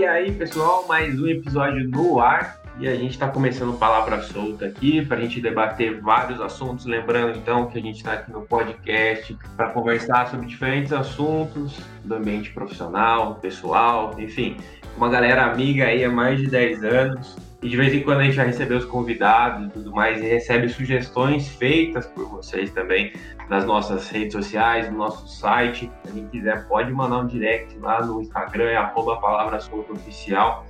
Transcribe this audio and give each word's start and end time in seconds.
E 0.00 0.06
aí, 0.06 0.32
pessoal, 0.32 0.86
mais 0.88 1.20
um 1.20 1.26
episódio 1.26 1.86
no 1.86 2.18
ar. 2.20 2.58
E 2.78 2.88
a 2.88 2.94
gente 2.96 3.10
está 3.10 3.28
começando 3.28 3.78
Palavra 3.78 4.22
Solta 4.22 4.64
aqui 4.64 5.04
para 5.04 5.18
a 5.18 5.20
gente 5.20 5.42
debater 5.42 6.00
vários 6.00 6.40
assuntos. 6.40 6.86
Lembrando, 6.86 7.36
então, 7.36 7.66
que 7.66 7.76
a 7.76 7.82
gente 7.82 7.98
está 7.98 8.14
aqui 8.14 8.32
no 8.32 8.40
podcast 8.40 9.36
para 9.58 9.68
conversar 9.68 10.30
sobre 10.30 10.46
diferentes 10.46 10.90
assuntos 10.90 11.78
do 12.02 12.14
ambiente 12.14 12.50
profissional, 12.50 13.34
pessoal, 13.34 14.18
enfim. 14.18 14.56
Uma 14.96 15.10
galera 15.10 15.44
amiga 15.44 15.84
aí 15.84 16.02
há 16.02 16.10
mais 16.10 16.40
de 16.40 16.46
10 16.46 16.82
anos. 16.82 17.49
E 17.62 17.68
de 17.68 17.76
vez 17.76 17.92
em 17.92 18.02
quando 18.02 18.20
a 18.20 18.24
gente 18.24 18.36
já 18.36 18.44
recebeu 18.44 18.78
os 18.78 18.86
convidados 18.86 19.66
e 19.66 19.70
tudo 19.70 19.92
mais, 19.92 20.22
e 20.22 20.26
recebe 20.26 20.68
sugestões 20.68 21.48
feitas 21.48 22.06
por 22.06 22.26
vocês 22.26 22.70
também 22.70 23.12
nas 23.50 23.66
nossas 23.66 24.08
redes 24.08 24.32
sociais, 24.32 24.90
no 24.90 24.96
nosso 24.96 25.28
site. 25.28 25.92
Se 26.04 26.12
quem 26.12 26.26
quiser, 26.28 26.66
pode 26.68 26.90
mandar 26.90 27.18
um 27.18 27.26
direct 27.26 27.76
lá 27.78 28.02
no 28.02 28.22
Instagram, 28.22 28.64
é 28.64 28.76
arroba 28.76 29.20
palavra 29.20 29.58
oficial. 29.90 30.64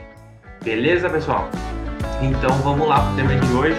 Beleza, 0.63 1.11
pessoal? 1.11 1.49
Então 2.23 2.51
vamos 2.63 2.89
lá 2.89 3.01
para 3.01 3.13
o 3.13 3.17
tema 3.17 3.35
de 3.37 3.53
hoje. 3.53 3.77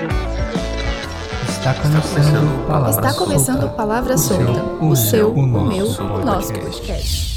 Está 1.47 1.73
começando, 1.73 2.67
Palavra 2.67 2.89
Está 2.91 3.13
começando 3.13 3.59
Solta. 3.61 3.75
Palavra 3.75 4.13
O 4.13 4.17
Solta. 4.17 4.45
seu, 4.45 4.53
O 4.81 4.95
seu, 4.95 5.33
o, 5.33 5.45
nosso 5.45 5.67
meu, 5.67 5.85
o 5.87 5.95
podcast. 5.97 6.25
nosso 6.25 6.53
podcast. 6.53 7.29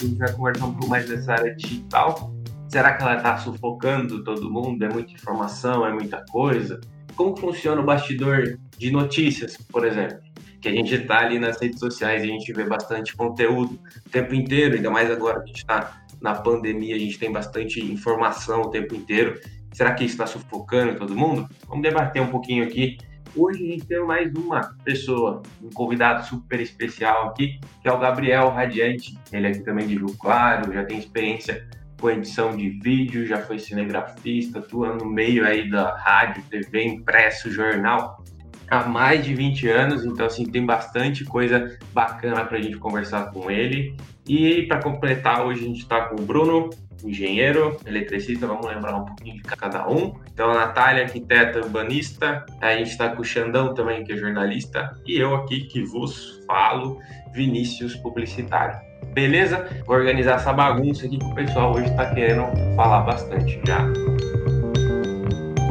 A 0.00 0.04
gente 0.04 0.18
vai 0.18 0.32
conversar 0.32 0.64
um 0.66 0.72
pouco 0.72 0.88
mais 0.88 1.08
dessa 1.08 1.32
área 1.34 1.54
digital. 1.54 2.32
Será 2.68 2.94
que 2.94 3.02
ela 3.04 3.16
está 3.16 3.36
sufocando 3.38 4.24
todo 4.24 4.50
mundo? 4.50 4.84
É 4.84 4.88
muita 4.88 5.12
informação, 5.12 5.86
é 5.86 5.92
muita 5.92 6.24
coisa? 6.32 6.80
Como 7.14 7.36
funciona 7.36 7.80
o 7.80 7.84
bastidor 7.84 8.58
de 8.78 8.90
notícias, 8.90 9.56
por 9.56 9.86
exemplo? 9.86 10.18
Que 10.60 10.68
a 10.68 10.72
gente 10.72 10.94
está 10.94 11.18
ali 11.18 11.38
nas 11.38 11.60
redes 11.60 11.78
sociais 11.78 12.22
e 12.22 12.26
a 12.26 12.30
gente 12.30 12.52
vê 12.52 12.64
bastante 12.64 13.14
conteúdo 13.16 13.78
o 14.06 14.10
tempo 14.10 14.34
inteiro, 14.34 14.76
ainda 14.76 14.90
mais 14.90 15.10
agora 15.10 15.38
que 15.40 15.44
a 15.44 15.46
gente 15.46 15.58
está 15.58 16.02
na 16.20 16.34
pandemia, 16.34 16.96
a 16.96 16.98
gente 16.98 17.18
tem 17.18 17.30
bastante 17.30 17.80
informação 17.84 18.62
o 18.62 18.70
tempo 18.70 18.94
inteiro. 18.94 19.38
Será 19.72 19.92
que 19.92 20.04
isso 20.04 20.14
está 20.14 20.26
sufocando 20.26 20.98
todo 20.98 21.14
mundo? 21.14 21.48
Vamos 21.68 21.82
debater 21.82 22.22
um 22.22 22.28
pouquinho 22.28 22.64
aqui. 22.64 22.96
Hoje 23.36 23.64
a 23.64 23.70
gente 23.72 23.86
tem 23.86 24.02
mais 24.04 24.32
uma 24.32 24.74
pessoa, 24.84 25.42
um 25.62 25.68
convidado 25.70 26.24
super 26.24 26.60
especial 26.60 27.28
aqui, 27.28 27.58
que 27.82 27.88
é 27.88 27.92
o 27.92 27.98
Gabriel 27.98 28.48
Radiante. 28.50 29.18
Ele 29.32 29.48
é 29.48 29.50
aqui 29.50 29.60
também 29.60 29.86
de 29.86 29.96
Rio 29.96 30.16
Claro, 30.16 30.72
já 30.72 30.84
tem 30.84 30.98
experiência 30.98 31.68
com 32.00 32.10
edição 32.10 32.56
de 32.56 32.70
vídeo, 32.70 33.26
já 33.26 33.38
foi 33.38 33.58
cinegrafista, 33.58 34.60
atua 34.60 34.94
no 34.94 35.04
meio 35.04 35.44
aí 35.44 35.68
da 35.68 35.96
rádio, 35.96 36.42
TV, 36.48 36.84
impresso, 36.84 37.50
jornal 37.50 38.23
há 38.68 38.86
mais 38.86 39.24
de 39.24 39.34
20 39.34 39.68
anos, 39.68 40.04
então 40.04 40.26
assim 40.26 40.44
tem 40.44 40.64
bastante 40.64 41.24
coisa 41.24 41.78
bacana 41.92 42.44
para 42.44 42.58
a 42.58 42.60
gente 42.60 42.76
conversar 42.76 43.30
com 43.32 43.50
ele. 43.50 43.96
E 44.26 44.62
para 44.62 44.80
completar, 44.80 45.44
hoje 45.44 45.64
a 45.64 45.66
gente 45.68 45.80
está 45.80 46.02
com 46.02 46.20
o 46.20 46.24
Bruno, 46.24 46.70
engenheiro, 47.04 47.76
eletricista, 47.86 48.46
vamos 48.46 48.66
lembrar 48.66 48.96
um 48.96 49.04
pouquinho 49.04 49.36
de 49.36 49.42
cada 49.42 49.88
um. 49.88 50.14
Então 50.32 50.50
a 50.50 50.54
Natália, 50.54 51.04
arquiteta 51.04 51.60
urbanista, 51.60 52.44
a 52.60 52.74
gente 52.76 52.90
está 52.90 53.10
com 53.10 53.22
o 53.22 53.24
Xandão 53.24 53.74
também, 53.74 54.04
que 54.04 54.12
é 54.12 54.16
jornalista, 54.16 54.90
e 55.06 55.18
eu 55.18 55.34
aqui 55.34 55.62
que 55.62 55.82
vos 55.82 56.42
falo, 56.46 56.98
Vinícius, 57.32 57.94
publicitário. 57.96 58.78
Beleza? 59.12 59.68
Vou 59.86 59.96
organizar 59.96 60.36
essa 60.36 60.52
bagunça 60.52 61.06
aqui 61.06 61.18
que 61.18 61.24
o 61.24 61.34
pessoal 61.34 61.74
hoje 61.74 61.88
está 61.90 62.12
querendo 62.14 62.46
falar 62.74 63.00
bastante 63.02 63.60
já. 63.66 63.84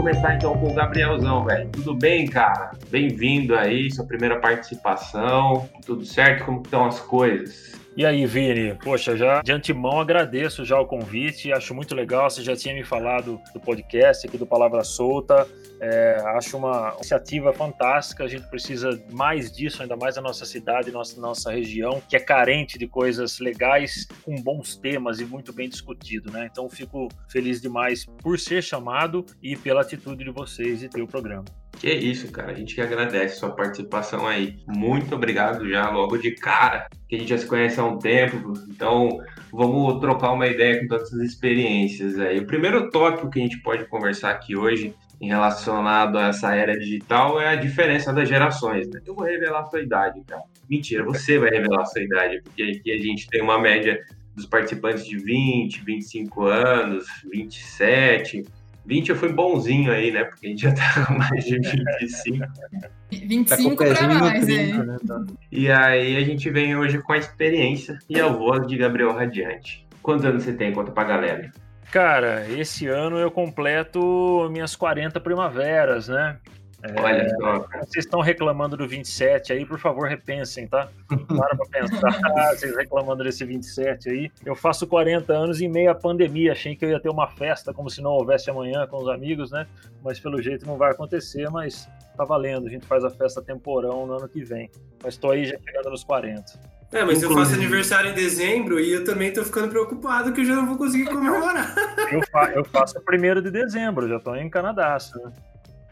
Começar 0.04 0.36
então 0.36 0.54
com 0.58 0.68
o 0.68 0.74
Gabrielzão, 0.74 1.46
velho. 1.46 1.70
Tudo 1.70 1.96
bem, 1.96 2.28
cara? 2.28 2.72
Bem-vindo 2.90 3.56
aí, 3.56 3.90
sua 3.90 4.06
primeira 4.06 4.38
participação. 4.38 5.70
Tudo 5.86 6.04
certo? 6.04 6.44
Como 6.44 6.62
estão 6.62 6.86
as 6.86 7.00
coisas? 7.00 7.72
E 7.96 8.04
aí, 8.04 8.26
Vini? 8.26 8.74
Poxa, 8.74 9.16
já 9.16 9.44
de 9.44 9.52
antemão 9.52 10.02
agradeço 10.02 10.66
já 10.66 10.80
o 10.80 10.86
convite, 10.86 11.54
acho 11.54 11.76
muito 11.76 11.94
legal. 11.94 12.28
Você 12.28 12.42
já 12.42 12.56
tinha 12.56 12.74
me 12.74 12.84
falado 12.84 13.40
do 13.54 13.60
podcast 13.60 14.26
aqui 14.26 14.36
do 14.36 14.48
Palavra 14.48 14.84
Solta. 14.84 15.48
É, 15.80 16.18
acho 16.36 16.58
uma 16.58 16.94
iniciativa 16.96 17.54
fantástica. 17.54 18.24
A 18.24 18.28
gente 18.28 18.50
precisa 18.50 19.00
mais 19.12 19.52
disso, 19.52 19.84
ainda 19.84 19.96
mais 19.96 20.16
na 20.16 20.24
nossa 20.24 20.44
cidade, 20.44 20.90
nossa, 20.90 21.22
nossa 21.22 21.52
região, 21.52 22.02
que 22.10 22.16
é 22.16 22.20
carente 22.20 22.80
de 22.80 22.88
coisas 22.88 23.38
legais, 23.38 24.08
com 24.24 24.42
bons 24.42 24.76
temas 24.76 25.20
e 25.20 25.26
muito 25.26 25.54
bem 25.54 25.70
discutido, 25.70 26.32
né? 26.32 26.50
Então 26.52 26.68
fico 26.68 27.10
feliz 27.30 27.62
demais 27.62 28.08
por 28.24 28.40
ser 28.40 28.64
chamado 28.64 29.24
e 29.42 29.56
pela 29.56 29.82
atitude 29.82 30.24
de 30.24 30.32
vocês 30.32 30.80
de 30.80 30.90
ter 30.90 31.02
o 31.04 31.08
programa. 31.08 31.46
Que 31.80 31.92
isso, 31.92 32.32
cara. 32.32 32.52
A 32.52 32.56
gente 32.56 32.76
que 32.76 32.82
agradece 32.82 33.40
sua 33.40 33.56
participação 33.56 34.26
aí. 34.26 34.58
Muito 34.68 35.16
obrigado 35.16 35.70
já 35.70 35.90
logo 35.90 36.18
de 36.18 36.32
cara, 36.32 36.88
que 37.10 37.16
a 37.16 37.20
gente 37.20 37.30
já 37.30 37.38
se 37.38 37.46
conhece 37.46 37.80
há 37.80 37.84
um 37.84 37.98
tempo. 37.98 38.54
Então, 38.70 39.20
vamos 39.52 40.00
trocar 40.00 40.32
uma 40.32 40.48
ideia 40.48 40.80
com 40.80 40.88
todas 40.88 41.08
essas 41.08 41.22
experiências 41.22 42.20
aí. 42.20 42.40
O 42.40 42.48
primeiro 42.48 42.90
tópico 42.90 43.30
que 43.30 43.40
a 43.40 43.44
gente 43.44 43.62
pode 43.62 43.86
conversar 43.86 44.32
aqui 44.32 44.56
hoje 44.56 44.94
em 45.20 45.28
relacionado 45.28 46.18
a 46.18 46.28
essa 46.28 46.54
era 46.56 46.78
digital 46.78 47.40
é 47.40 47.50
a 47.50 47.56
diferença 47.56 48.12
das 48.12 48.28
gerações, 48.28 48.90
né? 48.90 49.00
Eu 49.06 49.16
vou 49.16 49.26
revelar 49.26 49.62
a 49.62 49.66
sua 49.66 49.82
idade, 49.82 50.22
cara. 50.28 50.44
Mentira, 50.70 51.04
você 51.04 51.38
vai 51.38 51.50
revelar 51.50 51.82
a 51.82 51.86
sua 51.86 52.02
idade, 52.02 52.42
porque 52.44 52.64
aqui 52.64 52.92
a 52.92 52.98
gente 52.98 53.28
tem 53.28 53.42
uma 53.42 53.60
média 53.60 54.02
dos 54.36 54.46
participantes 54.46 55.06
de 55.06 55.18
20, 55.18 55.84
25 55.84 56.46
anos, 56.46 57.06
27. 57.32 58.44
20 58.86 59.10
eu 59.10 59.16
fui 59.16 59.32
bonzinho 59.32 59.92
aí, 59.92 60.12
né? 60.12 60.24
Porque 60.26 60.48
a 60.48 60.50
gente 60.50 60.62
já 60.62 60.74
tá 60.74 61.06
com 61.08 61.18
mais 61.18 61.46
de 61.46 61.60
25. 61.60 62.40
Tá 62.40 62.48
com 62.48 63.16
o 63.16 63.28
25 63.28 63.76
para 63.76 63.88
pezinho 63.88 64.14
no 64.14 64.20
mais, 64.20 64.46
30, 64.46 64.76
é. 64.76 64.84
né? 64.84 64.98
Tá. 65.08 65.24
E 65.52 65.72
aí 65.72 66.18
a 66.18 66.22
gente 66.22 66.50
vem 66.50 66.76
hoje 66.76 67.00
com 67.00 67.14
a 67.14 67.18
experiência 67.18 67.98
e 68.10 68.20
a 68.20 68.28
voz 68.28 68.68
de 68.68 68.78
Gabriel 68.78 69.14
Radiante. 69.14 69.88
Quantos 70.02 70.26
anos 70.26 70.44
você 70.44 70.54
tem? 70.54 70.74
Conta 70.74 70.92
pra 70.92 71.04
galera. 71.06 71.52
Cara, 71.92 72.50
esse 72.50 72.88
ano 72.88 73.18
eu 73.18 73.30
completo 73.30 74.50
minhas 74.52 74.76
40 74.76 75.20
primaveras, 75.20 76.08
né? 76.08 76.38
É, 76.84 77.02
Olha 77.02 77.30
só, 77.30 77.60
cara. 77.62 77.86
Vocês 77.86 78.04
estão 78.04 78.20
reclamando 78.20 78.76
do 78.76 78.86
27 78.86 79.54
aí, 79.54 79.66
por 79.66 79.80
favor, 79.80 80.08
repensem, 80.08 80.68
tá? 80.68 80.90
Para 81.08 81.56
pra 81.56 81.66
pensar, 81.72 82.20
vocês 82.56 82.76
reclamando 82.76 83.24
desse 83.24 83.46
27 83.46 84.10
aí. 84.10 84.32
Eu 84.46 84.54
faço 84.54 84.86
40 84.86 85.32
anos 85.32 85.62
em 85.62 85.70
meio 85.70 85.92
à 85.92 85.96
pandemia, 85.96 86.52
achei 86.52 86.76
que 86.76 86.84
eu 86.84 86.90
ia 86.90 87.00
ter 87.00 87.10
uma 87.10 87.28
festa 87.28 87.74
como 87.74 87.90
se 87.90 88.02
não 88.02 88.12
houvesse 88.12 88.50
amanhã 88.50 88.86
com 88.86 88.98
os 88.98 89.08
amigos, 89.08 89.52
né? 89.52 89.66
Mas 90.04 90.20
pelo 90.20 90.42
jeito 90.42 90.66
não 90.68 90.78
vai 90.78 90.92
acontecer, 90.92 91.50
mas 91.50 91.88
tá 92.18 92.26
valendo, 92.26 92.68
a 92.68 92.70
gente 92.70 92.86
faz 92.86 93.06
a 93.06 93.10
festa 93.10 93.42
temporão 93.42 94.06
no 94.06 94.18
ano 94.18 94.28
que 94.28 94.44
vem. 94.44 94.70
Mas 95.02 95.16
tô 95.16 95.32
aí 95.32 95.46
já 95.46 95.58
chegando 95.58 95.90
nos 95.90 96.04
40. 96.04 96.74
É, 96.92 97.04
mas 97.04 97.24
eu 97.24 97.32
Inclusive. 97.32 97.36
faço 97.36 97.54
aniversário 97.56 98.12
em 98.12 98.14
dezembro 98.14 98.80
e 98.80 98.92
eu 98.92 99.04
também 99.04 99.32
tô 99.32 99.44
ficando 99.44 99.70
preocupado 99.70 100.32
que 100.32 100.42
eu 100.42 100.46
já 100.46 100.56
não 100.56 100.68
vou 100.68 100.78
conseguir 100.78 101.06
comemorar. 101.06 101.74
Eu, 102.12 102.22
fa 102.30 102.52
eu 102.54 102.64
faço 102.66 103.02
primeiro 103.02 103.42
de 103.42 103.50
dezembro, 103.50 104.08
já 104.08 104.20
tô 104.20 104.36
em 104.36 104.48
Canadaço, 104.50 105.18
né? 105.18 105.32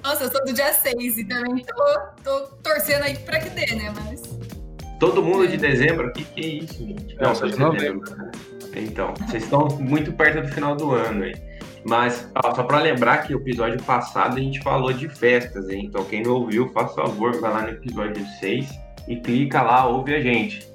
Nossa, 0.04 0.24
eu 0.24 0.32
sou 0.32 0.44
do 0.46 0.54
dia 0.54 0.74
6 0.74 1.18
e 1.18 1.24
também 1.26 1.64
tô, 1.64 2.00
tô 2.24 2.48
torcendo 2.64 3.04
aí 3.04 3.18
pra 3.20 3.40
que 3.40 3.50
dê, 3.50 3.76
né? 3.76 3.94
Mas. 4.04 4.22
Todo 5.00 5.24
mundo 5.24 5.48
de 5.48 5.58
dezembro? 5.58 6.08
O 6.08 6.14
que, 6.14 6.24
que 6.24 6.42
é 6.42 6.48
isso, 6.64 6.86
gente? 6.86 7.16
Não, 7.16 7.34
sou 7.34 7.50
de 7.50 7.58
novembro. 7.60 8.16
né? 8.16 8.32
Então, 8.76 9.14
vocês 9.16 9.44
estão 9.44 9.68
muito 9.80 10.14
perto 10.14 10.42
do 10.48 10.54
final 10.54 10.76
do 10.76 10.92
ano 10.92 11.24
aí. 11.24 11.36
Mas, 11.84 12.30
ó, 12.36 12.54
só 12.54 12.64
para 12.64 12.80
lembrar 12.80 13.26
que 13.26 13.34
o 13.34 13.40
episódio 13.40 13.82
passado 13.84 14.38
a 14.38 14.40
gente 14.40 14.62
falou 14.62 14.94
de 14.94 15.10
festas, 15.10 15.68
hein? 15.70 15.86
Então, 15.88 16.04
quem 16.06 16.22
não 16.22 16.34
ouviu, 16.34 16.70
faz 16.70 16.94
favor, 16.94 17.40
vai 17.40 17.52
lá 17.52 17.62
no 17.64 17.70
episódio 17.70 18.24
6 18.40 18.70
e 19.08 19.16
clica 19.18 19.62
lá, 19.64 19.88
ouve 19.88 20.14
a 20.14 20.22
gente. 20.22 20.71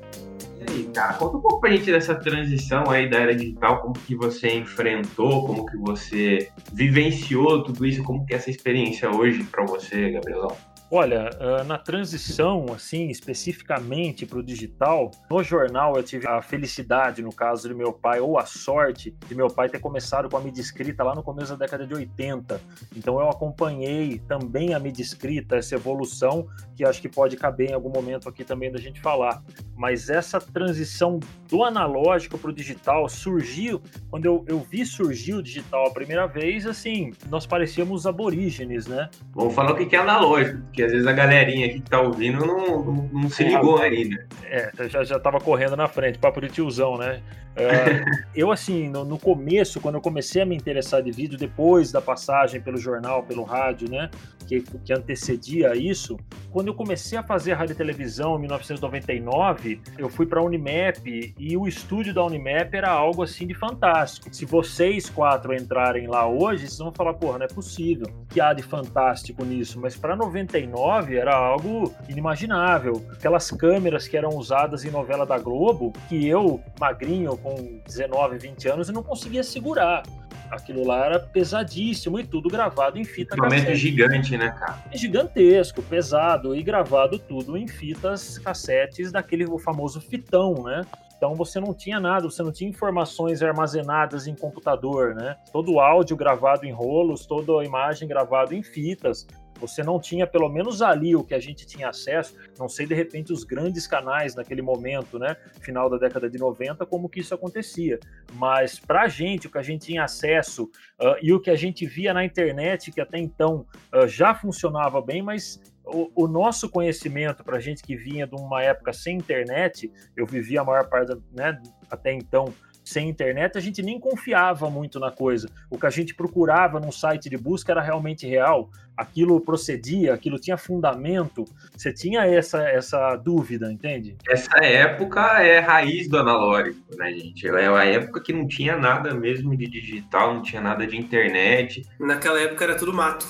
Aí, 0.68 0.84
cara, 0.94 1.14
conta 1.14 1.36
um 1.36 1.40
pouco 1.40 1.60
pra 1.60 1.70
gente 1.70 1.90
dessa 1.90 2.14
transição 2.14 2.90
aí 2.90 3.08
da 3.08 3.18
era 3.18 3.34
digital, 3.34 3.80
como 3.80 3.94
que 3.94 4.14
você 4.14 4.54
enfrentou, 4.54 5.46
como 5.46 5.66
que 5.66 5.76
você 5.76 6.50
vivenciou 6.72 7.62
tudo 7.62 7.86
isso, 7.86 8.02
como 8.02 8.24
que 8.26 8.34
é 8.34 8.36
essa 8.36 8.50
experiência 8.50 9.10
hoje 9.10 9.44
para 9.44 9.64
você, 9.64 10.10
Gabrielão? 10.10 10.56
Olha, 10.88 11.30
ah, 11.40 11.64
na 11.64 11.76
transição, 11.76 12.66
assim, 12.72 13.08
especificamente 13.08 14.24
para 14.24 14.38
o 14.38 14.42
digital, 14.42 15.10
no 15.28 15.42
jornal 15.42 15.96
eu 15.96 16.02
tive 16.02 16.28
a 16.28 16.40
felicidade, 16.40 17.22
no 17.22 17.32
caso 17.32 17.68
de 17.68 17.74
meu 17.74 17.92
pai, 17.92 18.20
ou 18.20 18.38
a 18.38 18.46
sorte 18.46 19.10
de 19.26 19.34
meu 19.34 19.48
pai 19.48 19.68
ter 19.68 19.80
começado 19.80 20.30
com 20.30 20.36
a 20.36 20.40
mídia 20.40 20.60
escrita 20.60 21.02
lá 21.02 21.12
no 21.12 21.24
começo 21.24 21.50
da 21.56 21.64
década 21.64 21.84
de 21.84 21.92
80. 21.92 22.60
Então 22.96 23.18
eu 23.18 23.28
acompanhei 23.28 24.20
também 24.28 24.74
a 24.74 24.78
mídia 24.78 25.02
escrita, 25.02 25.56
essa 25.56 25.74
evolução, 25.74 26.46
que 26.76 26.84
acho 26.84 27.02
que 27.02 27.08
pode 27.08 27.36
caber 27.36 27.70
em 27.70 27.74
algum 27.74 27.90
momento 27.90 28.28
aqui 28.28 28.44
também 28.44 28.70
da 28.70 28.78
gente 28.78 29.00
falar. 29.00 29.42
Mas 29.76 30.08
essa 30.08 30.40
transição 30.40 31.20
do 31.48 31.62
analógico 31.62 32.38
para 32.38 32.50
o 32.50 32.52
digital 32.52 33.08
surgiu, 33.08 33.80
quando 34.10 34.24
eu, 34.24 34.44
eu 34.48 34.60
vi 34.60 34.84
surgir 34.84 35.34
o 35.34 35.42
digital 35.42 35.86
a 35.86 35.90
primeira 35.90 36.26
vez, 36.26 36.66
assim, 36.66 37.12
nós 37.28 37.46
parecíamos 37.46 38.06
aborígenes, 38.06 38.86
né? 38.86 39.08
Vamos 39.34 39.54
falar 39.54 39.72
o 39.72 39.76
que 39.76 39.94
é 39.94 39.98
analógico, 39.98 40.60
porque 40.62 40.82
às 40.82 40.92
vezes 40.92 41.06
a 41.06 41.12
galerinha 41.12 41.66
aqui 41.66 41.80
que 41.80 41.90
tá 41.90 42.00
ouvindo 42.00 42.44
não, 42.44 42.84
não, 42.84 43.10
não 43.12 43.30
se 43.30 43.44
ligou 43.44 43.80
ainda. 43.80 44.26
É, 44.44 44.70
já, 44.88 45.04
já 45.04 45.18
tava 45.18 45.38
correndo 45.38 45.76
na 45.76 45.88
frente, 45.88 46.18
papo 46.18 46.40
de 46.40 46.48
tiozão, 46.48 46.96
né? 46.96 47.22
É, 47.56 48.04
eu, 48.34 48.52
assim, 48.52 48.88
no, 48.88 49.04
no, 49.04 49.18
começo, 49.18 49.80
quando 49.80 49.94
eu 49.94 50.00
comecei 50.00 50.42
a 50.42 50.46
me 50.46 50.54
interessar 50.54 51.02
de 51.02 51.10
vídeo, 51.10 51.38
depois 51.38 51.90
da 51.90 52.02
passagem 52.02 52.60
pelo 52.60 52.76
jornal, 52.76 53.22
pelo 53.22 53.42
rádio, 53.42 53.90
né? 53.90 54.10
Que, 54.46 54.60
que 54.60 54.92
antecedia 54.92 55.74
isso, 55.74 56.16
quando 56.52 56.68
eu 56.68 56.74
comecei 56.74 57.18
a 57.18 57.22
fazer 57.22 57.54
rádio 57.54 57.72
e 57.72 57.76
televisão 57.76 58.36
em 58.36 58.40
1999, 58.40 59.65
eu 59.98 60.08
fui 60.08 60.26
para 60.26 60.40
a 60.40 60.42
Unimap 60.42 61.06
e 61.06 61.56
o 61.56 61.66
estúdio 61.66 62.14
da 62.14 62.24
Unimap 62.24 62.72
era 62.72 62.90
algo 62.90 63.22
assim 63.22 63.46
de 63.46 63.54
fantástico. 63.54 64.28
Se 64.34 64.44
vocês 64.44 65.08
quatro 65.08 65.54
entrarem 65.54 66.06
lá 66.06 66.26
hoje, 66.26 66.66
vocês 66.66 66.78
vão 66.78 66.92
falar, 66.92 67.14
porra, 67.14 67.38
não 67.38 67.46
é 67.46 67.48
possível. 67.48 68.06
que 68.28 68.40
há 68.40 68.52
de 68.52 68.62
fantástico 68.62 69.44
nisso? 69.44 69.80
Mas 69.80 69.96
para 69.96 70.14
99 70.14 71.16
era 71.16 71.34
algo 71.34 71.94
inimaginável. 72.08 73.04
Aquelas 73.12 73.50
câmeras 73.50 74.06
que 74.08 74.16
eram 74.16 74.30
usadas 74.30 74.84
em 74.84 74.90
novela 74.90 75.24
da 75.24 75.38
Globo, 75.38 75.92
que 76.08 76.26
eu, 76.26 76.60
magrinho, 76.78 77.36
com 77.36 77.80
19, 77.86 78.38
20 78.38 78.68
anos, 78.68 78.88
eu 78.88 78.94
não 78.94 79.02
conseguia 79.02 79.42
segurar. 79.42 80.02
Aquilo 80.50 80.86
lá 80.86 81.04
era 81.04 81.18
pesadíssimo 81.18 82.20
e 82.20 82.26
tudo 82.26 82.48
gravado 82.48 82.98
em 82.98 83.04
fita 83.04 83.34
Equipamento 83.34 83.62
cassete. 83.62 83.78
gigante, 83.78 84.36
né, 84.36 84.50
cara? 84.50 84.82
Gigantesco, 84.92 85.82
pesado 85.82 86.54
e 86.54 86.62
gravado 86.62 87.18
tudo 87.18 87.56
em 87.56 87.66
fitas 87.66 88.38
cassetes 88.38 89.10
daquele 89.10 89.46
famoso 89.58 90.00
fitão, 90.00 90.62
né? 90.62 90.84
Então 91.16 91.34
você 91.34 91.58
não 91.58 91.72
tinha 91.72 91.98
nada, 91.98 92.28
você 92.28 92.42
não 92.42 92.52
tinha 92.52 92.68
informações 92.68 93.42
armazenadas 93.42 94.26
em 94.26 94.34
computador, 94.34 95.14
né? 95.14 95.36
Todo 95.50 95.72
o 95.72 95.80
áudio 95.80 96.16
gravado 96.16 96.66
em 96.66 96.72
rolos, 96.72 97.26
toda 97.26 97.60
a 97.60 97.64
imagem 97.64 98.06
gravada 98.06 98.54
em 98.54 98.62
fitas. 98.62 99.26
Você 99.58 99.82
não 99.82 100.00
tinha, 100.00 100.26
pelo 100.26 100.48
menos 100.48 100.82
ali, 100.82 101.14
o 101.14 101.24
que 101.24 101.34
a 101.34 101.40
gente 101.40 101.66
tinha 101.66 101.88
acesso, 101.88 102.34
não 102.58 102.68
sei 102.68 102.86
de 102.86 102.94
repente 102.94 103.32
os 103.32 103.44
grandes 103.44 103.86
canais 103.86 104.34
naquele 104.34 104.62
momento, 104.62 105.18
né, 105.18 105.36
final 105.60 105.88
da 105.88 105.96
década 105.96 106.28
de 106.28 106.38
90, 106.38 106.84
como 106.86 107.08
que 107.08 107.20
isso 107.20 107.34
acontecia. 107.34 107.98
Mas 108.34 108.78
para 108.78 109.02
a 109.02 109.08
gente, 109.08 109.46
o 109.46 109.50
que 109.50 109.58
a 109.58 109.62
gente 109.62 109.86
tinha 109.86 110.04
acesso 110.04 110.64
uh, 111.00 111.16
e 111.22 111.32
o 111.32 111.40
que 111.40 111.50
a 111.50 111.56
gente 111.56 111.86
via 111.86 112.12
na 112.12 112.24
internet, 112.24 112.90
que 112.92 113.00
até 113.00 113.18
então 113.18 113.66
uh, 113.94 114.06
já 114.06 114.34
funcionava 114.34 115.00
bem, 115.00 115.22
mas 115.22 115.60
o, 115.84 116.10
o, 116.14 116.26
nosso 116.26 116.68
conhecimento 116.68 117.44
para 117.44 117.60
gente 117.60 117.82
que 117.82 117.96
vinha 117.96 118.26
de 118.26 118.34
uma 118.34 118.62
época 118.62 118.92
sem 118.92 119.16
internet, 119.16 119.90
eu 120.16 120.26
vivia 120.26 120.60
a 120.60 120.64
maior 120.64 120.88
parte, 120.88 121.16
né, 121.32 121.60
até 121.88 122.12
então, 122.12 122.52
sem 122.86 123.08
internet, 123.08 123.58
a 123.58 123.60
gente 123.60 123.82
nem 123.82 123.98
confiava 123.98 124.70
muito 124.70 125.00
na 125.00 125.10
coisa. 125.10 125.48
O 125.68 125.76
que 125.76 125.86
a 125.86 125.90
gente 125.90 126.14
procurava 126.14 126.78
num 126.78 126.92
site 126.92 127.28
de 127.28 127.36
busca 127.36 127.72
era 127.72 127.82
realmente 127.82 128.26
real, 128.28 128.70
aquilo 128.96 129.40
procedia, 129.40 130.14
aquilo 130.14 130.38
tinha 130.38 130.56
fundamento. 130.56 131.44
Você 131.76 131.92
tinha 131.92 132.24
essa, 132.24 132.62
essa 132.62 133.16
dúvida, 133.16 133.72
entende? 133.72 134.16
Essa 134.28 134.64
época 134.64 135.42
é 135.42 135.58
raiz 135.58 136.08
do 136.08 136.16
analógico, 136.16 136.96
né, 136.96 137.12
gente? 137.12 137.48
É 137.48 137.66
a 137.66 137.84
época 137.84 138.20
que 138.20 138.32
não 138.32 138.46
tinha 138.46 138.76
nada 138.76 139.12
mesmo 139.12 139.56
de 139.56 139.66
digital, 139.66 140.34
não 140.34 140.42
tinha 140.42 140.62
nada 140.62 140.86
de 140.86 140.96
internet. 140.96 141.84
Naquela 141.98 142.40
época 142.40 142.64
era 142.64 142.76
tudo 142.76 142.94
mato. 142.94 143.26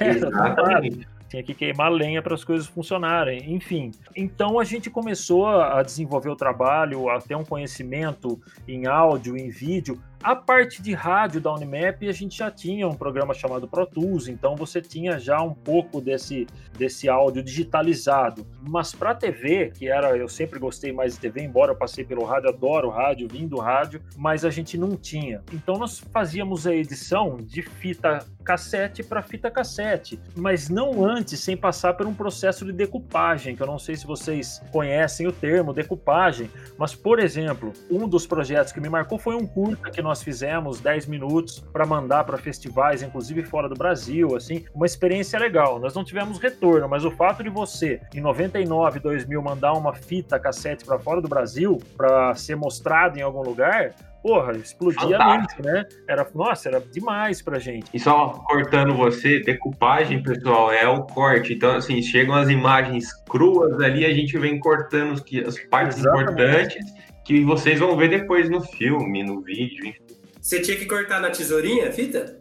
Exatamente 0.00 1.06
tinha 1.28 1.42
que 1.42 1.54
queimar 1.54 1.90
lenha 1.90 2.22
para 2.22 2.34
as 2.34 2.44
coisas 2.44 2.66
funcionarem, 2.66 3.52
enfim. 3.52 3.90
Então 4.14 4.58
a 4.58 4.64
gente 4.64 4.88
começou 4.90 5.46
a 5.46 5.82
desenvolver 5.82 6.30
o 6.30 6.36
trabalho, 6.36 7.08
a 7.10 7.18
ter 7.20 7.34
um 7.34 7.44
conhecimento 7.44 8.40
em 8.66 8.86
áudio, 8.86 9.36
em 9.36 9.50
vídeo, 9.50 10.00
a 10.22 10.34
parte 10.34 10.82
de 10.82 10.92
rádio 10.92 11.40
da 11.40 11.52
Unimap, 11.52 12.02
a 12.08 12.12
gente 12.12 12.38
já 12.38 12.50
tinha 12.50 12.88
um 12.88 12.94
programa 12.94 13.34
chamado 13.34 13.68
Pro 13.68 13.86
Tools, 13.86 14.28
então 14.28 14.56
você 14.56 14.80
tinha 14.80 15.18
já 15.18 15.40
um 15.40 15.54
pouco 15.54 16.00
desse, 16.00 16.46
desse 16.76 17.08
áudio 17.08 17.42
digitalizado. 17.42 18.46
Mas 18.60 18.94
para 18.94 19.14
TV, 19.14 19.70
que 19.70 19.88
era, 19.88 20.16
eu 20.16 20.28
sempre 20.28 20.58
gostei 20.58 20.92
mais 20.92 21.14
de 21.14 21.20
TV, 21.20 21.42
embora 21.42 21.72
eu 21.72 21.76
passei 21.76 22.04
pelo 22.04 22.24
rádio, 22.24 22.48
adoro 22.48 22.88
rádio, 22.88 23.28
vim 23.28 23.46
do 23.46 23.58
rádio, 23.58 24.02
mas 24.16 24.44
a 24.44 24.50
gente 24.50 24.76
não 24.76 24.96
tinha. 24.96 25.42
Então 25.52 25.76
nós 25.76 25.98
fazíamos 25.98 26.66
a 26.66 26.74
edição 26.74 27.36
de 27.36 27.62
fita 27.62 28.24
cassete 28.44 29.02
para 29.02 29.22
fita 29.22 29.50
cassete, 29.50 30.20
mas 30.36 30.68
não 30.68 31.04
antes, 31.04 31.40
sem 31.40 31.56
passar 31.56 31.94
por 31.94 32.06
um 32.06 32.14
processo 32.14 32.64
de 32.64 32.72
decupagem, 32.72 33.56
que 33.56 33.62
eu 33.62 33.66
não 33.66 33.78
sei 33.78 33.96
se 33.96 34.06
vocês 34.06 34.62
conhecem 34.70 35.26
o 35.26 35.32
termo 35.32 35.72
decupagem, 35.72 36.48
mas 36.78 36.94
por 36.94 37.18
exemplo, 37.18 37.72
um 37.90 38.08
dos 38.08 38.26
projetos 38.26 38.72
que 38.72 38.80
me 38.80 38.88
marcou 38.88 39.18
foi 39.18 39.34
um 39.34 39.46
curta 39.46 39.90
que 39.90 40.00
nós 40.06 40.22
fizemos 40.22 40.80
10 40.80 41.06
minutos 41.06 41.58
para 41.72 41.84
mandar 41.84 42.24
para 42.24 42.38
festivais, 42.38 43.02
inclusive 43.02 43.42
fora 43.42 43.68
do 43.68 43.74
Brasil, 43.74 44.36
assim, 44.36 44.64
uma 44.74 44.86
experiência 44.86 45.38
legal. 45.38 45.78
Nós 45.78 45.94
não 45.94 46.04
tivemos 46.04 46.38
retorno, 46.38 46.88
mas 46.88 47.04
o 47.04 47.10
fato 47.10 47.42
de 47.42 47.50
você, 47.50 48.00
em 48.14 48.20
99, 48.20 49.00
2000, 49.00 49.42
mandar 49.42 49.72
uma 49.72 49.92
fita 49.94 50.38
cassete 50.38 50.84
para 50.84 50.98
fora 50.98 51.20
do 51.20 51.28
Brasil 51.28 51.80
para 51.96 52.34
ser 52.34 52.56
mostrado 52.56 53.18
em 53.18 53.22
algum 53.22 53.42
lugar, 53.42 53.94
porra, 54.22 54.52
explodia 54.56 55.18
muito, 55.18 55.62
né? 55.62 55.84
Era, 56.08 56.26
nossa, 56.34 56.68
era 56.68 56.80
demais 56.80 57.42
pra 57.42 57.58
gente. 57.58 57.88
E 57.94 57.98
só 57.98 58.28
cortando 58.28 58.94
você, 58.94 59.40
decupagem, 59.40 60.22
pessoal, 60.22 60.72
é 60.72 60.88
o 60.88 61.02
corte. 61.02 61.54
Então, 61.54 61.76
assim, 61.76 62.02
chegam 62.02 62.34
as 62.34 62.48
imagens 62.48 63.12
cruas 63.28 63.80
ali, 63.80 64.04
a 64.04 64.12
gente 64.12 64.36
vem 64.38 64.58
cortando 64.58 65.12
as 65.46 65.58
partes 65.68 65.98
Exatamente. 65.98 66.32
importantes 66.32 67.05
que 67.26 67.42
vocês 67.44 67.80
vão 67.80 67.96
ver 67.96 68.08
depois 68.08 68.48
no 68.48 68.60
filme, 68.60 69.24
no 69.24 69.40
vídeo. 69.40 69.92
Você 70.40 70.60
tinha 70.60 70.76
que 70.76 70.86
cortar 70.86 71.20
na 71.20 71.28
tesourinha 71.30 71.90
fita? 71.90 72.40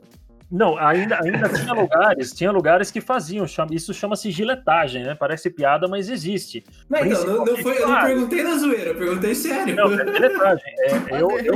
Não, 0.51 0.77
ainda, 0.77 1.19
ainda 1.23 1.49
tinha 1.49 1.73
lugares, 1.73 2.31
tinha 2.31 2.51
lugares 2.51 2.91
que 2.91 3.01
faziam, 3.01 3.47
isso 3.71 3.93
chama-se 3.95 4.29
giletagem, 4.29 5.03
né? 5.03 5.15
Parece 5.15 5.49
piada, 5.49 5.87
mas 5.87 6.07
existe. 6.07 6.63
Não, 6.87 7.03
então, 7.03 7.25
não, 7.25 7.45
não 7.45 7.57
foi, 7.57 7.81
eu 7.81 7.87
não 7.87 8.01
perguntei 8.01 8.43
na 8.43 8.57
zoeira, 8.57 8.91
eu 8.91 8.95
perguntei 8.95 9.33
sério. 9.33 9.75
Não, 9.75 9.91
é 9.91 10.13
giletagem. 10.13 10.75
É, 10.77 10.91
eu, 11.19 11.31
eu, 11.39 11.55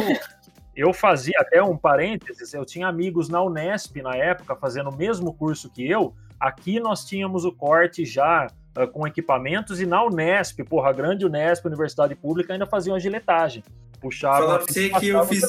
eu 0.75 0.91
fazia, 0.91 1.35
até 1.37 1.61
um 1.61 1.77
parênteses, 1.77 2.51
eu 2.51 2.65
tinha 2.65 2.87
amigos 2.87 3.29
na 3.29 3.43
Unesp 3.43 4.01
na 4.01 4.15
época, 4.15 4.55
fazendo 4.55 4.89
o 4.89 4.97
mesmo 4.97 5.31
curso 5.35 5.69
que 5.69 5.87
eu. 5.87 6.15
Aqui 6.39 6.79
nós 6.79 7.05
tínhamos 7.05 7.45
o 7.45 7.51
corte 7.51 8.05
já 8.05 8.47
uh, 8.77 8.87
com 8.87 9.07
equipamentos, 9.07 9.79
e 9.79 9.85
na 9.85 10.03
Unesp, 10.03 10.59
porra, 10.63 10.89
a 10.89 10.93
grande 10.93 11.25
Unesp, 11.25 11.65
Universidade 11.65 12.15
Pública, 12.15 12.53
ainda 12.53 12.65
faziam 12.65 12.95
a 12.95 12.99
giletagem 12.99 13.63
puxava. 13.99 14.37
Falar 14.37 14.59
pra 14.59 14.67
você 14.67 14.89
que 14.89 15.07
eu 15.09 15.25
fiz, 15.25 15.43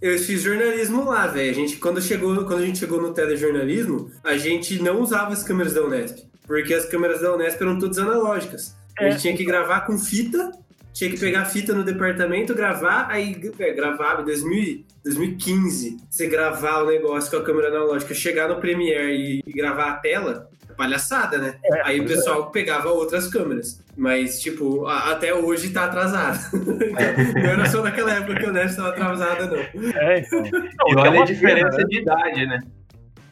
eu 0.00 0.18
fiz 0.18 0.42
jornalismo 0.42 1.04
lá, 1.04 1.26
velho. 1.26 1.50
A 1.50 1.54
gente, 1.54 1.76
quando, 1.76 2.00
chegou, 2.00 2.36
quando 2.44 2.62
a 2.62 2.66
gente 2.66 2.78
chegou 2.78 3.00
no 3.00 3.12
telejornalismo, 3.12 4.10
a 4.22 4.36
gente 4.36 4.80
não 4.82 5.00
usava 5.00 5.32
as 5.32 5.42
câmeras 5.42 5.72
da 5.72 5.82
Unesp, 5.82 6.18
porque 6.46 6.74
as 6.74 6.84
câmeras 6.84 7.20
da 7.20 7.34
Unesp 7.34 7.60
eram 7.60 7.78
todas 7.78 7.98
analógicas. 7.98 8.76
A 8.98 9.04
gente 9.04 9.16
é. 9.16 9.18
tinha 9.18 9.36
que 9.36 9.44
gravar 9.44 9.80
com 9.82 9.98
fita, 9.98 10.52
tinha 10.92 11.10
que 11.10 11.18
pegar 11.18 11.44
fita 11.46 11.74
no 11.74 11.82
departamento, 11.82 12.54
gravar, 12.54 13.08
aí 13.10 13.36
é, 13.58 13.72
gravava 13.72 14.22
em 14.22 14.24
2015, 14.24 15.96
você 16.08 16.28
gravar 16.28 16.82
o 16.82 16.86
negócio 16.86 17.30
com 17.30 17.38
a 17.38 17.42
câmera 17.42 17.68
analógica, 17.68 18.14
chegar 18.14 18.48
no 18.48 18.60
Premiere 18.60 19.12
e, 19.12 19.42
e 19.44 19.52
gravar 19.52 19.90
a 19.90 19.96
tela, 19.96 20.48
palhaçada, 20.76 21.38
né? 21.38 21.56
É, 21.64 21.82
Aí 21.82 22.00
o 22.00 22.06
pessoal 22.06 22.48
é. 22.48 22.52
pegava 22.52 22.90
outras 22.90 23.28
câmeras. 23.28 23.82
Mas, 23.96 24.40
tipo, 24.40 24.86
a, 24.86 25.12
até 25.12 25.32
hoje 25.32 25.70
tá 25.70 25.84
atrasado. 25.84 26.38
então, 26.52 27.42
não 27.42 27.50
era 27.50 27.66
só 27.66 27.82
naquela 27.82 28.12
época 28.12 28.34
que 28.34 28.46
o 28.46 28.52
Nest 28.52 28.70
estava 28.70 28.88
atrasada, 28.88 29.46
não. 29.46 29.92
É, 30.00 30.20
então. 30.20 30.42
Não, 30.42 30.88
e 30.88 30.96
olha 30.96 31.18
é 31.18 31.22
a 31.22 31.24
diferença 31.24 31.70
pena, 31.70 31.78
né? 31.78 31.84
de 31.84 31.98
idade, 32.00 32.46
né? 32.46 32.60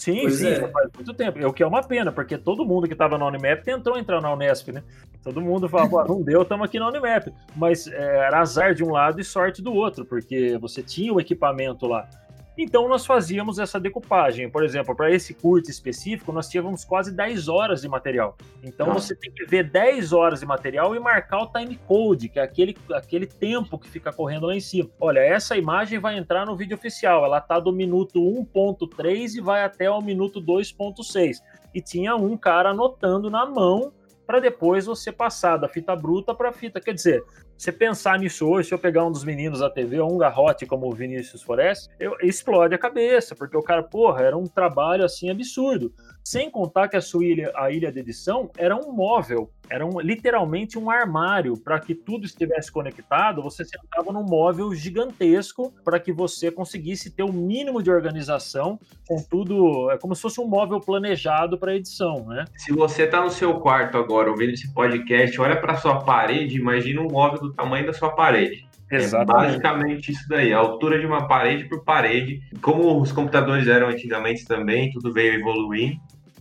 Sim, 0.03 0.23
pois 0.23 0.35
sim, 0.35 0.49
é. 0.49 0.69
faz 0.69 0.91
muito 0.97 1.15
tempo. 1.15 1.39
É 1.39 1.47
o 1.47 1.53
que 1.53 1.63
é 1.63 1.67
uma 1.67 1.81
pena, 1.81 2.11
porque 2.11 2.37
todo 2.37 2.65
mundo 2.65 2.89
que 2.89 2.93
estava 2.93 3.17
na 3.17 3.25
Unimap 3.25 3.63
tentou 3.63 3.97
entrar 3.97 4.21
na 4.21 4.33
Unesp, 4.33 4.73
né? 4.73 4.83
Todo 5.23 5.41
mundo 5.41 5.69
falava, 5.69 6.05
não 6.09 6.21
deu, 6.21 6.43
estamos 6.43 6.65
aqui 6.65 6.81
na 6.81 6.89
Unimap. 6.89 7.29
Mas 7.55 7.87
é, 7.87 8.27
era 8.27 8.41
azar 8.41 8.75
de 8.75 8.83
um 8.83 8.91
lado 8.91 9.21
e 9.21 9.25
sorte 9.25 9.63
do 9.63 9.73
outro, 9.73 10.05
porque 10.05 10.59
você 10.59 10.83
tinha 10.83 11.13
o 11.13 11.21
equipamento 11.21 11.87
lá. 11.87 12.09
Então 12.57 12.87
nós 12.89 13.07
fazíamos 13.07 13.59
essa 13.59 13.81
decupagem. 13.81 14.51
Por 14.51 14.63
exemplo, 14.63 14.95
para 14.95 15.11
esse 15.11 15.33
curto 15.33 15.71
específico, 15.71 16.33
nós 16.33 16.49
tínhamos 16.49 16.85
quase 16.85 17.11
10 17.13 17.49
horas 17.49 17.81
de 17.81 17.89
material. 17.89 18.37
Então 18.63 18.89
Nossa. 18.89 19.09
você 19.09 19.17
tem 19.17 19.33
que 19.33 19.45
ver 19.47 19.71
10 19.71 20.13
horas 20.13 20.41
de 20.41 20.47
material 20.47 20.95
e 20.95 21.01
marcar 21.01 21.43
o 21.43 21.47
time 21.47 21.77
code, 21.87 22.29
que 22.29 22.39
é 22.39 22.43
aquele, 22.43 22.77
aquele 22.93 23.27
tempo 23.27 23.79
que 23.79 23.89
fica 23.89 24.13
correndo 24.13 24.47
lá 24.47 24.55
em 24.55 24.61
cima. 24.61 24.91
Olha, 25.01 25.21
essa 25.21 25.57
imagem 25.57 25.99
vai 25.99 26.17
entrar 26.17 26.45
no 26.45 26.57
vídeo 26.57 26.77
oficial. 26.77 27.25
Ela 27.25 27.41
tá 27.41 27.59
do 27.59 27.73
minuto 27.73 28.21
1.3 28.21 29.37
e 29.37 29.41
vai 29.41 29.65
até 29.65 29.91
o 29.91 30.01
minuto 30.01 30.41
2.6. 30.43 31.39
E 31.75 31.81
tinha 31.81 32.15
um 32.17 32.37
cara 32.37 32.71
anotando 32.71 33.31
na 33.31 33.47
mão 33.47 33.93
para 34.27 34.41
depois 34.41 34.87
você 34.87 35.11
passar 35.11 35.57
da 35.57 35.69
fita 35.69 35.97
bruta 35.97 36.35
para 36.35 36.53
fita. 36.53 36.81
Quer 36.81 36.95
dizer, 36.95 37.25
você 37.57 37.71
pensar 37.71 38.19
nisso 38.19 38.47
hoje, 38.47 38.69
se 38.69 38.75
eu 38.75 38.79
pegar 38.79 39.05
um 39.05 39.13
dos 39.13 39.25
meninos 39.25 39.61
da 39.61 39.71
TV, 39.71 40.01
um 40.01 40.19
garrote 40.19 40.67
como 40.67 40.89
o 40.89 40.95
Vinícius 40.95 41.43
Forest, 41.43 41.89
eu, 41.99 42.17
explode 42.23 42.75
a 42.75 42.79
cabeça, 42.79 43.35
porque 43.35 43.57
o 43.57 43.63
cara, 43.63 43.83
porra, 43.83 44.23
era 44.23 44.37
um 44.37 44.47
trabalho 44.47 45.05
assim 45.05 45.31
absurdo. 45.31 45.93
Sem 46.25 46.51
contar 46.51 46.89
que 46.89 46.97
a 46.97 47.01
sua 47.01 47.25
ilha, 47.25 47.53
a 47.55 47.71
ilha 47.71 47.91
de 47.91 47.99
edição 47.99 48.51
era 48.57 48.77
um 48.77 48.93
móvel, 48.93 49.51
era 49.69 49.85
um, 49.85 50.01
literalmente 50.01 50.79
um 50.79 50.91
armário 50.91 51.57
para 51.57 51.81
que 51.81 51.95
tudo 51.95 52.27
estivesse 52.27 52.71
conectado. 52.71 53.43
Você 53.43 53.65
sentava 53.65 54.13
num 54.13 54.23
móvel 54.23 54.73
gigantesco 54.75 55.73
para 55.85 55.99
que 55.99 56.13
você 56.13 56.51
conseguisse 56.51 57.11
ter 57.11 57.23
o 57.23 57.33
mínimo 57.33 57.83
de 57.83 57.91
organização 57.91 58.79
com 59.09 59.21
tudo. 59.23 59.91
É 59.91 59.99
como 59.99 60.15
se 60.15 60.23
fosse 60.23 60.41
um 60.41 60.47
móvel 60.47 60.79
planejado 60.79 61.59
para 61.59 61.75
edição, 61.75 62.27
né? 62.27 62.45
Se 62.57 62.73
você 62.73 63.05
está 63.05 63.21
no 63.21 63.31
seu 63.31 63.59
quarto 63.61 63.97
agora 63.97 64.31
ouvindo 64.31 64.53
esse 64.53 64.73
podcast, 64.73 65.41
olha 65.41 65.61
para 65.61 65.77
sua 65.77 66.01
parede, 66.05 66.59
imagina 66.59 67.01
um 67.01 67.11
móvel 67.11 67.42
do 67.43 67.53
tamanho 67.53 67.87
da 67.87 67.93
sua 67.93 68.11
parede. 68.11 68.67
É 68.91 68.97
Exatamente. 68.97 69.31
É 69.31 69.49
basicamente 69.49 70.13
isso 70.13 70.29
daí, 70.29 70.53
a 70.53 70.59
altura 70.59 70.99
de 70.99 71.07
uma 71.07 71.27
parede 71.27 71.65
por 71.65 71.83
parede. 71.83 72.41
Como 72.61 73.01
os 73.01 73.11
computadores 73.11 73.67
eram 73.67 73.89
antigamente 73.89 74.45
também, 74.45 74.91
tudo 74.91 75.13
veio 75.13 75.35
evoluindo. 75.35 75.99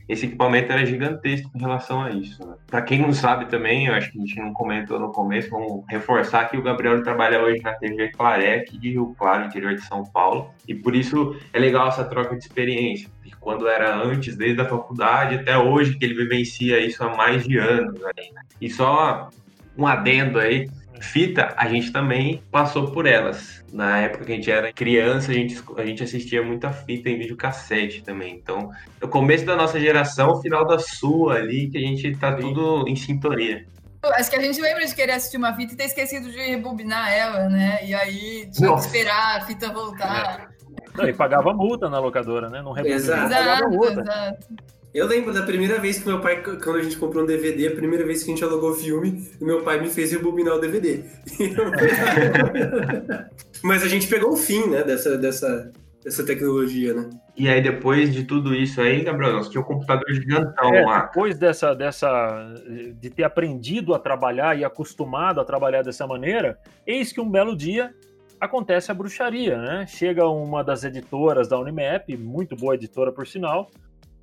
Esse 0.10 0.25
equipamento 0.25 0.70
era 0.70 0.86
gigantesco 0.86 1.50
em 1.55 1.60
relação 1.62 2.01
a 2.01 2.10
isso. 2.10 2.46
Né? 2.46 2.55
Para 2.67 2.81
quem 2.81 3.00
não 3.00 3.13
sabe 3.13 3.46
também, 3.46 3.88
eu 3.88 3.93
acho 3.93 4.12
que 4.12 4.17
a 4.17 4.22
gente 4.22 4.38
não 4.41 4.51
comentou 4.51 5.00
no 5.00 5.10
começo, 5.13 5.50
vamos 5.50 5.86
reforçar 5.88 6.50
que 6.50 6.58
o 6.58 6.62
Gabriel 6.62 7.01
trabalha 7.01 7.41
hoje 7.41 7.62
na 7.62 7.72
TV 7.75 8.10
Claré, 8.10 8.55
aqui 8.55 8.77
de 8.77 8.89
Rio 8.89 9.15
Claro, 9.17 9.46
interior 9.46 9.74
de 9.74 9.81
São 9.86 10.03
Paulo, 10.03 10.51
e 10.67 10.75
por 10.75 10.93
isso 10.93 11.39
é 11.53 11.60
legal 11.60 11.88
essa 11.88 12.03
troca 12.03 12.36
de 12.36 12.43
experiência. 12.43 13.10
Porque 13.15 13.34
quando 13.39 13.70
era 13.70 13.96
antes, 13.96 14.36
desde 14.36 14.60
a 14.60 14.65
faculdade 14.65 15.36
até 15.36 15.58
hoje, 15.58 15.98
que 15.98 16.03
ele 16.03 16.15
vivencia 16.15 16.77
isso 16.86 17.01
há 17.05 17.15
mais 17.15 17.48
de 17.48 17.58
anos. 17.58 17.98
Né? 17.98 18.12
E 18.60 18.70
só 18.70 19.29
um 19.77 19.88
adendo 19.88 20.39
aí, 20.39 20.70
fita, 21.01 21.53
a 21.58 21.67
gente 21.67 21.91
também 21.91 22.41
passou 22.51 22.91
por 22.91 23.05
elas. 23.05 23.63
Na 23.72 24.00
época 24.00 24.25
que 24.25 24.31
a 24.31 24.36
gente 24.36 24.51
era 24.51 24.74
criança, 24.74 25.31
a 25.31 25.34
gente, 25.34 25.62
a 25.77 25.86
gente 25.86 26.03
assistia 26.03 26.43
muita 26.43 26.72
fita 26.72 27.10
em 27.10 27.17
videocassete 27.17 28.03
também. 28.03 28.36
Então, 28.36 28.70
no 29.01 29.08
começo 29.08 29.46
da 29.46 29.55
nossa 29.55 29.79
geração, 29.79 30.31
o 30.31 30.41
final 30.41 30.65
da 30.65 30.79
sua 30.79 31.36
ali, 31.36 31.70
que 31.70 31.77
a 31.77 31.81
gente 31.81 32.15
tá 32.17 32.34
tudo 32.36 32.88
em 32.88 32.96
sintonia. 32.96 33.65
Acho 34.03 34.31
que 34.31 34.36
a 34.36 34.41
gente 34.41 34.60
lembra 34.60 34.86
de 34.86 34.96
querer 34.96 35.13
assistir 35.13 35.38
uma 35.38 35.55
fita 35.55 35.74
e 35.74 35.77
ter 35.77 35.86
esquecido 35.86 36.31
de 36.31 36.38
rebobinar 36.38 37.12
ela, 37.13 37.48
né? 37.50 37.79
E 37.86 37.93
aí 37.93 38.50
tinha 38.51 38.70
Nossa. 38.70 38.89
que 38.89 38.98
esperar 38.98 39.38
a 39.38 39.46
fita 39.46 39.72
voltar. 39.72 40.48
É. 40.48 40.98
Não, 40.98 41.08
e 41.08 41.13
pagava 41.13 41.53
multa 41.53 41.89
na 41.89 42.00
locadora, 42.00 42.50
né? 42.50 42.62
Não 42.62 42.72
rebobinava, 42.72 43.25
exato, 43.25 43.70
multa. 43.70 44.01
Exato. 44.01 44.48
Eu 44.93 45.07
lembro 45.07 45.33
da 45.33 45.43
primeira 45.43 45.79
vez 45.79 46.00
que 46.00 46.07
meu 46.07 46.19
pai, 46.19 46.43
quando 46.43 46.75
a 46.75 46.83
gente 46.83 46.98
comprou 46.98 47.24
um 47.24 47.25
DVD, 47.25 47.67
a 47.67 47.75
primeira 47.75 48.05
vez 48.05 48.24
que 48.24 48.29
a 48.29 48.33
gente 48.33 48.43
alugou 48.43 48.74
filme, 48.74 49.29
meu 49.39 49.62
pai 49.62 49.79
me 49.79 49.89
fez 49.89 50.12
rebobinar 50.12 50.55
o 50.55 50.60
DVD. 50.60 51.03
Mas 53.63 53.83
a 53.83 53.88
gente 53.88 54.07
pegou 54.07 54.33
o 54.33 54.38
fim, 54.38 54.67
né, 54.67 54.83
dessa, 54.83 55.17
dessa, 55.17 55.71
dessa 56.03 56.25
tecnologia, 56.25 56.93
né? 56.93 57.10
E 57.38 57.48
aí, 57.48 57.62
depois 57.62 58.13
de 58.13 58.25
tudo 58.25 58.53
isso 58.53 58.81
aí, 58.81 59.01
Gabriel, 59.01 59.33
nós 59.33 59.48
tinha 59.48 59.62
um 59.62 59.65
computador 59.65 60.13
gigantão 60.13 60.74
é, 60.74 60.86
lá. 60.86 61.05
Depois 61.05 61.38
dessa, 61.38 61.74
dessa. 61.74 62.53
de 63.00 63.10
ter 63.10 63.24
aprendido 63.24 63.93
a 63.93 64.00
trabalhar 64.00 64.60
e 64.60 64.65
acostumado 64.65 65.39
a 65.39 65.45
trabalhar 65.45 65.83
dessa 65.83 66.05
maneira, 66.05 66.60
eis 66.86 67.13
que 67.13 67.21
um 67.21 67.29
belo 67.29 67.55
dia 67.55 67.93
acontece 68.41 68.91
a 68.91 68.93
bruxaria, 68.93 69.57
né? 69.57 69.86
Chega 69.88 70.27
uma 70.27 70.63
das 70.63 70.83
editoras 70.83 71.48
da 71.48 71.57
Unimap, 71.57 72.10
muito 72.17 72.57
boa 72.57 72.75
editora 72.75 73.12
por 73.12 73.25
sinal, 73.25 73.71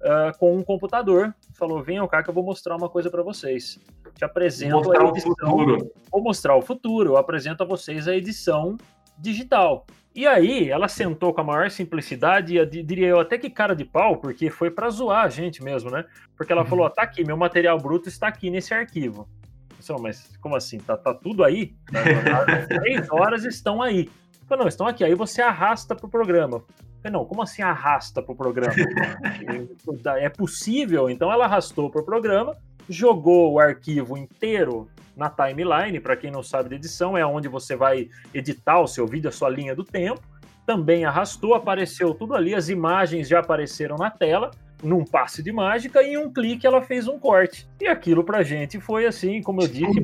uh, 0.01 0.37
com 0.39 0.57
um 0.57 0.63
computador. 0.63 1.35
Falou: 1.55 1.83
venham 1.83 2.07
cá 2.07 2.23
que 2.23 2.31
eu 2.31 2.35
vou 2.35 2.45
mostrar 2.45 2.77
uma 2.77 2.89
coisa 2.89 3.11
para 3.11 3.23
vocês. 3.23 3.79
Te 4.15 4.25
apresento 4.25 4.77
mostrar 4.77 5.05
a 5.05 5.09
edição. 5.09 5.33
O 5.33 5.37
futuro. 5.37 5.93
Vou 6.11 6.23
mostrar 6.23 6.57
o 6.57 6.63
futuro. 6.63 7.11
Eu 7.11 7.17
apresento 7.17 7.63
a 7.63 7.67
vocês 7.67 8.09
a 8.09 8.15
edição 8.15 8.77
digital. 9.19 9.87
E 10.15 10.27
aí, 10.27 10.69
ela 10.69 10.89
sentou 10.89 11.33
com 11.33 11.41
a 11.43 11.45
maior 11.45 11.71
simplicidade, 11.71 12.59
e 12.59 12.67
diria 12.67 13.09
eu 13.09 13.21
até 13.21 13.39
que 13.39 13.49
cara 13.49 13.77
de 13.77 13.85
pau, 13.85 14.17
porque 14.17 14.51
foi 14.51 14.71
para 14.71 14.91
zoar 14.91 15.25
a 15.25 15.29
gente 15.29 15.63
mesmo, 15.63 15.91
né? 15.91 16.05
Porque 16.37 16.53
ela 16.53 16.63
uhum. 16.63 16.69
falou: 16.69 16.91
tá 16.91 17.03
aqui, 17.03 17.25
meu 17.25 17.37
material 17.37 17.79
bruto 17.79 18.09
está 18.09 18.29
aqui 18.29 18.51
nesse 18.51 18.75
arquivo. 18.75 19.29
Pessoal, 19.77 20.01
mas 20.01 20.37
como 20.41 20.57
assim? 20.57 20.79
Tá, 20.79 20.97
tá 20.97 21.15
tudo 21.15 21.45
aí? 21.45 21.73
As 21.95 22.67
três 22.67 23.09
horas 23.13 23.45
estão 23.45 23.81
aí. 23.81 24.11
Falei, 24.49 24.63
não, 24.63 24.69
estão 24.69 24.87
aqui. 24.87 25.05
Aí 25.05 25.15
você 25.15 25.41
arrasta 25.41 25.95
pro 25.95 26.09
programa. 26.09 26.65
Falei, 27.03 27.13
não, 27.13 27.25
como 27.25 27.43
assim 27.43 27.63
arrasta 27.63 28.23
pro 28.23 28.35
programa? 28.35 28.75
é 30.19 30.29
possível? 30.29 31.09
Então 31.09 31.33
ela 31.33 31.45
arrastou 31.45 31.91
pro 31.91 32.05
programa, 32.05 32.57
jogou 32.89 33.53
o 33.53 33.59
arquivo 33.59 34.17
inteiro 34.17 34.89
na 35.17 35.29
timeline, 35.29 36.01
para 36.01 36.17
quem 36.17 36.31
não 36.31 36.43
sabe 36.43 36.69
de 36.71 36.75
edição, 36.77 37.17
é 37.17 37.27
onde 37.27 37.49
você 37.49 37.75
vai 37.75 38.09
editar 38.33 38.81
o 38.81 38.87
seu 38.87 39.07
vídeo, 39.07 39.29
a 39.29 39.33
sua 39.33 39.49
linha 39.49 39.75
do 39.75 39.85
tempo. 39.85 40.23
Também 40.65 41.05
arrastou, 41.05 41.55
apareceu 41.55 42.15
tudo 42.15 42.35
ali, 42.35 42.55
as 42.55 42.69
imagens 42.69 43.29
já 43.29 43.41
apareceram 43.41 43.97
na 43.97 44.11
tela 44.11 44.51
num 44.83 45.05
passe 45.05 45.43
de 45.43 45.53
mágica 45.53 46.03
e 46.03 46.15
em 46.15 46.17
um 46.17 46.33
clique 46.33 46.67
ela 46.67 46.83
fez 46.83 47.09
um 47.09 47.19
corte. 47.19 47.69
E 47.81 47.87
aquilo 47.87 48.25
pra 48.25 48.43
gente 48.43 48.81
foi 48.81 49.07
assim, 49.07 49.43
como 49.43 49.63
eu 49.63 49.69
disse, 49.69 50.03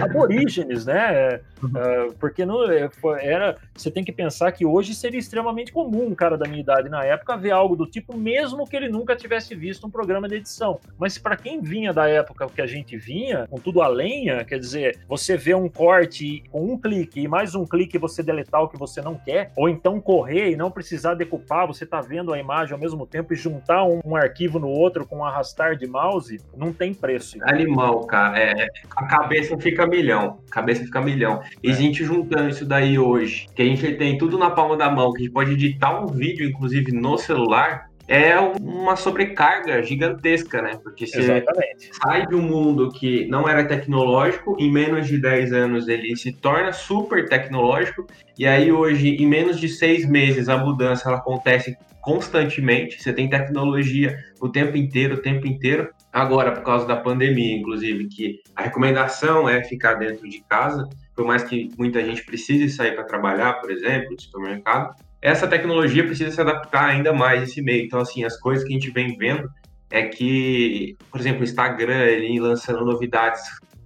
aborígenes, 0.00 0.86
né? 0.86 1.40
Uh, 1.62 2.12
porque 2.18 2.44
não, 2.44 2.70
é, 2.70 2.90
era. 3.20 3.56
Você 3.74 3.90
tem 3.90 4.04
que 4.04 4.12
pensar 4.12 4.52
que 4.52 4.66
hoje 4.66 4.94
seria 4.94 5.18
extremamente 5.18 5.72
comum 5.72 6.06
um 6.06 6.14
cara 6.14 6.36
da 6.36 6.46
minha 6.46 6.60
idade 6.60 6.88
na 6.88 7.04
época 7.04 7.36
ver 7.36 7.52
algo 7.52 7.76
do 7.76 7.86
tipo, 7.86 8.16
mesmo 8.16 8.66
que 8.66 8.76
ele 8.76 8.88
nunca 8.88 9.16
tivesse 9.16 9.54
visto 9.54 9.86
um 9.86 9.90
programa 9.90 10.28
de 10.28 10.36
edição. 10.36 10.80
Mas 10.98 11.18
para 11.18 11.36
quem 11.36 11.60
vinha 11.60 11.92
da 11.92 12.08
época 12.08 12.46
que 12.46 12.60
a 12.60 12.66
gente 12.66 12.96
vinha, 12.96 13.46
com 13.48 13.58
tudo 13.58 13.80
a 13.80 13.88
lenha, 13.88 14.44
quer 14.44 14.58
dizer, 14.58 14.98
você 15.08 15.36
vê 15.36 15.54
um 15.54 15.68
corte 15.68 16.42
com 16.50 16.72
um 16.72 16.78
clique 16.78 17.20
e 17.20 17.28
mais 17.28 17.54
um 17.54 17.64
clique 17.64 17.98
você 17.98 18.22
deletar 18.22 18.62
o 18.62 18.68
que 18.68 18.78
você 18.78 19.00
não 19.00 19.14
quer, 19.14 19.52
ou 19.56 19.68
então 19.68 20.00
correr 20.00 20.50
e 20.50 20.56
não 20.56 20.70
precisar 20.70 21.14
decupar, 21.14 21.66
você 21.66 21.86
tá 21.86 22.00
vendo 22.00 22.32
a 22.32 22.38
imagem 22.38 22.74
ao 22.74 22.80
mesmo 22.80 23.06
tempo 23.06 23.32
e 23.32 23.36
juntar 23.36 23.81
um, 23.84 24.00
um 24.04 24.16
arquivo 24.16 24.58
no 24.58 24.68
outro 24.68 25.06
com 25.06 25.18
um 25.18 25.24
arrastar 25.24 25.76
de 25.76 25.86
mouse, 25.86 26.40
não 26.56 26.72
tem 26.72 26.94
preço. 26.94 27.38
Animal, 27.42 28.06
cara. 28.06 28.38
É, 28.38 28.66
a 28.96 29.06
cabeça 29.06 29.56
fica 29.58 29.86
milhão. 29.86 30.38
A 30.50 30.54
cabeça 30.54 30.84
fica 30.84 31.00
milhão. 31.00 31.40
E 31.62 31.70
a 31.70 31.74
gente 31.74 32.04
juntando 32.04 32.48
isso 32.48 32.64
daí 32.64 32.98
hoje, 32.98 33.46
que 33.54 33.62
a 33.62 33.64
gente 33.64 33.92
tem 33.94 34.18
tudo 34.18 34.38
na 34.38 34.50
palma 34.50 34.76
da 34.76 34.90
mão, 34.90 35.12
que 35.12 35.22
a 35.22 35.24
gente 35.24 35.32
pode 35.32 35.52
editar 35.52 36.00
um 36.00 36.06
vídeo, 36.06 36.48
inclusive, 36.48 36.92
no 36.92 37.16
celular, 37.18 37.90
é 38.08 38.38
uma 38.38 38.96
sobrecarga 38.96 39.82
gigantesca, 39.82 40.60
né? 40.60 40.78
Porque 40.82 41.06
você 41.06 41.20
Exatamente. 41.20 41.90
sai 41.92 42.26
de 42.26 42.34
um 42.34 42.42
mundo 42.42 42.90
que 42.90 43.26
não 43.26 43.48
era 43.48 43.64
tecnológico, 43.64 44.56
em 44.58 44.70
menos 44.70 45.06
de 45.06 45.18
10 45.18 45.52
anos 45.52 45.88
ele 45.88 46.16
se 46.16 46.32
torna 46.32 46.72
super 46.72 47.28
tecnológico, 47.28 48.06
e 48.38 48.46
aí 48.46 48.72
hoje, 48.72 49.16
em 49.16 49.26
menos 49.26 49.58
de 49.58 49.68
seis 49.68 50.06
meses, 50.08 50.48
a 50.48 50.58
mudança 50.58 51.08
ela 51.08 51.18
acontece 51.18 51.76
constantemente, 52.02 53.00
você 53.00 53.12
tem 53.12 53.30
tecnologia 53.30 54.18
o 54.40 54.48
tempo 54.48 54.76
inteiro, 54.76 55.14
o 55.14 55.22
tempo 55.22 55.46
inteiro. 55.46 55.88
Agora, 56.12 56.52
por 56.52 56.64
causa 56.64 56.84
da 56.86 56.96
pandemia, 56.96 57.56
inclusive, 57.56 58.08
que 58.08 58.40
a 58.54 58.62
recomendação 58.62 59.48
é 59.48 59.64
ficar 59.64 59.94
dentro 59.94 60.28
de 60.28 60.42
casa, 60.42 60.86
por 61.14 61.24
mais 61.24 61.44
que 61.44 61.70
muita 61.78 62.04
gente 62.04 62.24
precise 62.24 62.68
sair 62.68 62.94
para 62.94 63.04
trabalhar, 63.04 63.54
por 63.54 63.70
exemplo, 63.70 64.10
no 64.10 64.20
supermercado, 64.20 64.94
essa 65.22 65.46
tecnologia 65.46 66.04
precisa 66.04 66.32
se 66.32 66.40
adaptar 66.40 66.86
ainda 66.86 67.12
mais 67.12 67.44
esse 67.44 67.62
meio. 67.62 67.84
Então, 67.84 68.00
assim, 68.00 68.24
as 68.24 68.36
coisas 68.38 68.66
que 68.66 68.72
a 68.72 68.78
gente 68.78 68.90
vem 68.90 69.16
vendo 69.16 69.48
é 69.88 70.02
que, 70.02 70.96
por 71.10 71.20
exemplo, 71.20 71.42
o 71.42 71.44
Instagram, 71.44 72.04
ele 72.06 72.40
lançando 72.40 72.84
novidades 72.84 73.42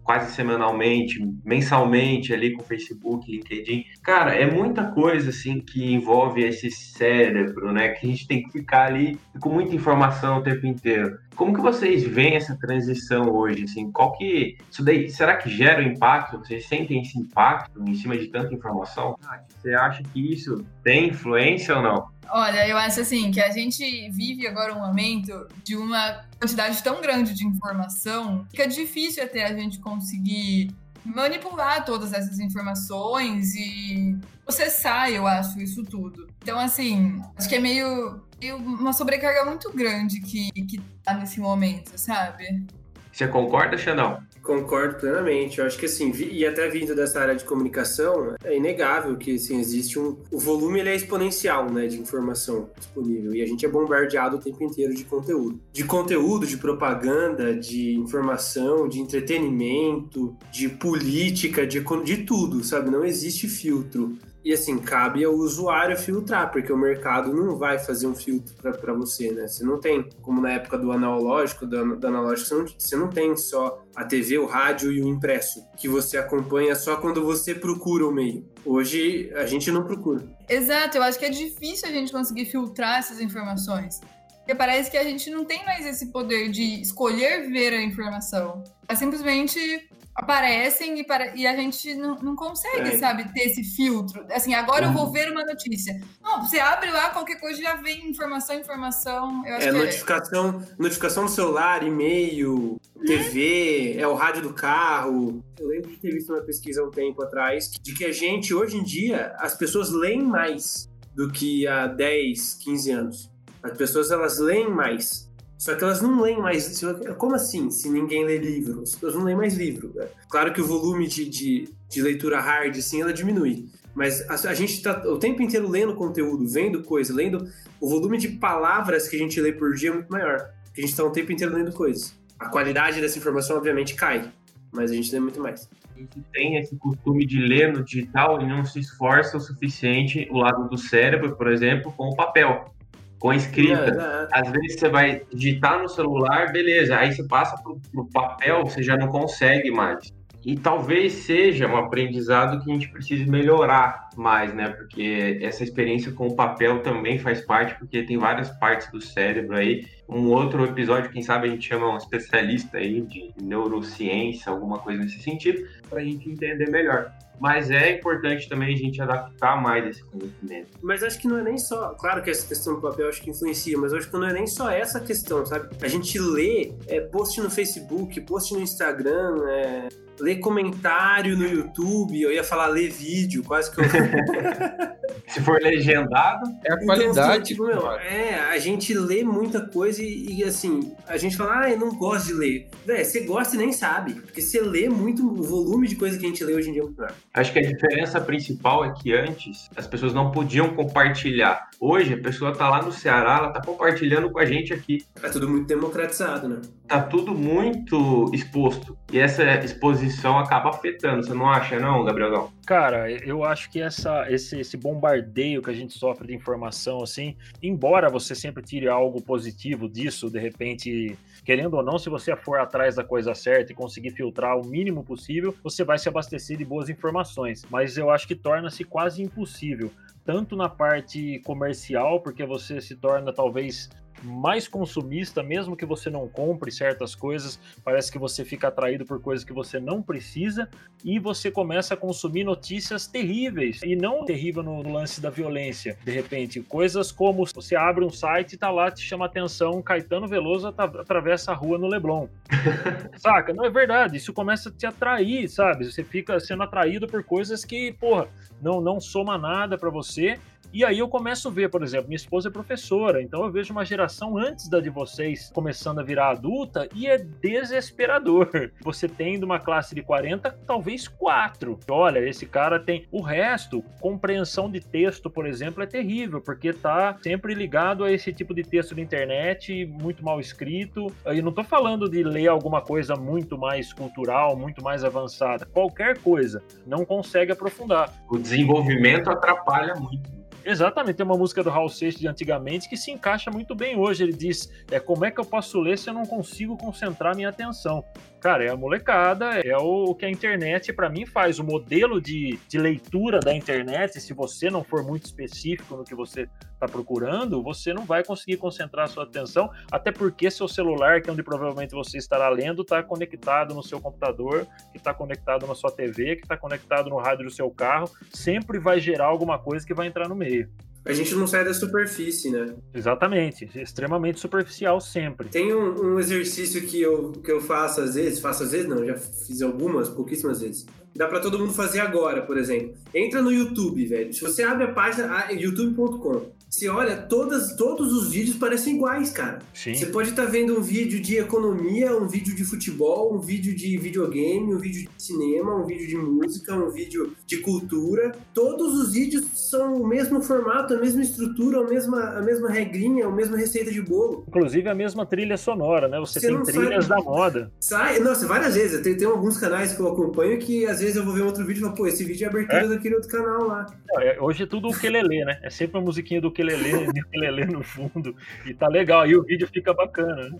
quase 0.07 0.33
semanalmente, 0.33 1.19
mensalmente 1.45 2.33
ali 2.33 2.53
com 2.53 2.63
Facebook, 2.63 3.29
LinkedIn. 3.29 3.85
Cara, 4.05 4.37
é 4.37 4.49
muita 4.49 4.85
coisa 4.85 5.31
assim 5.31 5.61
que 5.61 5.93
envolve 5.93 6.45
esse 6.45 6.71
cérebro, 6.71 7.73
né? 7.73 7.89
Que 7.89 8.07
a 8.07 8.11
gente 8.11 8.29
tem 8.29 8.45
que 8.45 8.53
ficar 8.53 8.87
ali 8.87 9.19
com 9.41 9.49
muita 9.49 9.75
informação 9.75 10.39
o 10.39 10.43
tempo 10.43 10.65
inteiro. 10.65 11.19
Como 11.35 11.53
que 11.53 11.61
vocês 11.61 12.05
veem 12.05 12.37
essa 12.37 12.57
transição 12.57 13.29
hoje? 13.35 13.65
Assim, 13.65 13.91
qual 13.91 14.17
que 14.17 14.57
isso 14.71 14.85
daí? 14.85 15.11
Será 15.11 15.37
que 15.37 15.51
gera 15.51 15.83
impacto? 15.83 16.39
Vocês 16.39 16.67
sentem 16.67 17.03
esse 17.03 17.19
impacto 17.19 17.83
em 17.85 17.95
cima 17.95 18.17
de 18.17 18.29
tanta 18.29 18.55
informação? 18.55 19.17
Você 19.49 19.75
acha 19.75 20.05
que 20.05 20.33
isso 20.33 20.65
tem 20.85 21.09
influência 21.09 21.77
ou 21.77 21.83
não? 21.83 22.07
Olha, 22.31 22.67
eu 22.69 22.77
acho 22.77 23.01
assim 23.01 23.31
que 23.31 23.41
a 23.41 23.51
gente 23.51 23.83
vive 24.11 24.47
agora 24.47 24.73
um 24.73 24.81
momento 24.81 25.47
de 25.63 25.77
uma 25.77 26.25
quantidade 26.39 26.83
tão 26.83 27.01
grande 27.01 27.35
de 27.35 27.47
informação 27.47 28.47
que 28.53 28.61
é 28.61 28.67
difícil 28.67 29.23
até 29.23 29.45
a 29.45 29.55
gente 29.55 29.79
conseguir 29.79 30.71
manipular 31.05 31.85
todas 31.85 32.13
essas 32.13 32.39
informações 32.41 33.55
e 33.55 34.19
processar, 34.45 35.11
eu 35.11 35.27
acho, 35.27 35.61
isso 35.61 35.85
tudo. 35.85 36.29
Então, 36.43 36.59
assim, 36.59 37.21
acho 37.37 37.49
que 37.49 37.55
é 37.55 37.61
meio, 37.61 38.23
meio 38.41 38.57
uma 38.57 38.93
sobrecarga 38.93 39.45
muito 39.45 39.73
grande 39.73 40.21
que, 40.21 40.51
que 40.53 40.79
tá 41.03 41.15
nesse 41.15 41.41
momento, 41.41 41.97
sabe? 41.97 42.65
Você 43.13 43.27
concorda, 43.29 43.79
Xandão? 43.79 44.23
Concordo 44.47 44.95
plenamente. 44.95 45.59
Eu 45.59 45.67
acho 45.67 45.77
que 45.77 45.87
assim, 45.87 46.13
e 46.13 46.47
até 46.47 46.69
vindo 46.69 46.95
dessa 46.95 47.19
área 47.19 47.35
de 47.35 47.45
comunicação, 47.45 48.37
é 48.45 48.57
inegável 48.57 49.17
que 49.17 49.35
assim, 49.35 49.59
existe 49.59 49.99
um. 49.99 50.19
O 50.31 50.39
volume 50.39 50.79
ele 50.79 50.91
é 50.91 50.95
exponencial 50.95 51.69
né, 51.69 51.89
de 51.89 51.99
informação 51.99 52.71
disponível. 52.79 53.35
E 53.35 53.43
a 53.43 53.47
gente 53.47 53.67
é 53.67 53.69
bombardeado 53.69 54.37
o 54.37 54.41
tempo 54.41 54.63
inteiro 54.63 54.95
de 54.95 55.05
conteúdo. 55.05 55.61
De 55.73 55.83
conteúdo, 55.83 56.47
de 56.47 56.57
propaganda, 56.59 57.57
de 57.57 57.97
informação, 57.97 58.89
de 58.89 59.01
entretenimento, 59.01 60.37
de 60.53 60.69
política, 60.69 61.67
de, 61.67 61.83
de 62.05 62.17
tudo, 62.19 62.63
sabe? 62.63 62.89
Não 62.89 63.05
existe 63.05 63.49
filtro. 63.49 64.17
E 64.47 64.53
assim, 64.53 64.79
cabe 64.79 65.25
ao 65.25 65.35
usuário 65.35 65.97
filtrar, 65.97 66.53
porque 66.53 66.73
o 66.73 66.79
mercado 66.79 67.35
não 67.35 67.57
vai 67.57 67.81
fazer 67.81 68.07
um 68.07 68.15
filtro 68.15 68.55
para 68.63 68.93
você, 68.93 69.33
né? 69.33 69.49
Você 69.49 69.65
não 69.65 69.81
tem, 69.81 70.09
como 70.23 70.41
na 70.41 70.53
época 70.53 70.79
do 70.79 70.93
analógico, 70.93 71.67
do, 71.67 71.97
do 71.97 72.07
analógico, 72.07 72.47
você 72.47 72.55
não, 72.55 72.67
você 72.79 72.97
não 72.97 73.09
tem 73.09 73.37
só 73.37 73.83
a 73.97 74.05
TV, 74.05 74.37
o 74.37 74.45
rádio 74.45 74.93
e 74.93 75.01
o 75.01 75.09
impresso, 75.09 75.67
que 75.77 75.89
você 75.89 76.19
acompanha 76.19 76.75
só 76.77 76.97
quando 76.97 77.25
você 77.25 77.55
procura 77.55 78.07
o 78.07 78.13
meio. 78.13 78.47
Hoje 78.65 79.33
a 79.35 79.47
gente 79.47 79.71
não 79.73 79.85
procura. 79.85 80.23
Exato, 80.49 80.99
eu 80.99 81.03
acho 81.03 81.19
que 81.19 81.25
é 81.25 81.31
difícil 81.31 81.89
a 81.89 81.93
gente 81.93 82.13
conseguir 82.13 82.45
filtrar 82.45 82.99
essas 82.99 83.21
informações. 83.21 84.01
Porque 84.39 84.55
parece 84.55 84.91
que 84.91 84.97
a 84.97 85.03
gente 85.03 85.29
não 85.31 85.45
tem 85.45 85.65
mais 85.65 85.85
esse 85.85 86.13
poder 86.13 86.51
de 86.51 86.81
escolher 86.81 87.51
ver 87.51 87.73
a 87.73 87.83
informação. 87.83 88.63
É 88.87 88.95
simplesmente 88.95 89.89
aparecem 90.17 90.99
e, 90.99 91.05
para... 91.05 91.37
e 91.37 91.47
a 91.47 91.55
gente 91.55 91.95
não, 91.95 92.17
não 92.17 92.35
consegue, 92.35 92.89
é. 92.89 92.99
sabe, 92.99 93.31
ter 93.33 93.51
esse 93.51 93.63
filtro. 93.63 94.25
Assim, 94.31 94.55
agora 94.55 94.87
uhum. 94.87 94.93
eu 94.93 94.99
vou 94.99 95.13
ver 95.13 95.31
uma 95.31 95.45
notícia. 95.45 95.95
Não, 96.23 96.43
você 96.43 96.59
abre 96.59 96.91
lá, 96.91 97.11
qualquer 97.11 97.39
coisa 97.39 97.61
já 97.61 97.77
vem 97.77 98.09
informação, 98.09 98.59
informação. 98.59 99.45
é, 99.47 99.71
notificação, 99.71 100.63
é... 100.63 100.83
notificação 100.83 101.25
no 101.25 101.29
celular, 101.29 101.87
e-mail, 101.87 102.81
TV, 103.05 103.97
é 103.99 104.09
o 104.09 104.15
rádio 104.15 104.43
do 104.43 104.55
carro. 104.55 105.45
Eu 105.59 105.69
lembro 105.69 105.91
de 105.91 105.99
ter 105.99 106.13
visto 106.13 106.33
uma 106.33 106.43
pesquisa 106.43 106.83
um 106.83 106.91
tempo 106.91 107.23
atrás 107.23 107.71
de 107.71 107.95
que 107.95 108.05
a 108.05 108.13
gente, 108.13 108.55
hoje 108.55 108.79
em 108.79 108.83
dia, 108.83 109.35
as 109.39 109.55
pessoas 109.55 109.91
leem 109.91 110.23
mais 110.23 110.89
do 111.15 111.31
que 111.31 111.67
há 111.67 111.87
10, 111.87 112.55
15 112.63 112.91
anos. 112.91 113.31
As 113.63 113.77
pessoas, 113.77 114.11
elas 114.11 114.39
leem 114.39 114.71
mais. 114.71 115.26
Só 115.59 115.75
que 115.75 115.83
elas 115.83 116.03
não 116.03 116.21
leem 116.21 116.39
mais. 116.39 116.83
Como 117.17 117.35
assim, 117.35 117.71
se 117.71 117.89
ninguém 117.89 118.25
lê 118.25 118.39
livro? 118.39 118.83
As 118.83 118.93
pessoas 118.93 119.15
não 119.15 119.25
leem 119.25 119.37
mais 119.37 119.55
livro. 119.55 119.91
Né? 119.95 120.07
Claro 120.29 120.53
que 120.53 120.61
o 120.61 120.67
volume 120.67 121.07
de, 121.07 121.29
de, 121.29 121.69
de 121.89 122.03
leitura 122.03 122.41
hard, 122.41 122.77
assim, 122.77 123.01
ela 123.01 123.13
diminui. 123.13 123.67
Mas 123.95 124.29
a, 124.29 124.51
a 124.51 124.55
gente 124.55 124.75
está 124.75 125.09
o 125.09 125.19
tempo 125.19 125.41
inteiro 125.41 125.69
lendo 125.69 125.95
conteúdo, 125.95 126.47
vendo 126.47 126.83
coisa, 126.83 127.15
lendo. 127.15 127.49
O 127.81 127.89
volume 127.89 128.19
de 128.19 128.29
palavras 128.29 129.09
que 129.09 129.17
a 129.17 129.19
gente 129.19 129.41
lê 129.41 129.53
por 129.53 129.75
dia 129.75 129.89
é 129.89 129.95
muito 129.95 130.13
maior. 130.13 130.51
A 130.77 130.81
gente 130.81 130.91
está 130.91 131.03
o 131.03 131.11
tempo 131.11 131.33
inteiro 131.33 131.55
lendo 131.55 131.73
coisas. 131.73 132.15
A 132.39 132.49
qualidade 132.51 133.01
dessa 133.01 133.19
informação, 133.19 133.57
obviamente, 133.57 133.95
cai. 133.95 134.31
Mas 134.71 134.91
a 134.91 134.95
gente 134.95 135.11
lê 135.11 135.19
muito 135.19 135.41
mais. 135.41 135.71
A 135.95 135.99
gente 135.99 136.21
tem 136.35 136.59
esse 136.59 136.77
costume 136.77 137.25
de 137.25 137.41
ler 137.41 137.73
no 137.73 137.83
digital 137.83 138.43
e 138.43 138.47
não 138.47 138.67
se 138.67 138.79
esforça 138.79 139.39
o 139.39 139.41
suficiente 139.41 140.29
o 140.31 140.37
lado 140.37 140.69
do 140.69 140.77
cérebro, 140.77 141.35
por 141.35 141.51
exemplo, 141.51 141.91
com 141.97 142.09
o 142.09 142.15
papel 142.15 142.76
com 143.19 143.31
a 143.31 143.37
escrita. 143.37 144.29
É, 144.33 144.39
é. 144.39 144.41
Às 144.41 144.51
vezes 144.51 144.79
você 144.79 144.89
vai 144.89 145.23
digitar 145.33 145.81
no 145.81 145.89
celular, 145.89 146.53
beleza, 146.53 146.97
aí 146.97 147.13
você 147.13 147.25
passa 147.25 147.57
pro, 147.63 147.81
pro 147.93 148.07
papel, 148.11 148.65
você 148.65 148.83
já 148.83 148.97
não 148.97 149.09
consegue 149.09 149.71
mais. 149.71 150.15
E 150.47 150.55
talvez 150.57 151.13
seja 151.13 151.67
um 151.67 151.77
aprendizado 151.77 152.63
que 152.63 152.71
a 152.71 152.73
gente 152.73 152.89
precise 152.89 153.29
melhorar 153.29 154.11
mais, 154.17 154.55
né? 154.55 154.69
Porque 154.69 155.41
essa 155.43 155.65
experiência 155.65 156.13
com 156.13 156.29
o 156.29 156.37
papel 156.37 156.83
também 156.83 157.19
faz 157.19 157.41
parte, 157.41 157.77
porque 157.77 158.05
tem 158.05 158.17
várias 158.17 158.49
partes 158.51 158.89
do 158.93 159.01
cérebro 159.01 159.57
aí. 159.57 159.85
Um 160.09 160.29
outro 160.29 160.65
episódio, 160.65 161.11
quem 161.11 161.21
sabe 161.21 161.49
a 161.49 161.51
gente 161.51 161.67
chama 161.67 161.93
um 161.93 161.97
especialista 161.97 162.79
aí 162.79 163.01
de 163.01 163.35
neurociência, 163.43 164.53
alguma 164.53 164.79
coisa 164.79 165.03
nesse 165.03 165.19
sentido, 165.19 165.67
para 165.91 165.99
a 165.99 166.05
gente 166.05 166.31
entender 166.31 166.71
melhor. 166.71 167.11
Mas 167.39 167.71
é 167.71 167.93
importante 167.93 168.49
também 168.49 168.75
a 168.75 168.79
gente 168.79 169.01
adaptar 169.01 169.61
mais 169.61 169.87
esse 169.87 170.05
conhecimento. 170.05 170.71
Mas 170.83 171.03
acho 171.03 171.19
que 171.19 171.29
não 171.29 171.39
é 171.39 171.43
nem 171.43 171.59
só. 171.59 171.91
Claro 171.95 172.23
que 172.23 172.31
essa 172.31 172.47
questão 172.47 172.75
do 172.75 172.81
papel 172.81 173.09
acho 173.09 173.21
que 173.21 173.31
influencia, 173.31 173.77
mas 173.77 173.93
acho 173.93 174.11
que 174.11 174.17
não 174.17 174.27
é 174.27 174.33
nem 174.33 174.47
só 174.47 174.71
essa 174.71 175.01
questão, 175.01 175.45
sabe? 175.45 175.69
A 175.83 175.89
gente 175.89 176.19
lê 176.19 176.73
é, 176.87 177.01
post 177.01 177.41
no 177.41 177.51
Facebook, 177.51 178.21
post 178.23 178.55
no 178.55 178.61
Instagram, 178.61 179.45
é, 179.49 179.89
ler 180.21 180.37
comentário 180.37 181.37
no 181.37 181.47
YouTube, 181.47 182.21
eu 182.21 182.33
ia 182.33 182.45
falar 182.45 182.67
ler 182.69 182.91
vídeo, 182.91 183.43
quase 183.45 183.71
que 183.71 183.81
eu. 183.81 183.85
Se 185.29 185.41
for 185.41 185.61
legendado. 185.61 186.49
É 186.65 186.73
a 186.73 186.85
qualidade. 186.85 187.11
Então, 187.11 187.31
assim, 187.31 187.43
tipo, 187.43 187.67
meu, 187.67 187.91
é, 187.93 188.39
a 188.51 188.59
gente 188.59 188.95
lê 188.95 189.25
muita 189.25 189.61
coisa 189.61 190.03
e, 190.03 190.39
e, 190.39 190.45
assim, 190.45 190.95
a 191.07 191.17
gente 191.17 191.37
fala, 191.37 191.63
ah, 191.63 191.71
eu 191.71 191.79
não 191.79 191.95
gosto 191.97 192.29
de 192.29 192.35
ler. 192.35 192.69
Véi, 192.85 193.05
você 193.05 193.21
gosta 193.21 193.57
e 193.57 193.59
nem 193.59 193.73
sabe. 193.73 194.15
Porque 194.15 194.41
você 194.41 194.61
lê 194.61 194.89
muito, 194.89 195.27
o 195.27 195.43
volume 195.43 195.89
de 195.89 195.97
coisa 195.97 196.19
que 196.19 196.25
a 196.25 196.29
gente 196.29 196.45
lê 196.45 196.55
hoje 196.55 196.71
em 196.71 196.73
dia 196.73 196.85
é. 197.01 197.07
Acho 197.35 197.53
que 197.53 197.59
a 197.59 197.63
diferença 197.63 198.21
principal 198.21 198.85
é 198.85 198.93
que 198.95 199.13
antes 199.13 199.69
as 199.77 199.87
pessoas 199.87 200.15
não 200.15 200.31
podiam 200.31 200.75
compartilhar. 200.75 201.69
Hoje 201.81 202.15
a 202.15 202.19
pessoa 202.19 202.55
tá 202.55 202.69
lá 202.69 202.83
no 202.83 202.93
Ceará, 202.93 203.39
ela 203.39 203.51
tá 203.51 203.61
compartilhando 203.61 204.31
com 204.31 204.39
a 204.39 204.47
gente 204.47 204.73
aqui. 204.73 205.05
É 205.23 205.29
tudo 205.29 205.49
muito 205.49 205.67
democratizado, 205.67 206.49
né? 206.49 206.61
Tá 206.87 207.03
tudo 207.03 207.35
muito 207.35 208.31
exposto. 208.33 208.97
E 209.13 209.19
essa 209.19 209.43
exposição 209.65 210.06
acaba 210.39 210.71
afetando, 210.71 211.25
você 211.25 211.35
não 211.35 211.49
acha, 211.49 211.79
não, 211.79 212.05
Gabrielão? 212.05 212.51
Cara, 212.67 213.11
eu 213.11 213.45
acho 213.45 213.71
que 213.71 213.81
essa, 213.81 214.31
esse, 214.31 214.61
esse 214.61 214.77
bombardeio 214.77 215.63
que 215.63 215.71
a 215.71 215.75
gente 215.75 215.97
sofre 215.97 216.29
de 216.29 216.35
informação, 216.35 217.03
assim, 217.03 217.37
embora 217.63 218.09
você 218.09 218.35
sempre 218.35 218.63
tire 218.63 218.89
algo 218.89 219.23
positivo 219.23 219.89
disso, 219.89 220.31
de 220.31 220.39
repente, 220.39 221.17
querendo 221.45 221.75
ou 221.75 221.83
não, 221.83 221.99
se 221.99 222.09
você 222.09 222.35
for 222.37 222.59
atrás 222.59 222.97
da 222.97 223.05
coisa 223.05 223.35
certa 223.35 223.73
e 223.73 223.75
conseguir 223.75 224.11
filtrar 224.11 224.59
o 224.59 224.67
mínimo 224.67 225.05
possível, 225.05 225.55
você 225.63 225.85
vai 225.85 225.99
se 225.99 226.09
abastecer 226.09 226.57
de 226.57 226.65
boas 226.65 226.89
informações. 226.89 227.65
Mas 227.71 227.97
eu 227.97 228.11
acho 228.11 228.27
que 228.27 228.35
torna-se 228.35 228.85
quase 228.85 229.23
impossível 229.23 229.91
tanto 230.27 230.57
na 230.57 230.69
parte 230.69 231.41
comercial, 231.45 232.21
porque 232.21 232.45
você 232.45 232.81
se 232.81 232.97
torna 232.97 233.33
talvez 233.33 233.89
mais 234.23 234.69
consumista, 234.69 235.43
mesmo 235.43 235.77
que 235.77 235.85
você 235.85 236.11
não 236.11 236.29
compre 236.29 236.71
certas 236.71 237.15
coisas, 237.15 237.59
parece 237.85 238.11
que 238.11 238.19
você 238.19 238.45
fica 238.45 238.69
atraído 238.69 239.05
por 239.05 239.21
coisas 239.21 239.45
que 239.45 239.53
você 239.53 239.79
não 239.79 240.03
precisa 240.03 240.69
e 241.05 241.19
você 241.19 241.51
começa 241.51 241.95
a 241.95 241.97
consumir 241.97 242.45
notícias 242.45 243.07
terríveis 243.07 243.81
e 243.83 243.95
não 243.95 244.25
terrível 244.25 244.63
no, 244.63 244.83
no 244.83 244.93
lance 244.93 245.21
da 245.21 245.31
violência. 245.31 245.97
De 246.05 246.11
repente, 246.11 246.61
coisas 246.61 247.13
como 247.13 247.45
você 247.47 247.77
abre 247.77 248.05
um 248.05 248.11
site 248.11 248.55
e 248.55 248.57
tá 248.57 248.71
lá 248.71 248.91
te 248.91 249.03
chama 249.03 249.27
atenção 249.27 249.83
Caetano 249.83 250.27
Veloso 250.27 250.69
atravessa 250.69 251.53
a 251.53 251.55
rua 251.55 251.79
no 251.79 251.87
Leblon. 251.87 252.29
Saca? 253.19 253.53
Não 253.53 253.65
é 253.65 253.71
verdade, 253.71 254.17
isso 254.17 254.33
começa 254.33 254.69
a 254.69 254.73
te 254.73 254.87
atrair, 254.87 255.49
sabe? 255.49 255.85
Você 255.85 256.03
fica 256.03 256.39
sendo 256.41 256.63
atraído 256.63 257.07
por 257.07 257.23
coisas 257.23 257.65
que, 257.65 257.93
porra, 257.93 258.29
não 258.61 258.81
não 258.81 259.01
soma 259.01 259.37
nada 259.37 259.77
para 259.77 259.91
você 259.91 260.39
e 260.73 260.85
aí 260.85 260.99
eu 260.99 261.09
começo 261.09 261.49
a 261.49 261.51
ver, 261.51 261.71
por 261.71 261.83
exemplo, 261.83 262.09
minha 262.09 262.17
esposa 262.17 262.49
é 262.49 262.53
professora, 262.53 263.23
então 263.23 263.45
eu 263.45 263.51
vejo 263.51 263.73
uma 263.73 263.85
geração 263.85 264.37
antes 264.37 264.69
da 264.69 264.81
de 264.81 264.91
vocês 264.91 265.51
começando 265.55 266.01
a 266.01 266.03
virar 266.03 266.31
adulta 266.31 266.89
e 266.95 267.07
é 267.07 267.19
desesperador. 267.19 268.51
Você 268.83 269.09
tem 269.09 269.39
de 269.39 269.45
uma 269.45 269.59
classe 269.59 269.95
de 269.95 270.03
40, 270.03 270.51
talvez 270.67 271.09
quatro. 271.09 271.79
Olha, 271.91 272.19
esse 272.21 272.47
cara 272.47 272.79
tem 272.79 273.07
o 273.11 273.21
resto, 273.21 273.83
compreensão 274.01 274.71
de 274.71 274.81
texto, 274.81 275.31
por 275.31 275.47
exemplo, 275.47 275.83
é 275.83 275.87
terrível, 275.87 276.41
porque 276.41 276.73
tá 276.73 277.17
sempre 277.23 277.55
ligado 277.55 278.05
a 278.05 278.13
esse 278.13 278.33
tipo 278.33 278.55
de 278.55 278.63
texto 278.63 278.95
de 278.95 279.01
internet, 279.01 279.87
muito 279.87 280.25
mal 280.25 280.41
escrito. 280.41 281.13
E 281.27 281.43
não 281.43 281.53
tô 281.53 281.65
falando 281.65 282.09
de 282.09 282.23
ler 282.23 282.49
alguma 282.49 282.81
coisa 282.81 283.17
muito 283.17 283.59
mais 283.59 283.93
cultural, 283.93 284.57
muito 284.57 284.83
mais 284.83 285.05
avançada. 285.05 285.67
Qualquer 285.67 286.19
coisa, 286.19 286.63
não 286.87 287.05
consegue 287.05 287.53
aprofundar. 287.53 288.13
O 288.31 288.39
desenvolvimento 288.39 289.31
atrapalha 289.31 289.95
muito. 289.95 290.36
Exatamente, 290.69 291.15
tem 291.15 291.25
uma 291.25 291.39
música 291.39 291.63
do 291.63 291.71
Raul 291.71 291.89
Seixas 291.89 292.21
de 292.21 292.27
antigamente 292.27 292.89
que 292.89 292.97
se 292.97 293.13
encaixa 293.13 293.53
muito 293.53 293.73
bem 293.73 293.97
hoje. 293.97 294.25
Ele 294.25 294.33
diz: 294.33 294.69
é 294.91 294.99
como 294.99 295.25
é 295.25 295.31
que 295.31 295.39
eu 295.39 295.45
posso 295.45 295.79
ler 295.79 295.97
se 295.97 296.11
eu 296.11 296.15
não 296.15 296.27
consigo 296.27 296.77
concentrar 296.77 297.37
minha 297.37 297.51
atenção? 297.51 298.05
Cara, 298.41 298.65
é 298.65 298.69
a 298.69 298.77
molecada, 298.77 299.61
é 299.61 299.77
o 299.77 300.15
que 300.15 300.27
a 300.27 300.31
internet 300.31 300.93
para 300.93 301.09
mim 301.09 301.25
faz. 301.25 301.59
O 301.59 301.65
modelo 301.65 302.21
de, 302.21 302.59
de 302.69 302.79
leitura 302.79 303.41
da 303.41 303.55
internet, 303.55 304.21
se 304.21 304.33
você 304.35 304.71
não 304.71 304.85
for 304.85 305.03
muito 305.03 305.25
específico 305.25 305.97
no 305.97 306.05
que 306.05 306.15
você 306.15 306.49
está 306.75 306.87
procurando, 306.87 307.63
você 307.63 307.95
não 307.95 308.05
vai 308.05 308.23
conseguir 308.23 308.59
concentrar 308.59 309.09
sua 309.09 309.25
atenção, 309.25 309.71
até 309.91 310.13
porque 310.13 310.51
seu 310.51 310.69
celular, 310.69 311.23
que 311.23 311.31
é 311.31 311.33
onde 311.33 311.43
provavelmente 311.43 311.95
você 311.95 312.19
estará 312.19 312.49
lendo, 312.49 312.83
está 312.83 313.03
conectado 313.03 313.75
no 313.75 313.83
seu 313.83 314.01
computador, 314.01 314.67
que 314.93 314.99
está 314.99 315.15
conectado 315.15 315.67
na 315.67 315.75
sua 315.75 315.91
TV, 315.91 316.37
que 316.37 316.43
está 316.43 316.57
conectado 316.57 317.09
no 317.09 317.17
rádio 317.17 317.47
do 317.47 317.51
seu 317.51 317.71
carro, 317.71 318.11
sempre 318.33 318.79
vai 318.79 319.01
gerar 319.01 319.27
alguma 319.27 319.59
coisa 319.59 319.87
que 319.87 319.95
vai 319.95 320.07
entrar 320.07 320.29
no 320.29 320.37
meio. 320.37 320.71
A 321.07 321.13
gente 321.13 321.35
não 321.37 321.47
sai 321.47 321.65
da 321.65 321.73
superfície, 321.73 322.51
né? 322.51 322.75
Exatamente, 322.93 323.71
extremamente 323.77 324.41
superficial 324.41 325.01
sempre. 325.01 325.49
Tem 325.49 325.73
um, 325.73 326.15
um, 326.15 326.19
exercício 326.19 326.83
que 326.83 327.01
eu, 327.01 327.31
que 327.33 327.51
eu 327.51 327.61
faço 327.61 328.01
às 328.01 328.17
vezes, 328.17 328.41
faço 328.41 328.65
às 328.65 328.73
vezes 328.73 328.89
não, 328.89 329.07
já 329.07 329.17
fiz 329.17 329.63
algumas, 329.63 330.09
pouquíssimas 330.09 330.61
vezes. 330.61 330.85
Dá 331.15 331.29
para 331.29 331.41
todo 331.41 331.59
mundo 331.59 331.73
fazer 331.73 332.01
agora, 332.01 332.43
por 332.43 332.59
exemplo. 332.59 332.95
Entra 333.15 333.41
no 333.41 333.53
YouTube, 333.53 334.05
velho. 334.05 334.33
Se 334.33 334.43
você 334.43 334.65
abre 334.65 334.85
a 334.85 334.93
página 334.93 335.51
youtube.com, 335.53 336.56
você 336.69 336.89
olha, 336.89 337.17
todas, 337.17 337.75
todos 337.77 338.13
os 338.13 338.33
vídeos 338.33 338.57
parecem 338.57 338.97
iguais, 338.97 339.31
cara. 339.31 339.61
Sim. 339.73 339.95
Você 339.95 340.07
pode 340.07 340.31
estar 340.31 340.45
tá 340.45 340.51
vendo 340.51 340.77
um 340.77 340.83
vídeo 340.83 341.21
de 341.21 341.37
economia, 341.37 342.15
um 342.17 342.27
vídeo 342.27 342.55
de 342.55 342.65
futebol, 342.65 343.35
um 343.35 343.39
vídeo 343.39 343.75
de 343.75 343.97
videogame, 343.97 344.75
um 344.75 344.79
vídeo 344.79 345.09
de 345.09 345.23
cinema, 345.23 345.77
um 345.77 345.87
vídeo 345.87 346.07
de 346.09 346.17
música, 346.17 346.75
um 346.75 346.91
vídeo 346.91 347.33
de 347.47 347.59
cultura. 347.59 348.33
Todos 348.53 348.95
os 348.95 349.13
vídeos 349.13 349.47
são 349.55 350.03
o 350.03 350.07
mesmo 350.07 350.43
formato, 350.43 350.95
a 350.95 350.99
mesma 350.99 351.23
estrutura, 351.23 351.81
a 351.81 351.85
mesma, 351.85 352.21
a 352.31 352.43
mesma 352.43 352.69
regrinha, 352.69 353.27
a 353.27 353.31
mesma 353.31 353.57
receita 353.57 353.91
de 353.93 354.03
bolo. 354.03 354.45
Inclusive 354.49 354.89
a 354.89 354.95
mesma 354.95 355.25
trilha 355.25 355.57
sonora, 355.57 356.09
né? 356.09 356.19
Você, 356.19 356.41
Você 356.41 356.49
tem 356.49 356.63
trilhas 356.65 357.07
da 357.07 357.17
moda. 357.17 357.71
Sai, 357.81 358.19
nossa, 358.19 358.47
várias 358.47 358.75
vezes. 358.75 359.01
Tem, 359.03 359.17
tem 359.17 359.29
alguns 359.29 359.57
canais 359.57 359.93
que 359.93 360.01
eu 360.01 360.09
acompanho 360.09 360.59
que 360.59 360.85
às 360.87 360.99
vezes 360.99 361.15
eu 361.15 361.25
vou 361.25 361.33
ver 361.33 361.43
outro 361.43 361.65
vídeo 361.65 361.81
e 361.81 361.83
falo, 361.85 361.95
pô, 361.95 362.07
esse 362.09 362.25
vídeo 362.25 362.45
é 362.45 362.49
abertura 362.49 362.85
é? 362.85 362.89
daquele 362.89 363.15
outro 363.15 363.31
canal 363.31 363.69
lá. 363.69 363.87
É, 364.19 364.37
hoje 364.41 364.65
é 364.65 364.67
tudo 364.67 364.89
o 364.89 364.99
quelele, 364.99 365.45
né? 365.45 365.61
É 365.63 365.71
sempre 365.71 365.97
uma 365.97 366.05
musiquinha 366.05 366.41
do 366.41 366.51
quelele, 366.57 366.95
o 366.95 367.13
quelele 367.31 367.67
no 367.67 367.83
fundo. 367.83 368.35
E 368.65 368.73
tá 368.73 368.89
legal, 368.89 369.23
aí 369.23 369.37
o 369.37 369.43
vídeo 369.43 369.69
fica 369.69 369.93
bacana, 369.93 370.49
né? 370.49 370.59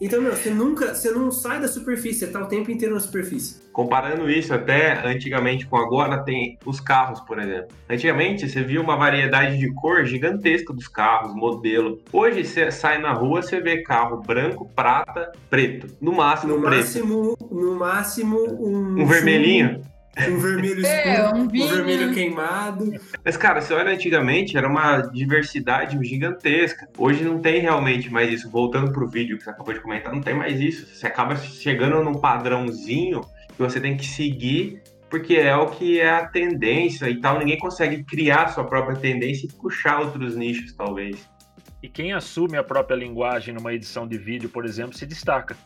Então, 0.00 0.22
meu, 0.22 0.30
você 0.30 0.50
nunca, 0.50 0.94
você 0.94 1.10
não 1.10 1.28
sai 1.28 1.60
da 1.60 1.66
superfície, 1.66 2.20
você 2.20 2.28
tá 2.28 2.40
o 2.40 2.46
tempo 2.46 2.70
inteiro 2.70 2.94
na 2.94 3.00
superfície. 3.00 3.60
Comparando 3.72 4.30
isso 4.30 4.54
até 4.54 5.04
antigamente 5.04 5.66
com 5.66 5.76
agora, 5.76 6.22
tem 6.22 6.56
os 6.64 6.78
carros, 6.78 7.20
por 7.20 7.40
exemplo. 7.40 7.68
Antigamente 7.90 8.48
você 8.48 8.62
via 8.62 8.80
uma 8.80 8.96
variedade 8.96 9.58
de 9.58 9.72
cor 9.74 10.04
gigantesca 10.04 10.72
dos 10.72 10.86
carros, 10.86 11.34
modelo. 11.34 12.00
Hoje 12.12 12.44
você 12.44 12.70
sai 12.70 13.00
na 13.00 13.12
rua, 13.12 13.42
você 13.42 13.60
vê 13.60 13.82
carro 13.82 14.22
branco, 14.22 14.70
prata, 14.72 15.32
preto. 15.50 15.88
No 16.00 16.12
máximo 16.12 16.54
no 16.54 16.62
preto. 16.62 16.76
Máximo, 16.76 17.36
no 17.50 17.74
máximo 17.74 18.38
um. 18.38 19.02
Um 19.02 19.06
vermelhinho. 19.06 19.82
Um 20.28 20.38
vermelho 20.38 20.84
é, 20.86 20.98
escuro, 20.98 21.26
é, 21.26 21.34
um, 21.34 21.42
um, 21.42 21.48
vermelho 21.48 22.14
queimado. 22.14 22.92
Mas, 23.24 23.36
cara, 23.36 23.60
você 23.60 23.72
olha 23.74 23.92
antigamente, 23.92 24.56
era 24.56 24.66
uma 24.66 25.00
diversidade 25.00 25.98
gigantesca. 26.06 26.88
Hoje 26.96 27.24
não 27.24 27.40
tem 27.40 27.60
realmente 27.60 28.10
mais 28.10 28.32
isso. 28.32 28.50
Voltando 28.50 28.92
pro 28.92 29.08
vídeo 29.08 29.36
que 29.36 29.44
você 29.44 29.50
acabou 29.50 29.74
de 29.74 29.80
comentar, 29.80 30.12
não 30.12 30.20
tem 30.20 30.34
mais 30.34 30.60
isso. 30.60 30.86
Você 30.86 31.06
acaba 31.06 31.36
chegando 31.36 32.02
num 32.02 32.14
padrãozinho 32.14 33.20
que 33.20 33.58
você 33.58 33.80
tem 33.80 33.96
que 33.96 34.06
seguir 34.06 34.82
porque 35.10 35.36
é 35.36 35.56
o 35.56 35.70
que 35.70 36.00
é 36.00 36.10
a 36.10 36.26
tendência 36.26 37.08
e 37.08 37.20
tal. 37.20 37.38
Ninguém 37.38 37.58
consegue 37.58 38.04
criar 38.04 38.48
sua 38.48 38.64
própria 38.64 38.96
tendência 38.96 39.46
e 39.46 39.52
puxar 39.52 40.00
outros 40.00 40.36
nichos, 40.36 40.72
talvez. 40.74 41.28
E 41.82 41.88
quem 41.88 42.12
assume 42.12 42.56
a 42.56 42.64
própria 42.64 42.96
linguagem 42.96 43.54
numa 43.54 43.72
edição 43.72 44.06
de 44.06 44.18
vídeo, 44.18 44.48
por 44.48 44.64
exemplo, 44.64 44.96
se 44.96 45.06
destaca. 45.06 45.56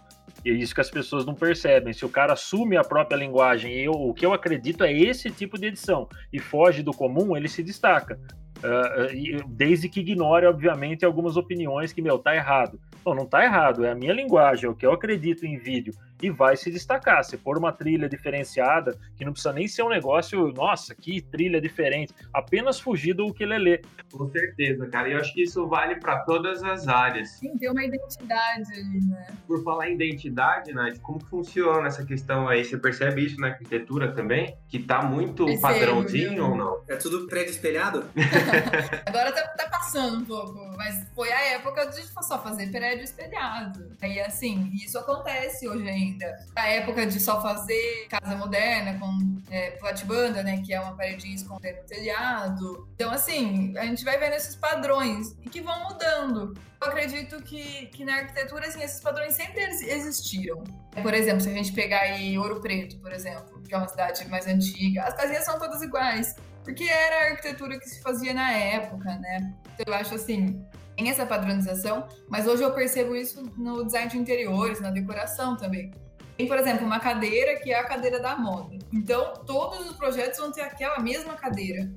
E 0.45 0.51
é 0.51 0.53
isso 0.53 0.75
que 0.75 0.81
as 0.81 0.91
pessoas 0.91 1.25
não 1.25 1.35
percebem. 1.35 1.93
Se 1.93 2.05
o 2.05 2.09
cara 2.09 2.33
assume 2.33 2.77
a 2.77 2.83
própria 2.83 3.17
linguagem, 3.17 3.73
eu, 3.75 3.93
o 3.93 4.13
que 4.13 4.27
eu 4.27 4.33
acredito 4.33 4.85
é 4.85 4.93
esse 4.93 5.31
tipo 5.31 5.59
de 5.59 5.67
edição, 5.67 6.09
e 6.33 6.39
foge 6.39 6.83
do 6.83 6.93
comum, 6.93 7.37
ele 7.37 7.49
se 7.49 7.63
destaca. 7.63 8.19
Uh, 8.59 9.45
desde 9.49 9.89
que 9.89 10.01
ignore, 10.01 10.47
obviamente, 10.47 11.05
algumas 11.05 11.37
opiniões 11.37 11.93
que, 11.93 12.01
meu, 12.01 12.19
tá 12.19 12.35
errado. 12.35 12.81
Não, 13.05 13.15
não 13.15 13.27
tá 13.27 13.45
errado, 13.45 13.85
é 13.85 13.91
a 13.91 13.95
minha 13.95 14.13
linguagem, 14.13 14.67
é 14.67 14.69
o 14.69 14.75
que 14.75 14.87
eu 14.87 14.93
acredito 14.93 15.45
em 15.45 15.59
vídeo 15.59 15.93
e 16.23 16.31
vai 16.31 16.57
se 16.57 16.71
destacar. 16.71 17.25
Se 17.25 17.37
for 17.37 17.59
uma 17.59 17.73
trilha 17.73 18.09
diferenciada, 18.09 18.97
que 19.17 19.25
não 19.25 19.33
precisa 19.33 19.53
nem 19.53 19.67
ser 19.67 19.83
um 19.83 19.89
negócio, 19.89 20.53
nossa, 20.53 20.95
que 20.95 21.21
trilha 21.21 21.61
diferente, 21.61 22.15
apenas 22.33 22.79
fugir 22.79 23.13
do 23.13 23.27
ukulele. 23.27 23.83
Com 24.13 24.31
certeza, 24.31 24.87
cara. 24.87 25.09
E 25.09 25.13
eu 25.13 25.19
acho 25.19 25.35
que 25.35 25.43
isso 25.43 25.67
vale 25.67 25.97
para 25.97 26.21
todas 26.21 26.63
as 26.63 26.87
áreas. 26.87 27.31
Sim, 27.31 27.59
tem 27.59 27.71
uma 27.71 27.85
identidade 27.85 28.73
ali, 28.73 29.01
né? 29.07 29.27
Por 29.47 29.65
falar 29.65 29.89
em 29.89 29.95
identidade, 29.95 30.73
Nath, 30.73 30.99
como 31.01 31.19
funciona 31.25 31.89
essa 31.89 32.05
questão 32.05 32.49
aí? 32.49 32.65
Você 32.65 32.79
percebe 32.79 33.25
isso 33.25 33.41
na 33.41 33.49
arquitetura 33.49 34.13
também? 34.13 34.57
Que 34.69 34.79
tá 34.79 35.03
muito 35.03 35.45
Percebo, 35.47 35.63
padrãozinho 35.63 36.31
viu? 36.31 36.51
ou 36.51 36.57
não? 36.57 36.83
É 36.89 36.97
tudo 36.97 37.27
prédio 37.27 37.51
espelhado? 37.51 38.05
Agora 39.07 39.33
tá, 39.33 39.43
tá, 39.49 39.69
passando 39.71 40.19
um 40.19 40.25
pouco, 40.25 40.55
mas 40.77 41.09
foi 41.15 41.33
a 41.33 41.41
época 41.55 41.87
de 41.87 42.03
só 42.03 42.41
fazer 42.41 42.71
prédio 42.71 43.03
espelhado. 43.03 43.97
Aí, 44.01 44.21
assim, 44.21 44.71
isso 44.75 44.99
acontece 44.99 45.69
hoje 45.69 45.89
ainda 45.89 46.12
ainda. 46.13 46.47
A 46.55 46.69
época 46.69 47.07
de 47.07 47.19
só 47.21 47.41
fazer 47.41 48.07
casa 48.09 48.37
moderna 48.37 48.99
com 48.99 49.43
é, 49.51 49.73
platibanda, 49.73 50.43
né? 50.43 50.63
Que 50.65 50.75
é 50.75 50.81
uma 50.81 50.97
paredinha 50.97 51.35
escondendo 51.35 51.81
o 51.81 51.87
telhado. 51.87 52.89
Então, 52.95 53.11
assim, 53.11 53.77
a 53.77 53.85
gente 53.87 54.05
vai 54.05 54.19
vendo 54.19 54.35
esses 54.35 54.55
padrões 54.55 55.35
e 55.43 55.49
que 55.49 55.61
vão 55.61 55.85
mudando. 55.85 56.55
Eu 56.81 56.89
acredito 56.89 57.41
que, 57.43 57.87
que 57.87 58.05
na 58.05 58.17
arquitetura, 58.17 58.67
assim, 58.67 58.83
esses 58.83 59.01
padrões 59.01 59.35
sempre 59.35 59.63
existiram. 59.63 60.65
Por 61.01 61.15
exemplo, 61.15 61.41
se 61.41 61.49
a 61.49 61.53
gente 61.53 61.73
pegar 61.73 62.01
aí 62.01 62.37
Ouro 62.39 62.61
Preto, 62.61 62.99
por 62.99 63.13
exemplo, 63.13 63.63
que 63.63 63.75
é 63.75 63.79
uma 63.79 63.89
cidade 63.89 64.27
mais 64.29 64.47
antiga, 64.47 65.05
as 65.05 65.15
casinhas 65.15 65.45
são 65.45 65.59
todas 65.59 65.83
iguais. 65.83 66.35
Porque 66.65 66.85
era 66.85 67.17
a 67.17 67.31
arquitetura 67.31 67.79
que 67.79 67.89
se 67.89 68.01
fazia 68.01 68.33
na 68.33 68.53
época, 68.53 69.17
né? 69.17 69.53
Então, 69.75 69.93
eu 69.93 69.95
acho 69.95 70.15
assim, 70.15 70.65
tem 70.97 71.09
essa 71.09 71.27
padronização, 71.27 72.07
mas 72.29 72.47
hoje 72.47 72.63
eu 72.63 72.73
percebo 72.73 73.17
isso 73.17 73.43
no 73.57 73.85
design 73.85 74.11
de 74.11 74.19
interiores, 74.19 74.81
na 74.81 74.91
decoração 74.91 75.57
também. 75.57 75.91
Tem, 76.37 76.47
por 76.47 76.59
exemplo, 76.59 76.87
uma 76.87 76.99
cadeira 76.99 77.59
que 77.61 77.73
é 77.73 77.79
a 77.79 77.85
cadeira 77.85 78.19
da 78.19 78.37
moda. 78.37 78.77
Então, 78.93 79.35
todos 79.47 79.91
os 79.91 79.97
projetos 79.97 80.39
vão 80.39 80.51
ter 80.51 80.63
aquela 80.63 80.99
mesma 81.01 81.35
cadeira. 81.35 81.91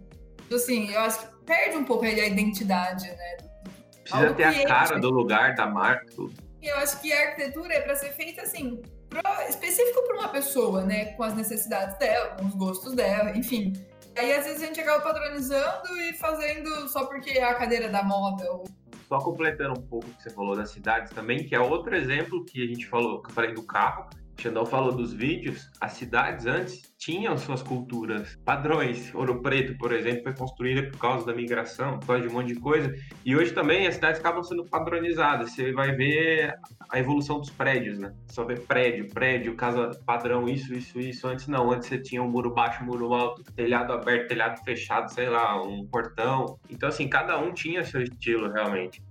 Então, 0.45 0.57
assim, 0.57 0.91
eu 0.91 0.99
acho 1.01 1.19
que 1.19 1.45
perde 1.45 1.77
um 1.77 1.85
pouco 1.85 2.05
a 2.05 2.09
identidade, 2.09 3.07
né? 3.07 3.37
Precisa 4.03 4.33
ter 4.33 4.51
cliente, 4.51 4.65
a 4.65 4.67
cara 4.67 4.99
do 4.99 5.09
lugar, 5.09 5.55
da 5.55 5.65
marca, 5.65 6.05
tudo. 6.15 6.33
Eu 6.61 6.75
acho 6.77 6.99
que 6.99 7.11
a 7.11 7.29
arquitetura 7.29 7.73
é 7.73 7.81
para 7.81 7.95
ser 7.95 8.11
feita, 8.11 8.41
assim, 8.41 8.81
pro, 9.09 9.21
específico 9.49 10.03
para 10.03 10.15
uma 10.15 10.29
pessoa, 10.29 10.83
né? 10.83 11.05
Com 11.13 11.23
as 11.23 11.33
necessidades 11.33 11.97
dela, 11.97 12.35
com 12.37 12.45
os 12.45 12.55
gostos 12.55 12.93
dela, 12.93 13.35
enfim. 13.35 13.73
Aí, 14.17 14.33
às 14.33 14.45
vezes, 14.45 14.61
a 14.61 14.65
gente 14.67 14.79
acaba 14.79 15.01
padronizando 15.01 15.87
e 16.01 16.13
fazendo 16.13 16.87
só 16.89 17.05
porque 17.05 17.31
é 17.31 17.43
a 17.43 17.55
cadeira 17.55 17.89
da 17.89 18.03
moda, 18.03 18.43
ou 18.51 18.63
só 19.07 19.19
completando 19.19 19.79
um 19.79 19.83
pouco 19.83 20.07
o 20.07 20.13
que 20.13 20.23
você 20.23 20.29
falou 20.29 20.55
das 20.55 20.69
cidades 20.69 21.11
também, 21.13 21.43
que 21.43 21.55
é 21.55 21.59
outro 21.59 21.95
exemplo 21.95 22.43
que 22.43 22.63
a 22.63 22.67
gente 22.67 22.85
falou, 22.85 23.21
que 23.21 23.29
eu 23.29 23.33
falei 23.33 23.53
do 23.53 23.63
carro, 23.63 24.09
Xandão 24.37 24.65
falou 24.65 24.91
dos 24.91 25.13
vídeos, 25.13 25.69
as 25.79 25.93
cidades 25.93 26.45
antes 26.45 26.93
tinham 26.97 27.37
suas 27.37 27.61
culturas, 27.61 28.37
padrões. 28.43 29.13
Ouro 29.13 29.41
Preto, 29.41 29.77
por 29.77 29.91
exemplo, 29.91 30.23
foi 30.23 30.33
construída 30.33 30.89
por 30.89 30.97
causa 30.97 31.25
da 31.25 31.33
migração, 31.33 31.99
por 31.99 32.07
causa 32.07 32.21
de 32.23 32.27
um 32.27 32.33
monte 32.33 32.53
de 32.53 32.59
coisa. 32.59 32.93
E 33.23 33.35
hoje 33.35 33.53
também 33.53 33.87
as 33.87 33.95
cidades 33.95 34.19
acabam 34.19 34.43
sendo 34.43 34.65
padronizadas. 34.65 35.51
Você 35.51 35.71
vai 35.71 35.95
ver 35.95 36.55
a 36.89 36.99
evolução 36.99 37.39
dos 37.39 37.49
prédios, 37.49 37.99
né? 37.99 38.13
Só 38.27 38.43
ver 38.43 38.61
prédio, 38.61 39.09
prédio, 39.09 39.55
casa 39.55 39.91
padrão, 40.05 40.47
isso, 40.47 40.73
isso, 40.73 40.99
isso. 40.99 41.27
Antes 41.27 41.47
não, 41.47 41.71
antes 41.71 41.87
você 41.87 41.99
tinha 41.99 42.21
um 42.23 42.29
muro 42.29 42.53
baixo, 42.53 42.83
muro 42.83 43.13
alto, 43.13 43.43
telhado 43.53 43.93
aberto, 43.93 44.27
telhado 44.27 44.63
fechado, 44.63 45.11
sei 45.11 45.29
lá, 45.29 45.61
um 45.61 45.85
portão. 45.87 46.59
Então, 46.69 46.89
assim, 46.89 47.07
cada 47.07 47.37
um 47.37 47.53
tinha 47.53 47.83
seu 47.83 48.01
estilo 48.01 48.51
realmente 48.51 49.01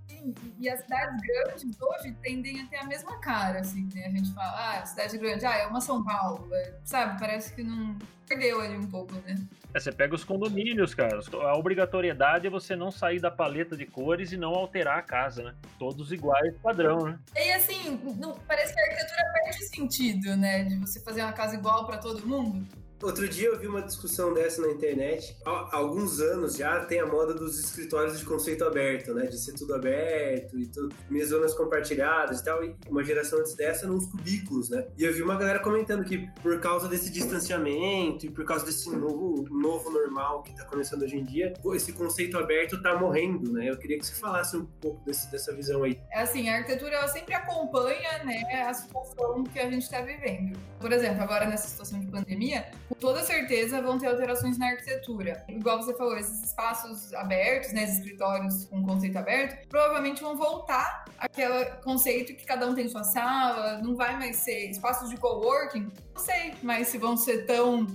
e 0.59 0.69
as 0.69 0.81
cidades 0.81 1.21
grandes 1.21 1.81
hoje 1.81 2.15
tendem 2.23 2.61
a 2.61 2.67
ter 2.67 2.77
a 2.77 2.85
mesma 2.85 3.19
cara, 3.19 3.61
assim, 3.61 3.89
né? 3.95 4.07
A 4.07 4.11
gente 4.11 4.33
fala, 4.33 4.79
ah, 4.79 4.87
cidade 4.87 5.19
grande, 5.19 5.45
ah, 5.45 5.57
é 5.57 5.67
uma 5.67 5.81
São 5.81 6.05
Paulo, 6.05 6.49
é, 6.53 6.75
sabe? 6.85 7.19
Parece 7.19 7.55
que 7.55 7.63
não 7.63 7.99
perdeu 8.27 8.61
ali 8.61 8.77
um 8.77 8.87
pouco, 8.91 9.15
né? 9.27 9.37
É, 9.75 9.81
você 9.81 9.91
pega 9.91 10.15
os 10.15 10.25
condomínios, 10.25 10.95
cara. 10.95 11.19
A 11.43 11.59
obrigatoriedade 11.59 12.47
é 12.47 12.51
você 12.51 12.77
não 12.77 12.91
sair 12.91 13.21
da 13.21 13.31
paleta 13.31 13.77
de 13.77 13.85
cores 13.87 14.33
e 14.33 14.37
não 14.37 14.55
alterar 14.55 14.99
a 14.99 15.03
casa, 15.03 15.43
né? 15.43 15.55
Todos 15.79 16.13
iguais, 16.13 16.55
padrão, 16.63 17.07
né? 17.07 17.19
E 17.37 17.53
assim, 17.53 18.01
não, 18.19 18.35
parece 18.47 18.73
que 18.73 18.81
a 18.81 18.85
arquitetura 18.85 19.33
perde 19.33 19.65
sentido, 19.69 20.37
né? 20.37 20.65
De 20.65 20.77
você 20.77 21.01
fazer 21.01 21.23
uma 21.23 21.33
casa 21.33 21.57
igual 21.57 21.87
para 21.87 21.99
todo 21.99 22.27
mundo. 22.27 22.67
Outro 23.05 23.29
dia 23.29 23.49
eu 23.49 23.59
vi 23.59 23.67
uma 23.67 23.83
discussão 23.83 24.33
dessa 24.33 24.63
na 24.63 24.73
internet. 24.73 25.37
Há 25.45 25.77
alguns 25.77 26.21
anos 26.21 26.57
já 26.57 26.87
tem 26.87 27.01
a 27.01 27.07
moda 27.07 27.35
dos 27.35 27.61
escritórios 27.61 28.19
de 28.19 28.25
conceito 28.25 28.65
aberto, 28.65 29.13
né? 29.13 29.27
De 29.27 29.39
ser 29.39 29.53
tudo 29.53 29.75
aberto 29.75 30.59
e 30.59 30.67
tudo, 30.67 30.95
minhas 31.11 31.29
zonas 31.29 31.53
compartilhadas 31.53 32.41
e 32.41 32.45
tal. 32.45 32.65
E 32.65 32.75
uma 32.89 33.05
geração 33.05 33.41
antes 33.41 33.55
dessa 33.55 33.87
nos 33.87 34.07
cubículos, 34.07 34.71
né? 34.71 34.87
E 34.97 35.05
eu 35.05 35.13
vi 35.13 35.21
uma 35.21 35.37
galera 35.37 35.59
comentando 35.59 36.03
que 36.03 36.27
por 36.43 36.59
causa 36.61 36.89
desse 36.89 37.11
distanciamento 37.11 38.25
e 38.25 38.31
por 38.31 38.47
causa 38.47 38.65
desse 38.65 38.89
novo, 38.89 39.45
novo 39.51 39.91
normal 39.91 40.43
que 40.43 40.57
tá 40.57 40.65
começando 40.65 41.03
hoje 41.03 41.19
em 41.19 41.25
dia, 41.25 41.53
esse 41.75 41.93
conceito 41.93 42.39
aberto 42.39 42.81
tá 42.81 42.99
morrendo, 42.99 43.53
né? 43.53 43.69
Eu 43.69 43.77
queria 43.77 43.99
que 43.99 44.07
você 44.07 44.15
falasse 44.15 44.57
um 44.57 44.65
pouco 44.65 45.05
desse, 45.05 45.31
dessa 45.31 45.53
visão 45.53 45.83
aí. 45.83 46.01
É 46.11 46.23
assim, 46.23 46.49
a 46.49 46.57
arquitetura 46.57 46.95
ela 46.95 47.09
sempre 47.09 47.35
acompanha, 47.35 48.25
né, 48.25 48.65
a 48.67 48.73
situação 48.73 49.45
que 49.45 49.61
a 49.61 49.71
gente 49.71 49.91
tá 49.91 50.01
vivendo. 50.01 50.59
Por 50.81 50.91
exemplo, 50.91 51.23
agora 51.23 51.47
nessa 51.47 51.69
situação 51.69 52.01
de 52.01 52.07
pandemia, 52.07 52.67
com 52.95 53.01
toda 53.01 53.23
certeza 53.23 53.83
vão 53.83 53.99
ter 53.99 54.07
alterações 54.07 54.57
na 54.57 54.69
arquitetura. 54.69 55.45
Igual 55.49 55.83
você 55.83 55.95
falou, 55.95 56.17
esses 56.17 56.45
espaços 56.45 57.13
abertos, 57.15 57.73
né, 57.73 57.85
esses 57.85 57.99
escritórios 57.99 58.65
com 58.67 58.83
conceito 58.83 59.19
aberto, 59.19 59.69
provavelmente 59.69 60.23
vão 60.23 60.37
voltar 60.37 61.05
aquele 61.19 61.65
conceito 61.83 62.35
que 62.35 62.45
cada 62.45 62.67
um 62.67 62.75
tem 62.75 62.89
sua 62.89 63.05
sala, 63.05 63.79
não 63.79 63.97
vai 63.97 64.17
mais 64.17 64.37
ser 64.37 64.71
espaços 64.71 65.11
de 65.11 65.17
coworking. 65.17 65.91
Não 66.15 66.23
sei, 66.23 66.55
mas 66.63 66.89
se 66.89 66.99
vão 66.99 67.17
ser 67.17 67.47
tão 67.47 67.87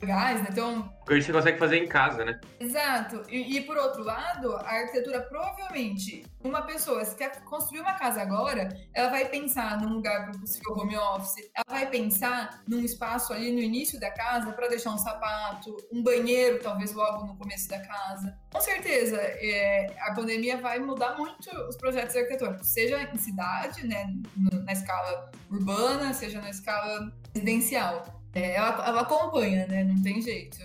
legais, 0.00 0.42
né? 0.42 0.48
Então. 0.50 0.92
Porque 1.04 1.22
você 1.22 1.32
consegue 1.32 1.58
fazer 1.58 1.78
em 1.78 1.88
casa, 1.88 2.24
né? 2.24 2.40
Exato. 2.60 3.22
E, 3.30 3.56
e, 3.56 3.60
por 3.62 3.76
outro 3.76 4.02
lado, 4.02 4.54
a 4.56 4.68
arquitetura 4.68 5.22
provavelmente, 5.22 6.24
uma 6.44 6.62
pessoa, 6.62 7.04
se 7.04 7.16
quer 7.16 7.40
construir 7.44 7.80
uma 7.80 7.94
casa 7.94 8.20
agora, 8.20 8.68
ela 8.92 9.08
vai 9.08 9.26
pensar 9.26 9.80
num 9.80 9.94
lugar 9.94 10.30
para 10.30 10.38
possível 10.38 10.74
home 10.74 10.96
office, 10.96 11.50
ela 11.54 11.64
vai 11.68 11.86
pensar 11.88 12.62
num 12.68 12.80
espaço 12.80 13.32
ali 13.32 13.50
no 13.50 13.60
início 13.60 13.98
da 13.98 14.10
casa 14.10 14.52
para 14.52 14.68
deixar 14.68 14.90
um 14.90 14.98
sapato, 14.98 15.74
um 15.90 16.02
banheiro, 16.02 16.60
talvez 16.62 16.92
logo 16.92 17.26
no 17.26 17.36
começo 17.36 17.68
da 17.68 17.80
casa. 17.80 18.38
Com 18.52 18.60
certeza, 18.60 19.16
é, 19.16 19.94
a 20.00 20.14
pandemia 20.14 20.58
vai 20.58 20.78
mudar 20.78 21.16
muito 21.16 21.50
os 21.68 21.76
projetos 21.76 22.14
arquitetônicos, 22.14 22.68
seja 22.68 23.02
em 23.02 23.16
cidade, 23.16 23.86
né, 23.86 24.12
na 24.36 24.72
escala 24.72 25.30
urbana, 25.50 26.12
seja 26.12 26.40
na 26.40 26.50
escala 26.50 27.12
residencial. 27.34 28.17
É, 28.34 28.54
ela, 28.56 28.86
ela 28.86 29.00
acompanha, 29.02 29.66
né? 29.66 29.84
Não 29.84 30.00
tem 30.02 30.20
jeito. 30.20 30.58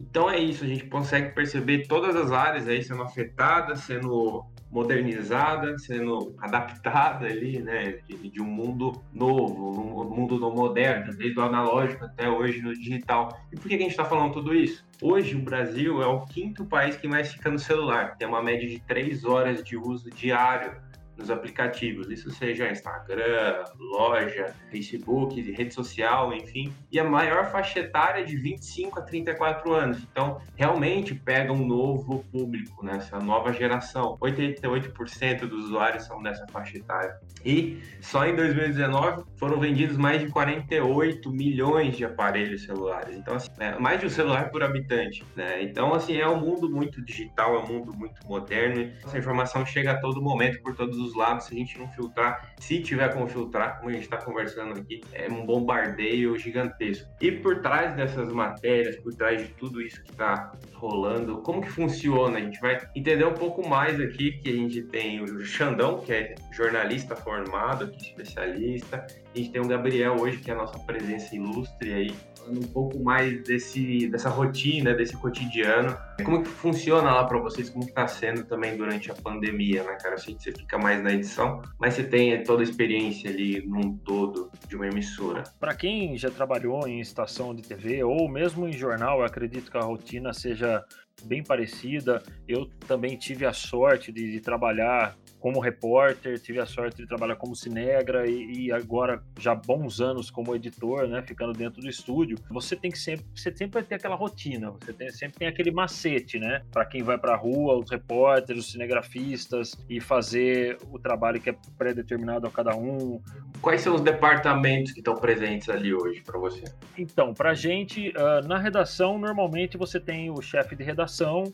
Então 0.00 0.30
é 0.30 0.38
isso, 0.38 0.64
a 0.64 0.66
gente 0.66 0.86
consegue 0.86 1.34
perceber 1.34 1.86
todas 1.86 2.16
as 2.16 2.32
áreas 2.32 2.66
aí 2.66 2.82
sendo 2.82 3.02
afetadas, 3.02 3.80
sendo 3.80 4.44
modernizada, 4.70 5.78
sendo 5.78 6.34
adaptada 6.38 7.26
ali, 7.26 7.58
né, 7.58 7.98
de, 8.06 8.28
de 8.28 8.40
um 8.40 8.46
mundo 8.46 9.02
novo, 9.12 10.02
um 10.02 10.14
mundo 10.14 10.38
moderno, 10.50 11.14
desde 11.14 11.38
o 11.38 11.42
analógico 11.42 12.04
até 12.04 12.28
hoje 12.28 12.60
no 12.60 12.74
digital. 12.74 13.38
E 13.52 13.56
por 13.56 13.68
que 13.68 13.74
a 13.74 13.78
gente 13.78 13.90
está 13.90 14.04
falando 14.04 14.34
tudo 14.34 14.54
isso? 14.54 14.84
Hoje 15.00 15.34
o 15.34 15.42
Brasil 15.42 16.02
é 16.02 16.06
o 16.06 16.20
quinto 16.26 16.64
país 16.64 16.96
que 16.96 17.08
mais 17.08 17.32
fica 17.32 17.50
no 17.50 17.58
celular, 17.58 18.16
tem 18.16 18.28
uma 18.28 18.42
média 18.42 18.68
de 18.68 18.78
três 18.80 19.24
horas 19.24 19.62
de 19.64 19.76
uso 19.76 20.10
diário 20.10 20.72
nos 21.18 21.30
aplicativos, 21.30 22.08
isso 22.10 22.30
seja 22.30 22.70
Instagram, 22.70 23.64
loja, 23.78 24.54
Facebook, 24.70 25.40
rede 25.50 25.74
social, 25.74 26.32
enfim, 26.32 26.72
e 26.92 26.98
a 27.00 27.04
maior 27.04 27.50
faixa 27.50 27.80
etária 27.80 28.20
é 28.20 28.24
de 28.24 28.36
25 28.36 29.00
a 29.00 29.02
34 29.02 29.72
anos. 29.72 30.06
Então, 30.10 30.40
realmente 30.54 31.14
pega 31.14 31.52
um 31.52 31.66
novo 31.66 32.24
público, 32.30 32.84
né? 32.84 32.96
essa 32.96 33.18
nova 33.18 33.52
geração. 33.52 34.16
88% 34.20 35.40
dos 35.40 35.66
usuários 35.66 36.04
são 36.04 36.22
dessa 36.22 36.46
faixa 36.48 36.76
etária. 36.76 37.18
E 37.44 37.78
só 38.00 38.26
em 38.26 38.36
2019 38.36 39.24
foram 39.36 39.58
vendidos 39.58 39.96
mais 39.96 40.20
de 40.20 40.28
48 40.28 41.30
milhões 41.30 41.96
de 41.96 42.04
aparelhos 42.04 42.64
celulares. 42.64 43.16
Então, 43.16 43.34
assim, 43.34 43.50
é 43.58 43.78
mais 43.78 44.00
de 44.00 44.06
um 44.06 44.10
celular 44.10 44.50
por 44.50 44.62
habitante. 44.62 45.24
Né? 45.34 45.62
Então, 45.62 45.92
assim, 45.94 46.16
é 46.16 46.28
um 46.28 46.40
mundo 46.40 46.70
muito 46.70 47.02
digital, 47.04 47.56
é 47.56 47.58
um 47.58 47.66
mundo 47.66 47.92
muito 47.92 48.24
moderno. 48.26 48.92
Essa 49.04 49.18
informação 49.18 49.64
chega 49.66 49.92
a 49.92 50.00
todo 50.00 50.22
momento 50.22 50.60
por 50.62 50.76
todos 50.76 50.98
os 50.98 51.07
dos 51.08 51.16
lados, 51.16 51.46
se 51.46 51.54
a 51.54 51.58
gente 51.58 51.78
não 51.78 51.88
filtrar, 51.88 52.52
se 52.58 52.80
tiver 52.80 53.12
como 53.12 53.26
filtrar, 53.26 53.78
como 53.78 53.90
a 53.90 53.92
gente 53.92 54.04
está 54.04 54.18
conversando 54.18 54.78
aqui, 54.78 55.00
é 55.12 55.28
um 55.28 55.44
bombardeio 55.44 56.36
gigantesco. 56.38 57.08
E 57.20 57.32
por 57.32 57.62
trás 57.62 57.94
dessas 57.96 58.32
matérias, 58.32 58.96
por 58.96 59.14
trás 59.14 59.40
de 59.40 59.48
tudo 59.54 59.80
isso 59.80 60.02
que 60.02 60.10
está 60.10 60.52
rolando, 60.74 61.38
como 61.38 61.60
que 61.60 61.70
funciona? 61.70 62.38
A 62.38 62.40
gente 62.40 62.60
vai 62.60 62.78
entender 62.94 63.24
um 63.24 63.34
pouco 63.34 63.66
mais 63.66 64.00
aqui 64.00 64.32
que 64.32 64.48
a 64.50 64.52
gente 64.52 64.82
tem 64.82 65.20
o 65.20 65.44
Xandão, 65.44 66.00
que 66.00 66.12
é 66.12 66.34
jornalista 66.52 67.16
formado, 67.16 67.84
aqui, 67.84 68.02
especialista, 68.02 69.06
a 69.34 69.38
gente 69.38 69.50
tem 69.50 69.60
o 69.60 69.68
Gabriel 69.68 70.16
hoje, 70.16 70.38
que 70.38 70.50
é 70.50 70.54
a 70.54 70.56
nossa 70.56 70.78
presença 70.80 71.34
ilustre 71.34 71.92
aí, 71.92 72.14
falando 72.48 72.64
um 72.64 72.68
pouco 72.68 72.98
mais 72.98 73.42
desse, 73.42 74.08
dessa 74.08 74.30
rotina, 74.30 74.94
desse 74.94 75.16
cotidiano. 75.16 75.96
Como 76.24 76.42
que 76.42 76.48
funciona 76.48 77.12
lá 77.12 77.24
para 77.24 77.38
vocês? 77.38 77.70
Como 77.70 77.86
que 77.86 77.92
tá 77.92 78.08
sendo 78.08 78.44
também 78.44 78.76
durante 78.76 79.10
a 79.10 79.14
pandemia, 79.14 79.84
né, 79.84 79.96
cara? 80.00 80.14
Eu 80.14 80.18
sei 80.18 80.34
que 80.34 80.42
você 80.42 80.52
fica 80.52 80.78
mais 80.78 81.02
na 81.02 81.12
edição, 81.12 81.62
mas 81.78 81.94
você 81.94 82.04
tem 82.04 82.42
toda 82.42 82.62
a 82.62 82.64
experiência 82.64 83.30
ali 83.30 83.64
num 83.66 83.96
todo 83.98 84.50
de 84.66 84.74
uma 84.74 84.86
emissora. 84.86 85.44
Para 85.60 85.74
quem 85.74 86.16
já 86.16 86.30
trabalhou 86.30 86.88
em 86.88 87.00
estação 87.00 87.54
de 87.54 87.62
TV 87.62 88.02
ou 88.02 88.28
mesmo 88.28 88.66
em 88.66 88.72
jornal, 88.72 89.20
eu 89.20 89.24
acredito 89.24 89.70
que 89.70 89.76
a 89.76 89.82
rotina 89.82 90.32
seja 90.32 90.84
bem 91.24 91.42
parecida. 91.42 92.22
Eu 92.46 92.66
também 92.86 93.16
tive 93.16 93.44
a 93.44 93.52
sorte 93.52 94.10
de, 94.10 94.32
de 94.32 94.40
trabalhar 94.40 95.16
como 95.40 95.60
repórter, 95.60 96.38
tive 96.38 96.60
a 96.60 96.66
sorte 96.66 96.96
de 96.96 97.06
trabalhar 97.06 97.36
como 97.36 97.54
cinegra 97.54 98.28
e, 98.28 98.66
e, 98.66 98.72
agora 98.72 99.22
já 99.38 99.54
bons 99.54 100.00
anos 100.00 100.30
como 100.30 100.54
editor, 100.54 101.06
né, 101.06 101.22
ficando 101.22 101.52
dentro 101.52 101.80
do 101.80 101.88
estúdio. 101.88 102.38
Você 102.50 102.74
tem 102.74 102.90
que 102.90 102.98
sempre, 102.98 103.24
você 103.34 103.54
sempre 103.54 103.80
vai 103.80 103.82
ter 103.82 103.94
aquela 103.94 104.16
rotina, 104.16 104.70
você 104.70 104.92
tem, 104.92 105.10
sempre 105.10 105.38
tem 105.38 105.48
aquele 105.48 105.70
macete, 105.70 106.38
né, 106.38 106.62
para 106.70 106.84
quem 106.84 107.02
vai 107.02 107.18
para 107.18 107.34
a 107.34 107.36
rua, 107.36 107.78
os 107.78 107.90
repórteres, 107.90 108.66
os 108.66 108.72
cinegrafistas 108.72 109.76
e 109.88 110.00
fazer 110.00 110.78
o 110.90 110.98
trabalho 110.98 111.40
que 111.40 111.50
é 111.50 111.56
pré-determinado 111.76 112.46
a 112.46 112.50
cada 112.50 112.74
um. 112.76 113.20
Quais 113.60 113.80
são 113.80 113.94
os 113.94 114.00
departamentos 114.00 114.92
que 114.92 115.00
estão 115.00 115.14
presentes 115.14 115.68
ali 115.68 115.94
hoje 115.94 116.20
para 116.22 116.38
você? 116.38 116.64
Então, 116.96 117.32
para 117.32 117.54
gente 117.54 118.10
uh, 118.10 118.46
na 118.46 118.58
redação 118.58 119.18
normalmente 119.18 119.76
você 119.76 120.00
tem 120.00 120.30
o 120.30 120.40
chefe 120.40 120.74
de 120.74 120.84
redação 120.84 121.44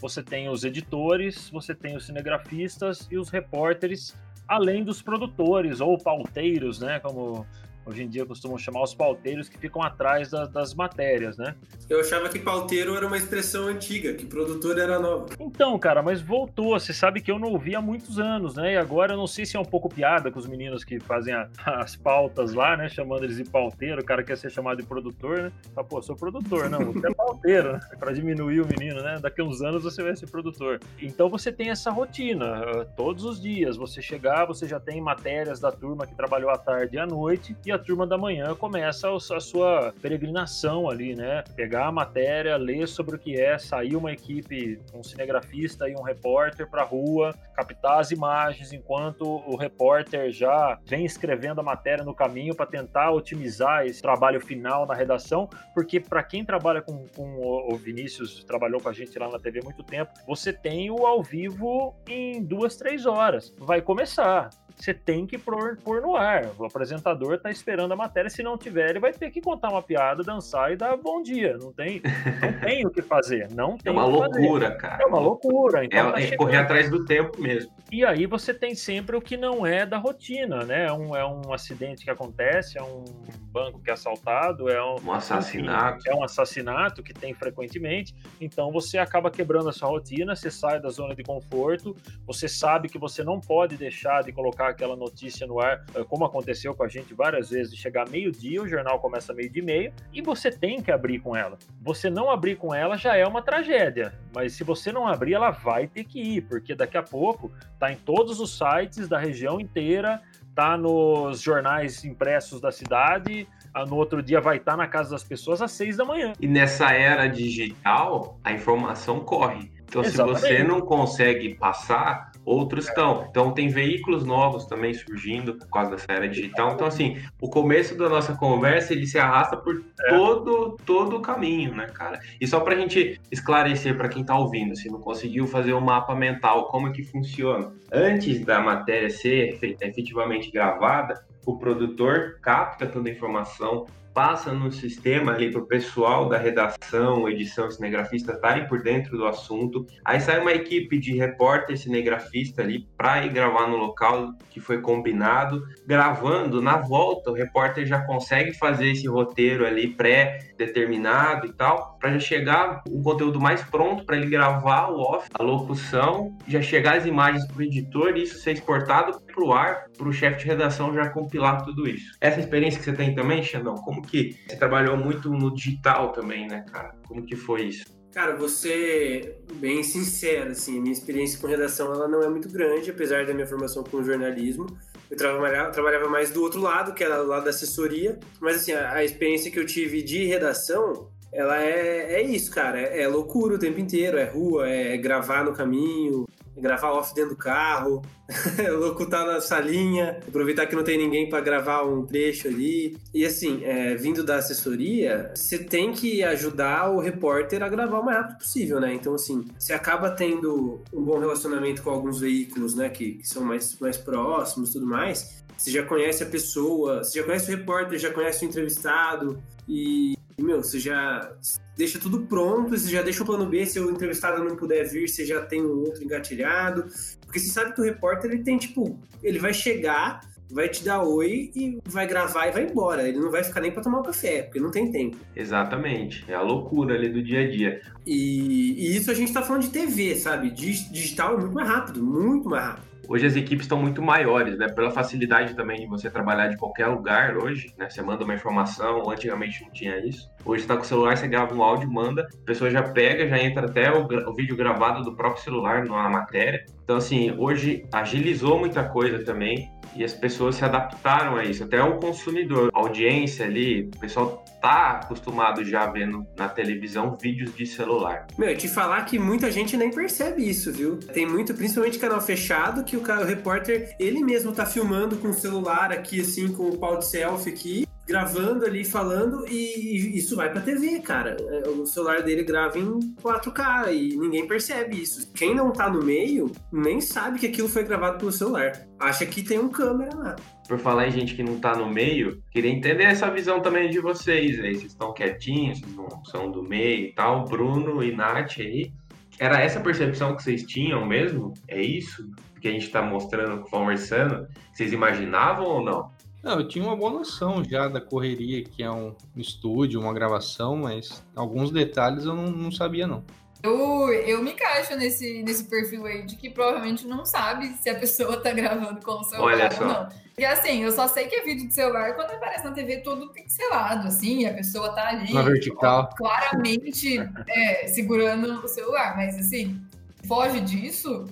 você 0.00 0.22
tem 0.22 0.48
os 0.48 0.64
editores, 0.64 1.50
você 1.50 1.74
tem 1.74 1.96
os 1.96 2.06
cinegrafistas 2.06 3.06
e 3.10 3.18
os 3.18 3.28
repórteres, 3.28 4.16
além 4.46 4.84
dos 4.84 5.02
produtores 5.02 5.80
ou 5.80 5.98
pauteiros, 5.98 6.78
né, 6.80 7.00
como 7.00 7.46
Hoje 7.88 8.02
em 8.02 8.08
dia 8.08 8.26
costumam 8.26 8.58
chamar 8.58 8.82
os 8.82 8.94
pauteiros 8.94 9.48
que 9.48 9.56
ficam 9.56 9.82
atrás 9.82 10.30
das, 10.30 10.48
das 10.50 10.74
matérias, 10.74 11.38
né? 11.38 11.54
Eu 11.88 12.00
achava 12.00 12.28
que 12.28 12.38
pauteiro 12.38 12.94
era 12.94 13.06
uma 13.06 13.16
expressão 13.16 13.66
antiga, 13.66 14.12
que 14.12 14.26
produtor 14.26 14.78
era 14.78 14.98
nova. 14.98 15.26
Então, 15.40 15.78
cara, 15.78 16.02
mas 16.02 16.20
voltou. 16.20 16.78
Você 16.78 16.92
sabe 16.92 17.22
que 17.22 17.30
eu 17.30 17.38
não 17.38 17.48
ouvi 17.48 17.74
há 17.74 17.80
muitos 17.80 18.18
anos, 18.18 18.56
né? 18.56 18.74
E 18.74 18.76
agora 18.76 19.14
eu 19.14 19.16
não 19.16 19.26
sei 19.26 19.46
se 19.46 19.56
é 19.56 19.60
um 19.60 19.64
pouco 19.64 19.88
piada 19.88 20.30
com 20.30 20.38
os 20.38 20.46
meninos 20.46 20.84
que 20.84 21.00
fazem 21.00 21.32
a, 21.32 21.48
as 21.64 21.96
pautas 21.96 22.52
lá, 22.52 22.76
né? 22.76 22.90
Chamando 22.90 23.24
eles 23.24 23.38
de 23.38 23.44
pauteiro. 23.44 24.02
O 24.02 24.04
cara 24.04 24.22
quer 24.22 24.36
ser 24.36 24.50
chamado 24.50 24.82
de 24.82 24.86
produtor, 24.86 25.44
né? 25.44 25.52
Fala, 25.74 25.86
pô, 25.86 26.02
sou 26.02 26.14
produtor. 26.14 26.68
Não, 26.68 26.92
você 26.92 27.06
é 27.06 27.14
pauteiro, 27.14 27.72
né? 27.72 27.80
Pra 27.98 28.12
diminuir 28.12 28.60
o 28.60 28.66
menino, 28.66 29.02
né? 29.02 29.18
Daqui 29.18 29.40
a 29.40 29.44
uns 29.44 29.62
anos 29.62 29.82
você 29.82 30.02
vai 30.02 30.14
ser 30.14 30.26
produtor. 30.26 30.78
Então 31.00 31.30
você 31.30 31.50
tem 31.50 31.70
essa 31.70 31.90
rotina. 31.90 32.60
Uh, 32.60 32.84
todos 32.94 33.24
os 33.24 33.40
dias. 33.40 33.78
Você 33.78 34.02
chegar, 34.02 34.44
você 34.44 34.68
já 34.68 34.78
tem 34.78 35.00
matérias 35.00 35.58
da 35.58 35.72
turma 35.72 36.06
que 36.06 36.14
trabalhou 36.14 36.50
à 36.50 36.58
tarde 36.58 36.96
e 36.96 36.98
à 36.98 37.06
noite. 37.06 37.56
E 37.64 37.77
turma 37.78 38.06
da 38.06 38.18
manhã 38.18 38.54
começa 38.54 39.08
a 39.14 39.40
sua 39.40 39.94
peregrinação 40.00 40.88
ali, 40.88 41.14
né? 41.14 41.44
Pegar 41.54 41.86
a 41.86 41.92
matéria, 41.92 42.56
ler 42.56 42.86
sobre 42.86 43.16
o 43.16 43.18
que 43.18 43.40
é, 43.40 43.58
sair 43.58 43.96
uma 43.96 44.12
equipe, 44.12 44.80
um 44.94 45.02
cinegrafista 45.02 45.88
e 45.88 45.94
um 45.94 46.02
repórter 46.02 46.68
para 46.68 46.82
rua, 46.82 47.34
captar 47.54 48.00
as 48.00 48.10
imagens, 48.10 48.72
enquanto 48.72 49.24
o 49.24 49.56
repórter 49.56 50.30
já 50.30 50.78
vem 50.84 51.04
escrevendo 51.04 51.60
a 51.60 51.64
matéria 51.64 52.04
no 52.04 52.14
caminho 52.14 52.54
para 52.54 52.66
tentar 52.66 53.10
otimizar 53.10 53.86
esse 53.86 54.00
trabalho 54.00 54.40
final 54.40 54.86
na 54.86 54.94
redação, 54.94 55.48
porque 55.74 56.00
para 56.00 56.22
quem 56.22 56.44
trabalha 56.44 56.82
com, 56.82 57.06
com 57.14 57.68
o 57.72 57.76
Vinícius, 57.76 58.44
trabalhou 58.44 58.80
com 58.80 58.88
a 58.88 58.92
gente 58.92 59.18
lá 59.18 59.28
na 59.28 59.38
TV 59.38 59.60
há 59.60 59.64
muito 59.64 59.82
tempo, 59.82 60.12
você 60.26 60.52
tem 60.52 60.90
o 60.90 61.06
ao 61.06 61.22
vivo 61.22 61.94
em 62.06 62.42
duas, 62.42 62.76
três 62.76 63.06
horas. 63.06 63.54
Vai 63.58 63.80
começar 63.80 64.50
você 64.78 64.94
tem 64.94 65.26
que 65.26 65.36
pôr, 65.36 65.76
pôr 65.78 66.00
no 66.00 66.16
ar. 66.16 66.50
O 66.58 66.64
apresentador 66.64 67.34
está 67.34 67.50
esperando 67.50 67.92
a 67.92 67.96
matéria, 67.96 68.30
se 68.30 68.42
não 68.42 68.56
tiver, 68.56 68.90
ele 68.90 69.00
vai 69.00 69.12
ter 69.12 69.30
que 69.30 69.40
contar 69.40 69.70
uma 69.70 69.82
piada, 69.82 70.22
dançar 70.22 70.72
e 70.72 70.76
dar 70.76 70.96
bom 70.96 71.22
dia. 71.22 71.56
Não 71.58 71.72
tem, 71.72 72.00
não 72.40 72.60
tem 72.60 72.86
o 72.86 72.90
que 72.90 73.02
fazer. 73.02 73.48
Não 73.52 73.74
é 73.74 73.78
tem 73.78 73.90
é 73.90 73.90
uma 73.90 74.06
loucura, 74.06 74.66
fazer. 74.66 74.80
cara. 74.80 75.02
É 75.02 75.06
uma 75.06 75.18
loucura. 75.18 75.84
Então 75.84 76.08
é, 76.10 76.12
tá 76.12 76.20
é 76.20 76.36
correr 76.36 76.56
atrás 76.58 76.88
do 76.88 77.04
tempo 77.04 77.40
mesmo. 77.40 77.72
E 77.90 78.04
aí 78.04 78.26
você 78.26 78.54
tem 78.54 78.74
sempre 78.74 79.16
o 79.16 79.20
que 79.20 79.36
não 79.36 79.66
é 79.66 79.84
da 79.84 79.98
rotina, 79.98 80.64
né? 80.64 80.86
É 80.86 80.92
um, 80.92 81.16
é 81.16 81.26
um 81.26 81.52
acidente 81.52 82.04
que 82.04 82.10
acontece, 82.10 82.78
é 82.78 82.82
um 82.82 83.04
banco 83.50 83.80
que 83.80 83.90
é 83.90 83.94
assaltado, 83.94 84.68
é 84.68 84.82
um, 84.82 84.96
um 85.06 85.12
assassinato. 85.12 85.98
Enfim, 85.98 86.10
é 86.10 86.14
um 86.14 86.22
assassinato 86.22 87.02
que 87.02 87.12
tem 87.12 87.34
frequentemente. 87.34 88.14
Então 88.40 88.70
você 88.70 88.98
acaba 88.98 89.30
quebrando 89.30 89.68
a 89.68 89.72
sua 89.72 89.88
rotina, 89.88 90.36
você 90.36 90.50
sai 90.50 90.80
da 90.80 90.88
zona 90.90 91.14
de 91.14 91.22
conforto, 91.22 91.96
você 92.26 92.48
sabe 92.48 92.88
que 92.88 92.98
você 92.98 93.24
não 93.24 93.40
pode 93.40 93.76
deixar 93.76 94.22
de 94.22 94.32
colocar 94.32 94.67
aquela 94.70 94.96
notícia 94.96 95.46
no 95.46 95.60
ar, 95.60 95.84
eh, 95.94 96.04
como 96.04 96.24
aconteceu 96.24 96.74
com 96.74 96.82
a 96.82 96.88
gente 96.88 97.14
várias 97.14 97.50
vezes, 97.50 97.72
de 97.72 97.78
chegar 97.78 98.08
meio-dia, 98.08 98.62
o 98.62 98.68
jornal 98.68 98.98
começa 99.00 99.32
meio-dia 99.32 99.62
e 99.62 99.64
meio, 99.64 99.92
e 100.12 100.22
você 100.22 100.50
tem 100.50 100.82
que 100.82 100.90
abrir 100.90 101.20
com 101.20 101.36
ela. 101.36 101.58
Você 101.80 102.10
não 102.10 102.30
abrir 102.30 102.56
com 102.56 102.74
ela 102.74 102.96
já 102.96 103.16
é 103.16 103.26
uma 103.26 103.42
tragédia, 103.42 104.14
mas 104.34 104.52
se 104.52 104.64
você 104.64 104.92
não 104.92 105.06
abrir, 105.06 105.34
ela 105.34 105.50
vai 105.50 105.86
ter 105.86 106.04
que 106.04 106.20
ir, 106.20 106.42
porque 106.42 106.74
daqui 106.74 106.96
a 106.96 107.02
pouco 107.02 107.50
tá 107.78 107.92
em 107.92 107.96
todos 107.96 108.40
os 108.40 108.56
sites 108.56 109.08
da 109.08 109.18
região 109.18 109.60
inteira, 109.60 110.20
tá 110.54 110.76
nos 110.76 111.40
jornais 111.40 112.04
impressos 112.04 112.60
da 112.60 112.72
cidade, 112.72 113.46
ah, 113.72 113.84
no 113.86 113.96
outro 113.96 114.22
dia 114.22 114.40
vai 114.40 114.56
estar 114.56 114.72
tá 114.72 114.76
na 114.76 114.88
casa 114.88 115.10
das 115.10 115.22
pessoas 115.22 115.62
às 115.62 115.70
seis 115.70 115.96
da 115.96 116.04
manhã. 116.04 116.32
E 116.40 116.48
nessa 116.48 116.92
era 116.92 117.28
digital, 117.28 118.38
a 118.42 118.52
informação 118.52 119.20
corre. 119.20 119.70
Então, 119.84 120.02
Exatamente. 120.02 120.40
se 120.40 120.48
você 120.48 120.62
não 120.64 120.80
consegue 120.80 121.54
passar, 121.54 122.32
outros 122.48 122.88
estão. 122.88 123.26
Então, 123.30 123.52
tem 123.52 123.68
veículos 123.68 124.24
novos 124.24 124.66
também 124.66 124.94
surgindo 124.94 125.54
por 125.54 125.68
causa 125.68 125.90
dessa 125.92 126.06
era 126.10 126.28
digital. 126.28 126.72
Então, 126.72 126.86
assim, 126.86 127.18
o 127.40 127.48
começo 127.48 127.96
da 127.96 128.08
nossa 128.08 128.34
conversa, 128.34 128.92
ele 128.92 129.06
se 129.06 129.18
arrasta 129.18 129.56
por 129.56 129.84
é. 130.06 130.10
todo, 130.10 130.76
todo 130.84 131.16
o 131.16 131.20
caminho, 131.20 131.74
né, 131.74 131.86
cara? 131.86 132.18
E 132.40 132.46
só 132.46 132.60
para 132.60 132.74
a 132.74 132.78
gente 132.78 133.20
esclarecer 133.30 133.96
para 133.96 134.08
quem 134.08 134.22
está 134.22 134.36
ouvindo, 134.36 134.74
se 134.74 134.88
não 134.90 135.00
conseguiu 135.00 135.46
fazer 135.46 135.74
um 135.74 135.80
mapa 135.80 136.14
mental, 136.14 136.68
como 136.68 136.88
é 136.88 136.92
que 136.92 137.02
funciona. 137.02 137.72
Antes 137.92 138.44
da 138.44 138.60
matéria 138.60 139.10
ser 139.10 139.58
efetivamente 139.62 140.50
gravada, 140.50 141.22
o 141.44 141.58
produtor 141.58 142.38
capta 142.42 142.86
toda 142.86 143.08
a 143.08 143.12
informação, 143.12 143.86
passa 144.18 144.52
no 144.52 144.72
sistema 144.72 145.30
ali 145.30 145.48
para 145.48 145.60
o 145.60 145.66
pessoal 145.66 146.28
da 146.28 146.36
redação, 146.36 147.28
edição, 147.28 147.70
cinegrafista 147.70 148.32
estarem 148.32 148.66
por 148.66 148.82
dentro 148.82 149.16
do 149.16 149.24
assunto. 149.24 149.86
Aí 150.04 150.20
sai 150.20 150.40
uma 150.40 150.50
equipe 150.50 150.98
de 150.98 151.16
repórter, 151.16 151.78
cinegrafista 151.78 152.60
ali 152.60 152.88
para 152.96 153.24
ir 153.24 153.32
gravar 153.32 153.68
no 153.68 153.76
local 153.76 154.32
que 154.50 154.58
foi 154.58 154.80
combinado. 154.80 155.62
Gravando, 155.86 156.60
na 156.60 156.78
volta, 156.78 157.30
o 157.30 157.32
repórter 157.32 157.86
já 157.86 158.00
consegue 158.00 158.52
fazer 158.54 158.90
esse 158.90 159.06
roteiro 159.06 159.64
ali 159.64 159.86
pré-determinado 159.86 161.46
e 161.46 161.52
tal, 161.52 161.96
para 162.00 162.10
já 162.14 162.18
chegar 162.18 162.82
um 162.90 163.00
conteúdo 163.00 163.40
mais 163.40 163.62
pronto 163.62 164.04
para 164.04 164.16
ele 164.16 164.26
gravar 164.26 164.88
o 164.90 164.98
off, 164.98 165.28
a 165.32 165.44
locução, 165.44 166.36
já 166.48 166.60
chegar 166.60 166.96
as 166.96 167.06
imagens 167.06 167.46
para 167.46 167.58
o 167.58 167.62
editor 167.62 168.16
e 168.16 168.24
isso 168.24 168.40
ser 168.40 168.54
exportado 168.54 169.20
para 169.20 169.44
o 169.44 169.52
ar, 169.52 169.84
para 169.96 170.08
o 170.08 170.12
chefe 170.12 170.40
de 170.40 170.46
redação 170.46 170.92
já 170.92 171.08
compilar 171.08 171.62
tudo 171.62 171.88
isso. 171.88 172.16
Essa 172.20 172.40
experiência 172.40 172.80
que 172.80 172.84
você 172.84 172.92
tem 172.92 173.14
também, 173.14 173.44
Xandão, 173.44 173.76
como 173.76 174.07
que 174.08 174.36
você 174.46 174.56
trabalhou 174.56 174.96
muito 174.96 175.30
no 175.30 175.54
digital 175.54 176.12
também, 176.12 176.48
né, 176.48 176.64
cara? 176.70 176.94
Como 177.06 177.24
que 177.24 177.36
foi 177.36 177.66
isso? 177.66 177.84
Cara, 178.12 178.34
você 178.34 179.36
bem 179.54 179.82
sincero, 179.82 180.50
assim, 180.50 180.80
minha 180.80 180.92
experiência 180.92 181.38
com 181.38 181.46
redação 181.46 181.92
ela 181.92 182.08
não 182.08 182.22
é 182.22 182.28
muito 182.28 182.48
grande, 182.48 182.90
apesar 182.90 183.26
da 183.26 183.34
minha 183.34 183.46
formação 183.46 183.84
com 183.84 184.02
jornalismo. 184.02 184.66
Eu 185.10 185.16
trabalhava, 185.16 185.70
trabalhava 185.70 186.08
mais 186.08 186.30
do 186.30 186.42
outro 186.42 186.60
lado, 186.60 186.94
que 186.94 187.04
era 187.04 187.22
o 187.22 187.26
lado 187.26 187.44
da 187.44 187.50
assessoria, 187.50 188.18
mas 188.40 188.56
assim, 188.56 188.72
a, 188.72 188.94
a 188.94 189.04
experiência 189.04 189.50
que 189.50 189.58
eu 189.58 189.64
tive 189.64 190.02
de 190.02 190.24
redação, 190.24 191.10
ela 191.32 191.62
é, 191.62 192.14
é 192.14 192.22
isso, 192.22 192.50
cara, 192.50 192.80
é, 192.80 193.02
é 193.02 193.08
loucura 193.08 193.54
o 193.54 193.58
tempo 193.58 193.78
inteiro, 193.78 194.18
é 194.18 194.24
rua, 194.24 194.68
é 194.68 194.96
gravar 194.96 195.44
no 195.44 195.52
caminho, 195.52 196.26
gravar 196.60 196.92
off 196.92 197.14
dentro 197.14 197.30
do 197.30 197.36
carro, 197.36 198.02
locutar 198.78 199.26
na 199.26 199.40
salinha, 199.40 200.18
aproveitar 200.26 200.66
que 200.66 200.76
não 200.76 200.84
tem 200.84 200.98
ninguém 200.98 201.28
para 201.28 201.40
gravar 201.40 201.84
um 201.84 202.04
trecho 202.04 202.48
ali. 202.48 202.96
E 203.12 203.24
assim, 203.24 203.64
é, 203.64 203.94
vindo 203.94 204.24
da 204.24 204.36
assessoria, 204.36 205.32
você 205.34 205.58
tem 205.58 205.92
que 205.92 206.22
ajudar 206.22 206.90
o 206.90 207.00
repórter 207.00 207.62
a 207.62 207.68
gravar 207.68 208.00
o 208.00 208.04
mais 208.04 208.18
rápido 208.18 208.38
possível, 208.38 208.80
né? 208.80 208.94
Então, 208.94 209.14
assim, 209.14 209.46
você 209.58 209.72
acaba 209.72 210.10
tendo 210.10 210.82
um 210.92 211.02
bom 211.02 211.18
relacionamento 211.18 211.82
com 211.82 211.90
alguns 211.90 212.20
veículos, 212.20 212.74
né, 212.74 212.88
que, 212.88 213.12
que 213.12 213.28
são 213.28 213.42
mais, 213.42 213.78
mais 213.78 213.96
próximos 213.96 214.70
e 214.70 214.72
tudo 214.74 214.86
mais. 214.86 215.42
Você 215.56 215.70
já 215.70 215.82
conhece 215.82 216.22
a 216.22 216.26
pessoa, 216.26 217.02
você 217.02 217.18
já 217.18 217.24
conhece 217.24 217.52
o 217.52 217.56
repórter, 217.56 217.98
já 217.98 218.12
conhece 218.12 218.44
o 218.44 218.48
entrevistado, 218.48 219.42
e, 219.68 220.14
meu, 220.38 220.62
você 220.62 220.78
já 220.78 221.32
deixa 221.78 221.96
tudo 221.96 222.22
pronto, 222.22 222.70
você 222.70 222.90
já 222.90 223.02
deixa 223.02 223.22
o 223.22 223.26
plano 223.26 223.46
B, 223.46 223.64
se 223.64 223.78
o 223.78 223.88
entrevistado 223.88 224.42
não 224.42 224.56
puder 224.56 224.84
vir, 224.88 225.08
você 225.08 225.24
já 225.24 225.40
tem 225.40 225.64
um 225.64 225.78
outro 225.78 226.02
engatilhado. 226.02 226.86
Porque 227.24 227.38
você 227.38 227.48
sabe 227.50 227.72
que 227.72 227.80
o 227.80 227.84
repórter, 227.84 228.32
ele 228.32 228.42
tem, 228.42 228.58
tipo, 228.58 228.98
ele 229.22 229.38
vai 229.38 229.54
chegar, 229.54 230.20
vai 230.50 230.68
te 230.68 230.82
dar 230.82 231.04
oi 231.04 231.52
e 231.54 231.78
vai 231.86 232.04
gravar 232.04 232.48
e 232.48 232.50
vai 232.50 232.64
embora. 232.64 233.08
Ele 233.08 233.20
não 233.20 233.30
vai 233.30 233.44
ficar 233.44 233.60
nem 233.60 233.70
para 233.70 233.82
tomar 233.82 234.00
um 234.00 234.02
café, 234.02 234.42
porque 234.42 234.58
não 234.58 234.72
tem 234.72 234.90
tempo. 234.90 235.18
Exatamente. 235.36 236.24
É 236.26 236.34
a 236.34 236.42
loucura 236.42 236.96
ali 236.96 237.10
do 237.10 237.22
dia 237.22 237.42
a 237.42 237.48
dia. 237.48 237.80
E, 238.04 238.72
e 238.72 238.96
isso 238.96 239.08
a 239.12 239.14
gente 239.14 239.32
tá 239.32 239.42
falando 239.42 239.62
de 239.62 239.70
TV, 239.70 240.16
sabe? 240.16 240.50
Digital 240.50 241.34
é 241.34 241.36
muito 241.38 241.54
mais 241.54 241.68
rápido, 241.68 242.02
muito 242.02 242.48
mais 242.48 242.64
rápido. 242.64 242.87
Hoje 243.08 243.26
as 243.26 243.36
equipes 243.36 243.64
estão 243.64 243.80
muito 243.80 244.02
maiores, 244.02 244.58
né? 244.58 244.68
Pela 244.68 244.90
facilidade 244.90 245.54
também 245.54 245.80
de 245.80 245.86
você 245.86 246.10
trabalhar 246.10 246.48
de 246.48 246.58
qualquer 246.58 246.88
lugar 246.88 247.38
hoje, 247.38 247.72
né? 247.78 247.88
Você 247.88 248.02
manda 248.02 248.22
uma 248.22 248.34
informação, 248.34 249.08
antigamente 249.08 249.62
não 249.62 249.70
tinha 249.70 249.98
isso. 249.98 250.28
Hoje 250.44 250.60
está 250.60 250.76
com 250.76 250.82
o 250.82 250.86
celular, 250.86 251.16
você 251.16 251.26
grava 251.26 251.54
um 251.54 251.62
áudio, 251.62 251.90
manda, 251.90 252.28
a 252.30 252.44
pessoa 252.44 252.70
já 252.70 252.82
pega, 252.82 253.26
já 253.26 253.38
entra 253.38 253.64
até 253.64 253.90
o, 253.90 254.06
o 254.28 254.34
vídeo 254.34 254.54
gravado 254.54 255.02
do 255.02 255.16
próprio 255.16 255.42
celular 255.42 255.86
na 255.86 256.10
matéria. 256.10 256.66
Então, 256.84 256.96
assim, 256.96 257.34
hoje 257.38 257.86
agilizou 257.90 258.58
muita 258.58 258.84
coisa 258.84 259.24
também 259.24 259.70
e 259.94 260.04
as 260.04 260.12
pessoas 260.12 260.56
se 260.56 260.64
adaptaram 260.64 261.36
a 261.36 261.44
isso. 261.44 261.64
Até 261.64 261.82
o 261.82 261.98
consumidor, 261.98 262.70
a 262.74 262.78
audiência 262.78 263.44
ali, 263.44 263.90
o 263.94 264.00
pessoal 264.00 264.44
tá 264.60 265.00
acostumado 265.02 265.64
já 265.64 265.86
vendo 265.86 266.26
na 266.36 266.48
televisão 266.48 267.16
vídeos 267.20 267.54
de 267.54 267.66
celular. 267.66 268.26
Meu, 268.36 268.56
te 268.56 268.68
falar 268.68 269.04
que 269.04 269.18
muita 269.18 269.50
gente 269.50 269.76
nem 269.76 269.90
percebe 269.90 270.48
isso, 270.48 270.72
viu? 270.72 270.98
Tem 270.98 271.26
muito, 271.26 271.54
principalmente 271.54 271.98
canal 271.98 272.20
fechado, 272.20 272.84
que 272.84 272.96
o, 272.96 273.00
cara, 273.00 273.22
o 273.22 273.26
repórter, 273.26 273.94
ele 273.98 274.22
mesmo 274.22 274.52
tá 274.52 274.66
filmando 274.66 275.16
com 275.16 275.28
o 275.28 275.34
celular 275.34 275.92
aqui, 275.92 276.20
assim, 276.20 276.52
com 276.52 276.68
o 276.68 276.78
pau 276.78 276.98
de 276.98 277.06
selfie 277.06 277.50
aqui, 277.50 277.87
gravando 278.08 278.64
ali, 278.64 278.84
falando, 278.84 279.46
e 279.46 280.16
isso 280.16 280.34
vai 280.34 280.50
pra 280.50 280.62
TV, 280.62 280.98
cara. 281.00 281.36
É, 281.38 281.68
o 281.68 281.84
celular 281.84 282.22
dele 282.22 282.42
grava 282.42 282.78
em 282.78 282.98
4K 283.22 283.92
e 283.92 284.16
ninguém 284.16 284.46
percebe 284.46 285.02
isso. 285.02 285.30
Quem 285.34 285.54
não 285.54 285.70
tá 285.70 285.90
no 285.90 286.02
meio, 286.02 286.50
nem 286.72 287.02
sabe 287.02 287.38
que 287.38 287.46
aquilo 287.46 287.68
foi 287.68 287.84
gravado 287.84 288.18
pelo 288.18 288.32
celular. 288.32 288.72
Acha 288.98 289.26
que 289.26 289.42
tem 289.42 289.58
um 289.58 289.68
câmera 289.68 290.16
lá. 290.16 290.36
Por 290.66 290.78
falar 290.78 291.06
em 291.06 291.12
gente 291.12 291.34
que 291.34 291.42
não 291.42 291.60
tá 291.60 291.76
no 291.76 291.88
meio, 291.90 292.42
queria 292.50 292.70
entender 292.70 293.04
essa 293.04 293.30
visão 293.30 293.60
também 293.60 293.90
de 293.90 294.00
vocês 294.00 294.58
aí. 294.58 294.74
Vocês 294.74 294.92
estão 294.92 295.12
quietinhos, 295.12 295.82
não 295.94 296.24
são 296.24 296.50
do 296.50 296.62
meio 296.62 297.08
e 297.08 297.12
tal. 297.12 297.44
Bruno 297.44 298.02
e 298.02 298.16
Nath 298.16 298.58
aí. 298.58 298.90
Era 299.38 299.60
essa 299.60 299.80
percepção 299.80 300.34
que 300.34 300.42
vocês 300.42 300.62
tinham 300.62 301.06
mesmo? 301.06 301.52
É 301.68 301.80
isso 301.80 302.26
que 302.60 302.68
a 302.68 302.72
gente 302.72 302.90
tá 302.90 303.02
mostrando, 303.02 303.60
conversando? 303.70 304.48
Vocês 304.72 304.92
imaginavam 304.92 305.64
ou 305.64 305.84
não? 305.84 306.10
Não, 306.42 306.60
eu 306.60 306.68
tinha 306.68 306.84
uma 306.84 306.96
boa 306.96 307.10
noção 307.10 307.64
já 307.64 307.88
da 307.88 308.00
correria 308.00 308.62
que 308.62 308.82
é 308.82 308.90
um 308.90 309.14
estúdio, 309.36 310.00
uma 310.00 310.14
gravação, 310.14 310.76
mas 310.76 311.22
alguns 311.34 311.70
detalhes 311.70 312.24
eu 312.24 312.34
não, 312.34 312.46
não 312.46 312.70
sabia, 312.70 313.06
não. 313.06 313.24
Eu, 313.60 314.12
eu 314.12 314.42
me 314.42 314.52
encaixo 314.52 314.94
nesse, 314.96 315.42
nesse 315.42 315.64
perfil 315.64 316.06
aí 316.06 316.24
de 316.24 316.36
que 316.36 316.48
provavelmente 316.48 317.06
não 317.06 317.24
sabe 317.24 317.66
se 317.80 317.90
a 317.90 317.98
pessoa 317.98 318.36
tá 318.40 318.52
gravando 318.52 319.00
com 319.00 319.20
o 319.20 319.24
celular 319.24 319.72
ou 319.80 319.86
não. 319.86 320.08
E 320.38 320.44
assim, 320.44 320.84
eu 320.84 320.92
só 320.92 321.08
sei 321.08 321.26
que 321.26 321.34
é 321.34 321.42
vídeo 321.42 321.66
de 321.66 321.74
celular 321.74 322.14
quando 322.14 322.30
aparece 322.30 322.64
na 322.64 322.70
TV 322.70 322.98
todo 322.98 323.32
pixelado, 323.32 324.06
assim, 324.06 324.46
a 324.46 324.54
pessoa 324.54 324.94
tá 324.94 325.08
ali. 325.08 325.34
Na 325.34 325.42
vertical. 325.42 326.08
Claramente 326.16 327.18
é, 327.48 327.88
segurando 327.88 328.64
o 328.64 328.68
celular. 328.68 329.16
Mas 329.16 329.36
assim, 329.36 329.80
foge 330.24 330.60
disso, 330.60 331.24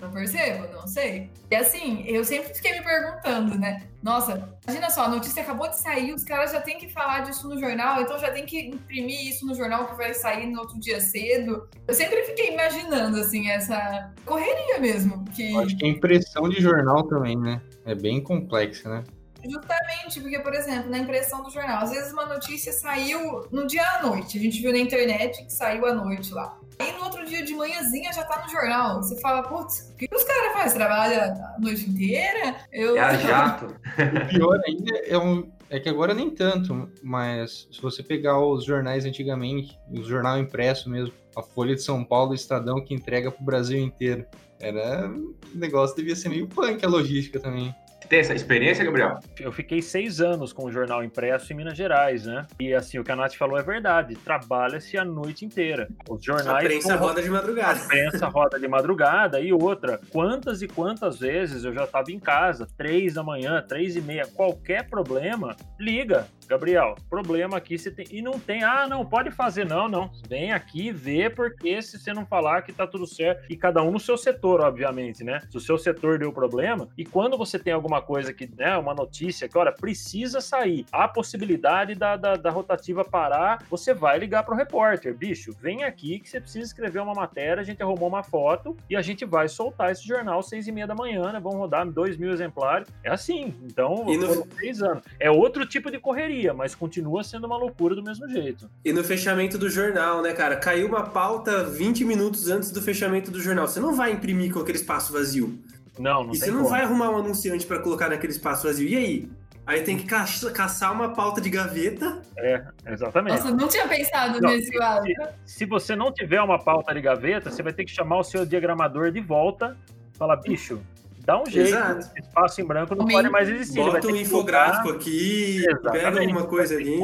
não 0.00 0.10
percebo, 0.10 0.66
não 0.72 0.86
sei. 0.86 1.30
E 1.50 1.54
assim, 1.54 2.04
eu 2.06 2.24
sempre 2.24 2.52
fiquei 2.52 2.72
me 2.72 2.82
perguntando, 2.82 3.58
né? 3.58 3.82
Nossa, 4.02 4.52
imagina 4.64 4.90
só, 4.90 5.04
a 5.04 5.08
notícia 5.08 5.42
acabou 5.42 5.68
de 5.68 5.78
sair, 5.78 6.12
os 6.12 6.24
caras 6.24 6.52
já 6.52 6.60
têm 6.60 6.78
que 6.78 6.88
falar 6.88 7.20
disso 7.20 7.48
no 7.48 7.58
jornal, 7.58 8.02
então 8.02 8.18
já 8.18 8.30
tem 8.30 8.44
que 8.44 8.58
imprimir 8.60 9.28
isso 9.28 9.46
no 9.46 9.54
jornal 9.54 9.86
que 9.86 9.94
vai 9.94 10.12
sair 10.12 10.46
no 10.46 10.60
outro 10.60 10.78
dia 10.78 11.00
cedo. 11.00 11.68
Eu 11.86 11.94
sempre 11.94 12.22
fiquei 12.24 12.52
imaginando, 12.52 13.18
assim, 13.18 13.48
essa 13.48 14.12
correria 14.26 14.78
mesmo. 14.78 15.24
Que... 15.26 15.56
Acho 15.56 15.76
que 15.76 15.86
a 15.86 15.88
impressão 15.88 16.48
de 16.48 16.60
jornal 16.60 17.04
também, 17.04 17.38
né? 17.38 17.62
É 17.86 17.94
bem 17.94 18.22
complexa, 18.22 18.88
né? 18.88 19.04
Justamente, 19.46 20.20
porque, 20.20 20.38
por 20.38 20.54
exemplo, 20.54 20.90
na 20.90 20.98
impressão 20.98 21.42
do 21.42 21.50
jornal, 21.50 21.82
às 21.82 21.90
vezes 21.90 22.12
uma 22.12 22.24
notícia 22.24 22.72
saiu 22.72 23.46
no 23.52 23.66
dia 23.66 23.82
à 23.82 24.02
noite. 24.02 24.38
A 24.38 24.40
gente 24.40 24.60
viu 24.60 24.72
na 24.72 24.78
internet 24.78 25.44
que 25.44 25.52
saiu 25.52 25.84
à 25.86 25.92
noite 25.92 26.32
lá. 26.32 26.58
Aí 26.78 26.92
no 26.92 27.04
outro 27.04 27.24
dia 27.26 27.44
de 27.44 27.54
manhãzinha 27.54 28.12
já 28.12 28.24
tá 28.24 28.42
no 28.44 28.50
jornal. 28.50 29.02
Você 29.02 29.20
fala, 29.20 29.42
putz, 29.42 29.92
o 29.92 29.96
que 29.96 30.08
os 30.12 30.24
caras 30.24 30.52
fazem? 30.52 30.78
Trabalha 30.78 31.32
a 31.32 31.60
noite 31.60 31.88
inteira? 31.88 32.56
Eu... 32.72 32.96
É 32.96 33.00
a 33.00 33.14
jato. 33.16 33.66
o 33.66 34.28
pior 34.28 34.60
ainda 34.66 34.96
é, 35.06 35.18
um, 35.18 35.50
é 35.70 35.78
que 35.78 35.88
agora 35.88 36.14
nem 36.14 36.30
tanto, 36.30 36.88
mas 37.02 37.68
se 37.70 37.80
você 37.80 38.02
pegar 38.02 38.38
os 38.38 38.64
jornais 38.64 39.04
antigamente, 39.04 39.78
o 39.90 40.02
jornal 40.02 40.38
impresso 40.38 40.90
mesmo, 40.90 41.14
a 41.36 41.42
Folha 41.42 41.74
de 41.74 41.82
São 41.82 42.04
Paulo, 42.04 42.32
o 42.32 42.34
Estadão, 42.34 42.84
que 42.84 42.94
entrega 42.94 43.30
pro 43.30 43.44
Brasil 43.44 43.78
inteiro. 43.78 44.24
Era. 44.60 45.08
O 45.08 45.58
negócio 45.58 45.96
devia 45.96 46.16
ser 46.16 46.28
meio 46.28 46.46
punk 46.46 46.84
a 46.84 46.88
logística 46.88 47.38
também 47.40 47.74
tem 48.08 48.20
essa 48.20 48.34
experiência, 48.34 48.84
Gabriel? 48.84 49.18
Eu 49.38 49.52
fiquei 49.52 49.80
seis 49.82 50.20
anos 50.20 50.52
com 50.52 50.64
o 50.64 50.72
jornal 50.72 51.02
impresso 51.02 51.52
em 51.52 51.56
Minas 51.56 51.76
Gerais, 51.76 52.24
né? 52.26 52.46
E 52.60 52.74
assim, 52.74 52.98
o 52.98 53.04
que 53.04 53.10
a 53.10 53.16
Nath 53.16 53.34
falou 53.34 53.58
é 53.58 53.62
verdade. 53.62 54.14
Trabalha-se 54.16 54.96
a 54.96 55.04
noite 55.04 55.44
inteira. 55.44 55.88
Os 56.08 56.22
jornais. 56.24 56.64
A 56.64 56.68
prensa 56.68 56.96
roda 56.96 57.22
de 57.22 57.30
madrugada. 57.30 57.80
A 57.80 57.86
prensa 57.86 58.26
roda 58.28 58.58
de 58.58 58.68
madrugada. 58.68 59.40
E 59.40 59.52
outra, 59.52 60.00
quantas 60.10 60.62
e 60.62 60.68
quantas 60.68 61.18
vezes 61.18 61.64
eu 61.64 61.72
já 61.72 61.84
estava 61.84 62.10
em 62.10 62.18
casa, 62.18 62.66
três 62.76 63.14
da 63.14 63.22
manhã, 63.22 63.64
três 63.66 63.96
e 63.96 64.00
meia, 64.00 64.26
qualquer 64.26 64.88
problema, 64.88 65.56
liga. 65.78 66.26
Gabriel, 66.46 66.94
problema 67.08 67.56
aqui 67.56 67.78
você 67.78 67.90
tem. 67.90 68.06
E 68.10 68.22
não 68.22 68.38
tem, 68.38 68.62
ah, 68.62 68.86
não, 68.86 69.04
pode 69.04 69.30
fazer, 69.30 69.66
não, 69.66 69.88
não. 69.88 70.10
Vem 70.28 70.52
aqui 70.52 70.90
ver, 70.92 71.34
porque 71.34 71.80
se 71.82 71.98
você 71.98 72.12
não 72.12 72.26
falar 72.26 72.62
que 72.62 72.72
tá 72.72 72.86
tudo 72.86 73.06
certo, 73.06 73.44
e 73.50 73.56
cada 73.56 73.82
um 73.82 73.90
no 73.90 74.00
seu 74.00 74.16
setor, 74.16 74.60
obviamente, 74.60 75.24
né? 75.24 75.40
Se 75.50 75.56
o 75.56 75.60
seu 75.60 75.78
setor 75.78 76.18
deu 76.18 76.32
problema, 76.32 76.88
e 76.96 77.04
quando 77.04 77.36
você 77.36 77.58
tem 77.58 77.72
alguma 77.72 78.02
coisa 78.02 78.32
que, 78.32 78.48
né, 78.56 78.76
uma 78.76 78.94
notícia 78.94 79.48
que, 79.48 79.56
olha, 79.56 79.72
precisa 79.72 80.40
sair, 80.40 80.84
há 80.92 81.08
possibilidade 81.08 81.94
da, 81.94 82.16
da, 82.16 82.36
da 82.36 82.50
rotativa 82.50 83.04
parar, 83.04 83.64
você 83.70 83.94
vai 83.94 84.18
ligar 84.18 84.42
pro 84.44 84.54
repórter, 84.54 85.14
bicho, 85.14 85.52
vem 85.60 85.84
aqui 85.84 86.18
que 86.18 86.28
você 86.28 86.40
precisa 86.40 86.66
escrever 86.66 87.00
uma 87.00 87.14
matéria, 87.14 87.60
a 87.60 87.64
gente 87.64 87.82
arrumou 87.82 88.08
uma 88.08 88.22
foto 88.22 88.76
e 88.88 88.96
a 88.96 89.02
gente 89.02 89.24
vai 89.24 89.48
soltar 89.48 89.92
esse 89.92 90.06
jornal 90.06 90.40
às 90.40 90.48
seis 90.48 90.66
e 90.66 90.72
meia 90.72 90.86
da 90.86 90.94
manhã, 90.94 91.32
né? 91.32 91.40
Vamos 91.40 91.58
rodar 91.58 91.86
dois 91.86 92.16
mil 92.16 92.30
exemplares. 92.32 92.88
É 93.02 93.10
assim. 93.10 93.54
Então, 93.62 94.04
e 94.08 94.16
no... 94.16 94.46
seis 94.58 94.82
anos. 94.82 95.02
É 95.18 95.30
outro 95.30 95.66
tipo 95.66 95.90
de 95.90 95.98
correria 95.98 96.33
mas 96.54 96.74
continua 96.74 97.22
sendo 97.22 97.46
uma 97.46 97.56
loucura 97.56 97.94
do 97.94 98.02
mesmo 98.02 98.28
jeito. 98.28 98.70
E 98.84 98.92
no 98.92 99.04
fechamento 99.04 99.56
do 99.58 99.68
jornal, 99.68 100.22
né, 100.22 100.32
cara? 100.32 100.56
Caiu 100.56 100.88
uma 100.88 101.02
pauta 101.02 101.64
20 101.64 102.04
minutos 102.04 102.48
antes 102.48 102.70
do 102.70 102.82
fechamento 102.82 103.30
do 103.30 103.40
jornal. 103.40 103.68
Você 103.68 103.80
não 103.80 103.94
vai 103.94 104.12
imprimir 104.12 104.52
com 104.52 104.60
aquele 104.60 104.78
espaço 104.78 105.12
vazio. 105.12 105.58
Não, 105.98 106.24
não 106.24 106.32
E 106.32 106.36
você 106.36 106.50
não 106.50 106.58
como. 106.58 106.70
vai 106.70 106.82
arrumar 106.82 107.10
um 107.10 107.18
anunciante 107.18 107.66
para 107.66 107.78
colocar 107.78 108.08
naquele 108.08 108.32
espaço 108.32 108.66
vazio. 108.66 108.88
E 108.88 108.96
aí? 108.96 109.28
Aí 109.66 109.82
tem 109.82 109.96
que 109.96 110.04
ca 110.04 110.26
caçar 110.52 110.92
uma 110.92 111.14
pauta 111.14 111.40
de 111.40 111.48
gaveta. 111.48 112.20
É, 112.36 112.64
exatamente. 112.86 113.38
Nossa, 113.38 113.50
não 113.50 113.68
tinha 113.68 113.88
pensado 113.88 114.40
não, 114.40 114.50
nesse 114.50 114.76
lado. 114.76 115.06
Se, 115.44 115.58
se, 115.58 115.64
você 115.64 115.96
não 115.96 116.12
tiver 116.12 116.40
uma 116.42 116.58
pauta 116.58 116.92
de 116.92 117.00
gaveta, 117.00 117.50
você 117.50 117.62
vai 117.62 117.72
ter 117.72 117.84
que 117.84 117.90
chamar 117.90 118.18
o 118.18 118.24
seu 118.24 118.44
diagramador 118.44 119.10
de 119.10 119.20
volta. 119.20 119.76
Falar, 120.18 120.36
bicho, 120.36 120.82
dá 121.24 121.40
um 121.40 121.46
jeito. 121.46 121.68
Exato. 121.68 122.10
Espaço 122.18 122.60
em 122.60 122.64
branco 122.64 122.94
não 122.94 123.06
pode 123.06 123.28
mais 123.30 123.48
existir. 123.48 123.76
Bota 123.76 124.06
um 124.06 124.16
infográfico 124.16 124.90
aqui, 124.90 125.58
Exatamente. 125.58 125.92
pega 125.92 126.20
alguma 126.20 126.46
coisa 126.46 126.76
ali. 126.76 126.98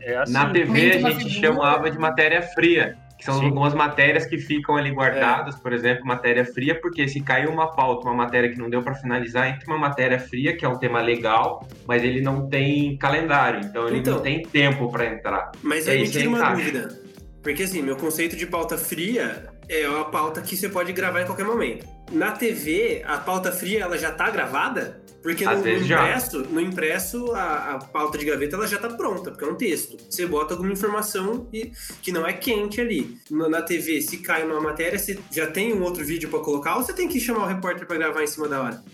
É 0.00 0.18
assim, 0.18 0.32
Na 0.32 0.50
TV 0.50 0.92
a 1.04 1.10
gente 1.10 1.30
chamava 1.30 1.90
de 1.90 1.98
matéria 1.98 2.42
fria. 2.42 2.96
Que 3.18 3.24
são 3.24 3.38
Sim. 3.38 3.46
algumas 3.46 3.72
matérias 3.72 4.26
que 4.26 4.36
ficam 4.36 4.76
ali 4.76 4.90
guardadas, 4.90 5.54
é. 5.54 5.58
por 5.58 5.72
exemplo, 5.72 6.04
matéria 6.04 6.44
fria, 6.44 6.78
porque 6.78 7.08
se 7.08 7.18
caiu 7.22 7.50
uma 7.50 7.74
pauta, 7.74 8.06
uma 8.06 8.14
matéria 8.14 8.50
que 8.50 8.58
não 8.58 8.68
deu 8.68 8.82
para 8.82 8.94
finalizar, 8.94 9.48
entre 9.48 9.66
uma 9.66 9.78
matéria 9.78 10.20
fria, 10.20 10.54
que 10.54 10.66
é 10.66 10.68
um 10.68 10.76
tema 10.76 11.00
legal, 11.00 11.66
mas 11.88 12.04
ele 12.04 12.20
não 12.20 12.46
tem 12.46 12.94
calendário, 12.98 13.60
então 13.64 13.88
ele 13.88 14.00
então, 14.00 14.16
não 14.16 14.22
tem 14.22 14.42
tempo 14.42 14.92
para 14.92 15.06
entrar. 15.06 15.50
Mas 15.62 15.88
aí 15.88 16.02
me 16.02 16.10
tira 16.10 16.28
uma 16.28 16.50
dúvida. 16.50 16.88
Porque 17.42 17.62
assim, 17.62 17.80
meu 17.80 17.96
conceito 17.96 18.36
de 18.36 18.46
pauta 18.46 18.76
fria 18.76 19.48
é 19.66 19.88
uma 19.88 20.04
pauta 20.04 20.42
que 20.42 20.54
você 20.54 20.68
pode 20.68 20.92
gravar 20.92 21.22
em 21.22 21.24
qualquer 21.24 21.46
momento. 21.46 21.95
Na 22.12 22.32
TV, 22.32 23.02
a 23.04 23.18
pauta 23.18 23.50
fria 23.50 23.82
ela 23.82 23.98
já 23.98 24.12
tá 24.12 24.30
gravada? 24.30 25.02
Porque 25.22 25.44
no, 25.44 25.56
no, 25.56 25.68
impresso, 25.68 26.38
no 26.44 26.60
impresso 26.60 27.32
a, 27.32 27.74
a, 27.74 27.78
pauta 27.78 28.16
de 28.16 28.24
gaveta 28.24 28.54
ela 28.54 28.66
já 28.66 28.78
tá 28.78 28.88
pronta, 28.88 29.32
porque 29.32 29.44
é 29.44 29.48
um 29.48 29.56
texto. 29.56 29.96
Você 30.08 30.24
bota 30.24 30.54
alguma 30.54 30.72
informação 30.72 31.48
e, 31.52 31.72
que 32.00 32.12
não 32.12 32.24
é 32.24 32.32
quente 32.32 32.80
ali. 32.80 33.18
Na, 33.28 33.48
na 33.48 33.60
TV, 33.60 34.00
se 34.00 34.18
cai 34.18 34.44
uma 34.46 34.60
matéria, 34.60 34.96
você 34.96 35.18
já 35.32 35.48
tem 35.48 35.74
um 35.74 35.82
outro 35.82 36.04
vídeo 36.04 36.28
para 36.28 36.38
colocar 36.38 36.76
ou 36.76 36.84
você 36.84 36.92
tem 36.92 37.08
que 37.08 37.18
chamar 37.18 37.42
o 37.42 37.46
repórter 37.46 37.88
para 37.88 37.96
gravar 37.96 38.22
em 38.22 38.26
cima 38.28 38.46
da 38.46 38.62
hora? 38.62 38.84